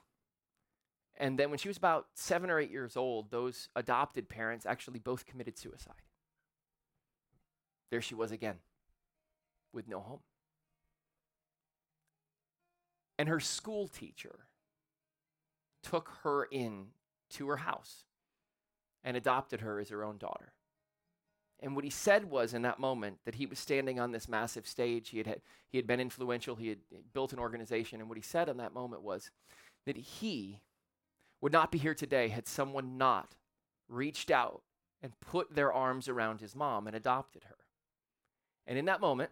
And 1.17 1.39
then 1.39 1.51
when 1.51 1.59
she 1.59 1.69
was 1.69 1.77
about 1.77 2.07
seven 2.15 2.51
or 2.51 2.59
eight 2.59 2.71
years 2.71 2.97
old, 2.97 3.31
those 3.31 3.69
adopted 3.77 4.29
parents 4.29 4.65
actually 4.65 4.99
both 4.99 5.27
committed 5.27 5.59
suicide. 5.59 6.03
There 7.91 8.01
she 8.01 8.15
was 8.15 8.31
again, 8.31 8.57
with 9.73 9.89
no 9.89 10.01
home. 10.01 10.21
And 13.19 13.29
her 13.29 13.41
school 13.41 13.89
teacher 13.89 14.47
took 15.83 16.11
her 16.23 16.45
in 16.45 16.89
to 17.31 17.49
her 17.49 17.59
house 17.59 18.05
and 19.05 19.17
adopted 19.17 19.61
her 19.61 19.79
as 19.79 19.89
her 19.89 20.05
own 20.05 20.19
daughter. 20.19 20.53
And 21.63 21.75
what 21.75 21.85
he 21.85 21.91
said 21.91 22.31
was 22.31 22.55
in 22.55 22.63
that 22.63 22.79
moment 22.79 23.19
that 23.25 23.35
he 23.35 23.47
was 23.47 23.59
standing 23.59 24.01
on 24.01 24.13
this 24.13 24.29
massive 24.29 24.67
stage. 24.67 25.11
He 25.11 25.19
had, 25.19 25.27
had, 25.27 25.41
he 25.69 25.79
had 25.79 25.87
been 25.87 26.01
influential, 26.01 26.57
he 26.57 26.69
had 26.69 26.79
built 27.13 27.33
an 27.33 27.39
organization. 27.39 28.01
And 28.01 28.09
what 28.09 28.17
he 28.17 28.23
said 28.23 28.49
in 28.49 28.57
that 28.57 28.73
moment 28.73 29.03
was 29.03 29.31
that 29.87 29.97
he 29.97 30.61
would 31.41 31.53
not 31.53 31.71
be 31.71 31.79
here 31.79 31.95
today 31.95 32.29
had 32.29 32.47
someone 32.47 32.97
not 32.97 33.35
reached 33.89 34.31
out 34.31 34.63
and 35.03 35.19
put 35.21 35.55
their 35.55 35.73
arms 35.73 36.09
around 36.09 36.41
his 36.41 36.55
mom 36.55 36.87
and 36.87 36.97
adopted 36.97 37.45
her. 37.45 37.57
And 38.67 38.79
in 38.79 38.85
that 38.87 39.01
moment, 39.01 39.31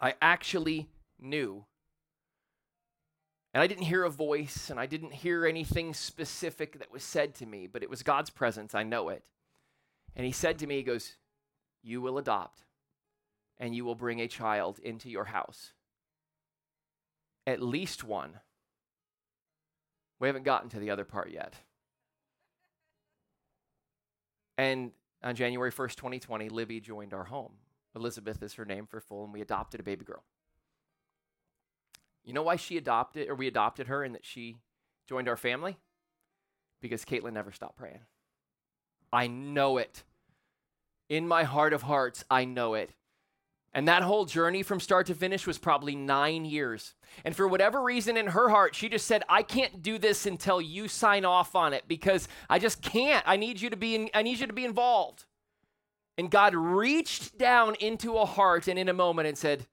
I 0.00 0.14
actually 0.20 0.88
knew. 1.20 1.64
And 3.54 3.62
I 3.62 3.66
didn't 3.66 3.84
hear 3.84 4.04
a 4.04 4.10
voice 4.10 4.70
and 4.70 4.80
I 4.80 4.86
didn't 4.86 5.12
hear 5.12 5.46
anything 5.46 5.92
specific 5.94 6.78
that 6.78 6.90
was 6.90 7.04
said 7.04 7.34
to 7.36 7.46
me, 7.46 7.66
but 7.66 7.82
it 7.82 7.90
was 7.90 8.02
God's 8.02 8.30
presence. 8.30 8.74
I 8.74 8.82
know 8.82 9.10
it. 9.10 9.22
And 10.16 10.26
he 10.26 10.32
said 10.32 10.58
to 10.58 10.66
me, 10.66 10.76
He 10.76 10.82
goes, 10.82 11.16
You 11.82 12.00
will 12.00 12.18
adopt 12.18 12.64
and 13.58 13.74
you 13.74 13.84
will 13.84 13.94
bring 13.94 14.20
a 14.20 14.28
child 14.28 14.78
into 14.80 15.08
your 15.08 15.26
house. 15.26 15.72
At 17.46 17.62
least 17.62 18.04
one. 18.04 18.40
We 20.18 20.28
haven't 20.28 20.44
gotten 20.44 20.68
to 20.70 20.78
the 20.78 20.90
other 20.90 21.04
part 21.04 21.30
yet. 21.30 21.54
And 24.56 24.92
on 25.22 25.34
January 25.34 25.72
1st, 25.72 25.96
2020, 25.96 26.48
Libby 26.48 26.80
joined 26.80 27.14
our 27.14 27.24
home. 27.24 27.52
Elizabeth 27.94 28.42
is 28.42 28.54
her 28.54 28.64
name 28.64 28.86
for 28.86 29.00
full, 29.00 29.24
and 29.24 29.32
we 29.32 29.40
adopted 29.40 29.80
a 29.80 29.84
baby 29.84 30.04
girl. 30.04 30.22
You 32.24 32.32
know 32.32 32.42
why 32.42 32.56
she 32.56 32.76
adopted, 32.76 33.28
or 33.28 33.34
we 33.34 33.48
adopted 33.48 33.88
her, 33.88 34.02
and 34.04 34.14
that 34.14 34.24
she 34.24 34.56
joined 35.08 35.28
our 35.28 35.36
family? 35.36 35.76
Because 36.80 37.04
Caitlin 37.04 37.32
never 37.32 37.52
stopped 37.52 37.76
praying. 37.76 38.00
I 39.12 39.26
know 39.26 39.78
it. 39.78 40.04
In 41.12 41.28
my 41.28 41.44
heart 41.44 41.74
of 41.74 41.82
hearts, 41.82 42.24
I 42.30 42.46
know 42.46 42.72
it. 42.72 42.90
And 43.74 43.86
that 43.86 44.02
whole 44.02 44.24
journey 44.24 44.62
from 44.62 44.80
start 44.80 45.08
to 45.08 45.14
finish 45.14 45.46
was 45.46 45.58
probably 45.58 45.94
nine 45.94 46.46
years. 46.46 46.94
And 47.22 47.36
for 47.36 47.46
whatever 47.46 47.82
reason 47.82 48.16
in 48.16 48.28
her 48.28 48.48
heart, 48.48 48.74
she 48.74 48.88
just 48.88 49.06
said, 49.06 49.22
I 49.28 49.42
can't 49.42 49.82
do 49.82 49.98
this 49.98 50.24
until 50.24 50.58
you 50.58 50.88
sign 50.88 51.26
off 51.26 51.54
on 51.54 51.74
it 51.74 51.84
because 51.86 52.28
I 52.48 52.58
just 52.58 52.80
can't. 52.80 53.22
I 53.28 53.36
need 53.36 53.60
you 53.60 53.68
to 53.68 53.76
be 53.76 53.94
in, 53.94 54.08
I 54.14 54.22
need 54.22 54.40
you 54.40 54.46
to 54.46 54.54
be 54.54 54.64
involved. 54.64 55.26
And 56.16 56.30
God 56.30 56.54
reached 56.54 57.36
down 57.36 57.74
into 57.74 58.16
a 58.16 58.24
heart 58.24 58.66
and 58.66 58.78
in 58.78 58.88
a 58.88 58.94
moment 58.94 59.28
and 59.28 59.36
said, 59.36 59.66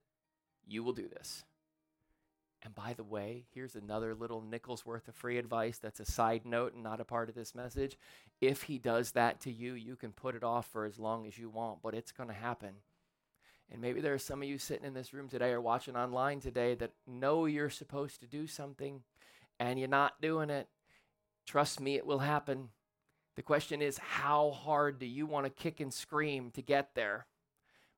You 0.67 0.83
will 0.83 0.91
do 0.91 1.07
this. 1.07 1.45
And 2.62 2.76
by 2.76 2.93
the 2.93 3.03
way, 3.03 3.45
here's 3.53 3.76
another 3.76 4.14
little 4.14 4.41
nickel's 4.41 4.86
worth 4.86 5.07
of 5.07 5.16
free 5.16 5.38
advice 5.38 5.78
that's 5.78 6.01
a 6.01 6.05
side 6.05 6.45
note 6.45 6.74
and 6.74 6.84
not 6.84 6.99
a 6.99 7.05
part 7.05 7.30
of 7.30 7.36
this 7.36 7.55
message. 7.55 7.97
If 8.41 8.64
he 8.64 8.78
does 8.78 9.12
that 9.12 9.39
to 9.41 9.51
you, 9.51 9.74
you 9.74 9.95
can 9.95 10.12
put 10.12 10.36
it 10.36 10.43
off 10.43 10.68
for 10.68 10.86
as 10.86 10.99
long 10.99 11.26
as 11.26 11.38
you 11.38 11.49
want, 11.49 11.82
but 11.82 11.93
it's 11.93 12.12
going 12.12 12.28
to 12.28 12.36
happen. 12.36 12.74
And 13.72 13.82
maybe 13.82 14.01
there 14.01 14.14
are 14.14 14.20
some 14.20 14.41
of 14.41 14.49
you 14.49 14.57
sitting 14.57 14.86
in 14.86 14.93
this 14.93 15.14
room 15.14 15.30
today 15.30 15.51
or 15.51 15.62
watching 15.62 15.95
online 15.95 16.41
today 16.41 16.76
that 16.76 16.91
know 17.07 17.45
you're 17.45 17.70
supposed 17.70 18.20
to 18.22 18.28
do 18.28 18.45
something 18.45 19.03
and 19.60 19.80
you're 19.80 19.88
not 19.88 20.22
doing 20.22 20.49
it. 20.49 20.68
Trust 21.45 21.80
me, 21.80 21.95
it 21.95 22.05
will 22.05 22.20
happen. 22.20 22.70
The 23.36 23.41
question 23.41 23.82
is, 23.82 23.97
how 23.99 24.51
hard 24.51 24.99
do 24.99 25.05
you 25.05 25.26
want 25.26 25.45
to 25.45 25.49
kick 25.49 25.80
and 25.80 25.93
scream 25.93 26.51
to 26.51 26.62
get 26.62 26.95
there? 26.95 27.28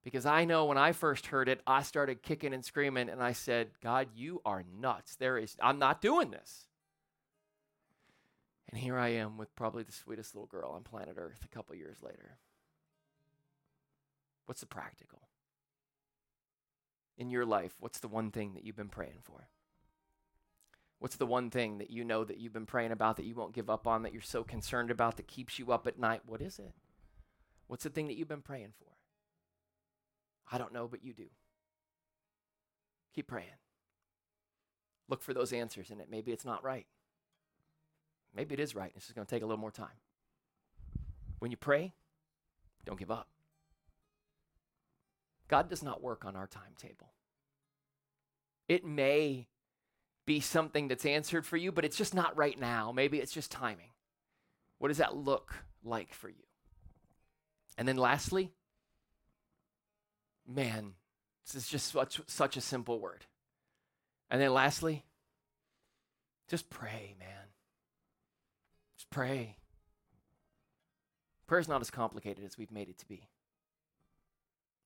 Because 0.03 0.25
I 0.25 0.45
know 0.45 0.65
when 0.65 0.77
I 0.77 0.93
first 0.93 1.27
heard 1.27 1.47
it, 1.47 1.61
I 1.67 1.83
started 1.83 2.23
kicking 2.23 2.53
and 2.53 2.65
screaming 2.65 3.07
and 3.09 3.21
I 3.21 3.33
said, 3.33 3.69
God, 3.83 4.07
you 4.15 4.41
are 4.45 4.63
nuts. 4.79 5.15
There 5.15 5.37
is, 5.37 5.55
I'm 5.61 5.77
not 5.77 6.01
doing 6.01 6.31
this. 6.31 6.65
And 8.71 8.79
here 8.79 8.97
I 8.97 9.09
am 9.09 9.37
with 9.37 9.55
probably 9.55 9.83
the 9.83 9.91
sweetest 9.91 10.33
little 10.33 10.47
girl 10.47 10.71
on 10.71 10.83
planet 10.83 11.15
Earth 11.17 11.41
a 11.43 11.55
couple 11.55 11.75
years 11.75 11.97
later. 12.01 12.37
What's 14.45 14.61
the 14.61 14.67
practical? 14.67 15.21
in 17.21 17.29
your 17.29 17.45
life, 17.45 17.75
what's 17.79 17.99
the 17.99 18.07
one 18.07 18.31
thing 18.31 18.55
that 18.55 18.65
you've 18.65 18.75
been 18.75 18.89
praying 18.89 19.19
for? 19.21 19.47
What's 20.97 21.17
the 21.17 21.25
one 21.27 21.51
thing 21.51 21.77
that 21.77 21.91
you 21.91 22.03
know 22.03 22.23
that 22.23 22.39
you've 22.39 22.51
been 22.51 22.65
praying 22.65 22.91
about 22.91 23.17
that 23.17 23.25
you 23.25 23.35
won't 23.35 23.53
give 23.53 23.69
up 23.69 23.85
on, 23.85 24.01
that 24.01 24.11
you're 24.11 24.23
so 24.23 24.43
concerned 24.43 24.89
about 24.89 25.17
that 25.17 25.27
keeps 25.27 25.59
you 25.59 25.71
up 25.71 25.85
at 25.85 25.99
night? 25.99 26.21
What 26.25 26.41
is 26.41 26.57
it? 26.57 26.73
What's 27.67 27.83
the 27.83 27.91
thing 27.91 28.07
that 28.07 28.17
you've 28.17 28.27
been 28.27 28.41
praying 28.41 28.73
for? 28.77 28.85
I 30.49 30.57
don't 30.57 30.73
know, 30.73 30.87
but 30.87 31.03
you 31.03 31.13
do. 31.13 31.25
Keep 33.13 33.27
praying. 33.27 33.47
look 35.09 35.21
for 35.21 35.33
those 35.33 35.51
answers 35.51 35.91
in 35.91 35.99
it. 35.99 36.07
Maybe 36.09 36.31
it's 36.31 36.45
not 36.45 36.63
right. 36.63 36.85
Maybe 38.33 38.53
it 38.53 38.61
is 38.61 38.75
right. 38.75 38.93
It's 38.95 39.07
just 39.07 39.15
going 39.15 39.25
to 39.27 39.29
take 39.29 39.43
a 39.43 39.45
little 39.45 39.59
more 39.59 39.71
time. 39.71 39.87
When 41.39 41.51
you 41.51 41.57
pray, 41.57 41.93
don't 42.85 42.97
give 42.97 43.11
up. 43.11 43.27
God 45.49 45.69
does 45.69 45.83
not 45.83 46.01
work 46.01 46.23
on 46.23 46.37
our 46.37 46.47
timetable. 46.47 47.11
It 48.69 48.85
may 48.85 49.47
be 50.25 50.39
something 50.39 50.87
that's 50.87 51.05
answered 51.05 51.45
for 51.45 51.57
you, 51.57 51.73
but 51.73 51.83
it's 51.83 51.97
just 51.97 52.13
not 52.13 52.37
right 52.37 52.57
now. 52.57 52.93
Maybe 52.93 53.17
it's 53.17 53.33
just 53.33 53.51
timing. 53.51 53.89
What 54.77 54.87
does 54.87 54.97
that 54.97 55.17
look 55.17 55.53
like 55.83 56.13
for 56.13 56.29
you? 56.29 56.45
And 57.77 57.85
then 57.85 57.97
lastly, 57.97 58.51
man, 60.47 60.93
this 61.45 61.55
is 61.55 61.69
just 61.69 61.91
such, 61.91 62.21
such 62.27 62.57
a 62.57 62.61
simple 62.61 62.99
word. 62.99 63.25
And 64.29 64.41
then 64.41 64.53
lastly, 64.53 65.03
just 66.47 66.69
pray, 66.69 67.15
man. 67.19 67.47
Just 68.97 69.09
pray. 69.09 69.57
Prayer 71.47 71.59
is 71.59 71.67
not 71.67 71.81
as 71.81 71.89
complicated 71.89 72.45
as 72.45 72.57
we've 72.57 72.71
made 72.71 72.89
it 72.89 72.97
to 72.99 73.07
be. 73.07 73.27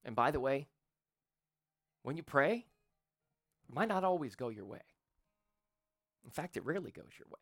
And 0.03 0.15
by 0.15 0.31
the 0.31 0.39
way, 0.39 0.67
when 2.03 2.17
you 2.17 2.23
pray, 2.23 2.65
it 3.67 3.75
might 3.75 3.87
not 3.87 4.03
always 4.03 4.35
go 4.35 4.49
your 4.49 4.65
way. 4.65 4.81
In 6.23 6.31
fact, 6.31 6.57
it 6.57 6.65
rarely 6.65 6.91
goes 6.91 7.11
your 7.17 7.27
way. 7.29 7.39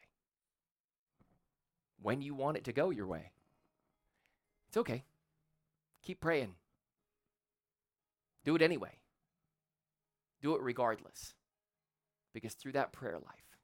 When 2.02 2.22
you 2.22 2.36
want 2.36 2.58
it 2.58 2.66
to 2.66 2.74
go 2.74 2.90
your 2.90 3.08
way, 3.08 3.32
it's 4.68 4.78
okay. 4.78 5.04
Keep 6.02 6.20
praying. 6.20 6.56
Do 8.44 8.56
it 8.56 8.62
anyway. 8.62 9.00
Do 10.42 10.56
it 10.56 10.62
regardless. 10.62 11.34
Because 12.34 12.54
through 12.54 12.74
that 12.74 12.92
prayer 12.92 13.20
life, 13.20 13.58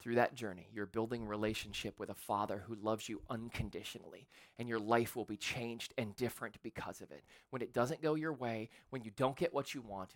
through 0.00 0.14
that 0.16 0.34
journey, 0.34 0.68
you're 0.72 0.86
building 0.86 1.26
relationship 1.26 1.98
with 1.98 2.10
a 2.10 2.14
father 2.14 2.62
who 2.66 2.76
loves 2.76 3.08
you 3.08 3.22
unconditionally, 3.28 4.28
and 4.58 4.68
your 4.68 4.78
life 4.78 5.16
will 5.16 5.24
be 5.24 5.36
changed 5.36 5.92
and 5.98 6.14
different 6.14 6.62
because 6.62 7.00
of 7.00 7.10
it. 7.10 7.24
When 7.50 7.62
it 7.62 7.72
doesn't 7.72 8.02
go 8.02 8.14
your 8.14 8.32
way, 8.32 8.68
when 8.90 9.02
you 9.02 9.10
don't 9.16 9.36
get 9.36 9.52
what 9.52 9.74
you 9.74 9.82
want, 9.82 10.14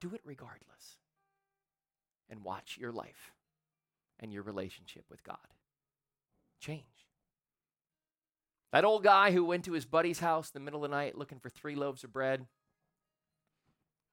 do 0.00 0.14
it 0.14 0.22
regardless. 0.24 0.98
And 2.28 2.42
watch 2.42 2.76
your 2.80 2.90
life 2.90 3.32
and 4.18 4.32
your 4.32 4.42
relationship 4.42 5.04
with 5.08 5.22
God 5.22 5.36
change. 6.58 6.82
That 8.72 8.84
old 8.84 9.04
guy 9.04 9.30
who 9.30 9.44
went 9.44 9.64
to 9.66 9.72
his 9.72 9.84
buddy's 9.84 10.18
house 10.18 10.50
in 10.50 10.60
the 10.60 10.64
middle 10.64 10.84
of 10.84 10.90
the 10.90 10.96
night 10.96 11.16
looking 11.16 11.38
for 11.38 11.48
three 11.48 11.76
loaves 11.76 12.02
of 12.02 12.12
bread 12.12 12.46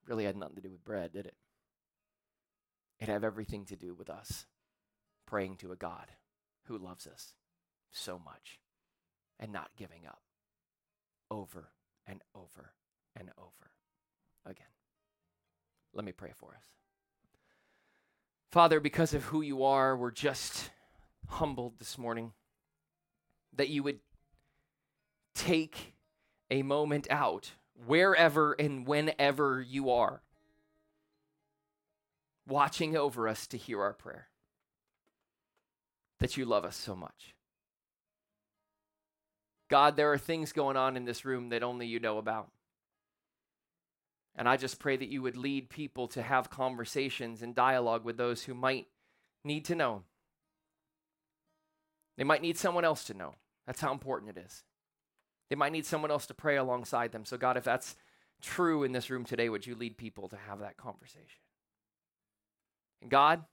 really 0.06 0.24
had 0.24 0.36
nothing 0.36 0.56
to 0.56 0.62
do 0.62 0.70
with 0.70 0.84
bread, 0.84 1.12
did 1.12 1.26
it? 1.26 1.34
It 3.00 3.08
had 3.08 3.24
everything 3.24 3.64
to 3.66 3.76
do 3.76 3.94
with 3.94 4.08
us 4.08 4.46
praying 5.26 5.56
to 5.56 5.72
a 5.72 5.76
God 5.76 6.06
who 6.64 6.78
loves 6.78 7.06
us 7.06 7.34
so 7.90 8.18
much 8.18 8.60
and 9.38 9.52
not 9.52 9.70
giving 9.76 10.06
up 10.06 10.22
over 11.30 11.70
and 12.06 12.22
over 12.34 12.72
and 13.16 13.30
over 13.38 13.70
again. 14.46 14.66
Let 15.92 16.04
me 16.04 16.12
pray 16.12 16.32
for 16.36 16.50
us. 16.50 16.64
Father, 18.50 18.80
because 18.80 19.14
of 19.14 19.24
who 19.24 19.42
you 19.42 19.64
are, 19.64 19.96
we're 19.96 20.10
just 20.10 20.70
humbled 21.28 21.78
this 21.78 21.98
morning 21.98 22.32
that 23.56 23.68
you 23.68 23.82
would 23.82 24.00
take 25.34 25.94
a 26.50 26.62
moment 26.62 27.06
out 27.10 27.52
wherever 27.86 28.52
and 28.52 28.86
whenever 28.86 29.60
you 29.60 29.90
are, 29.90 30.22
watching 32.46 32.96
over 32.96 33.28
us 33.28 33.46
to 33.48 33.56
hear 33.56 33.80
our 33.82 33.92
prayer. 33.92 34.28
That 36.20 36.36
you 36.36 36.44
love 36.44 36.64
us 36.64 36.76
so 36.76 36.94
much. 36.94 37.34
God, 39.68 39.96
there 39.96 40.12
are 40.12 40.18
things 40.18 40.52
going 40.52 40.76
on 40.76 40.96
in 40.96 41.04
this 41.04 41.24
room 41.24 41.48
that 41.48 41.62
only 41.62 41.86
you 41.86 41.98
know 41.98 42.18
about. 42.18 42.50
And 44.36 44.48
I 44.48 44.56
just 44.56 44.78
pray 44.78 44.96
that 44.96 45.08
you 45.08 45.22
would 45.22 45.36
lead 45.36 45.70
people 45.70 46.08
to 46.08 46.22
have 46.22 46.50
conversations 46.50 47.42
and 47.42 47.54
dialogue 47.54 48.04
with 48.04 48.16
those 48.16 48.44
who 48.44 48.54
might 48.54 48.88
need 49.44 49.64
to 49.66 49.74
know. 49.74 50.02
They 52.16 52.24
might 52.24 52.42
need 52.42 52.58
someone 52.58 52.84
else 52.84 53.04
to 53.04 53.14
know. 53.14 53.34
That's 53.66 53.80
how 53.80 53.92
important 53.92 54.36
it 54.36 54.44
is. 54.44 54.64
They 55.50 55.56
might 55.56 55.72
need 55.72 55.86
someone 55.86 56.10
else 56.10 56.26
to 56.26 56.34
pray 56.34 56.56
alongside 56.56 57.12
them. 57.12 57.24
So, 57.24 57.36
God, 57.36 57.56
if 57.56 57.64
that's 57.64 57.96
true 58.40 58.82
in 58.82 58.92
this 58.92 59.10
room 59.10 59.24
today, 59.24 59.48
would 59.48 59.66
you 59.66 59.74
lead 59.74 59.96
people 59.96 60.28
to 60.28 60.36
have 60.48 60.60
that 60.60 60.76
conversation? 60.76 61.40
And 63.02 63.10
God, 63.10 63.44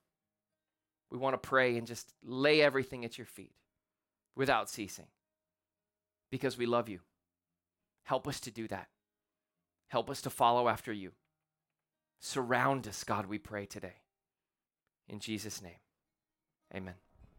we 1.12 1.18
want 1.18 1.34
to 1.34 1.48
pray 1.50 1.78
and 1.78 1.86
just 1.86 2.14
lay 2.24 2.62
everything 2.62 3.04
at 3.04 3.18
your 3.18 3.28
feet 3.28 3.54
without 4.36 4.70
ceasing 4.70 5.08
because 6.32 6.58
we 6.58 6.66
love 6.66 6.88
you. 6.88 7.00
Help 8.04 8.28
us 8.28 8.40
to 8.42 8.52
do 8.52 8.68
that. 8.70 8.88
Help 9.90 10.10
us 10.10 10.22
to 10.22 10.30
follow 10.30 10.70
after 10.70 10.94
you. 10.94 11.12
Surround 12.20 12.88
us, 12.88 13.04
God, 13.04 13.26
we 13.26 13.38
pray 13.38 13.66
today. 13.66 13.96
In 15.10 15.20
Jesus' 15.20 15.62
name, 15.62 15.80
amen. 16.74 16.96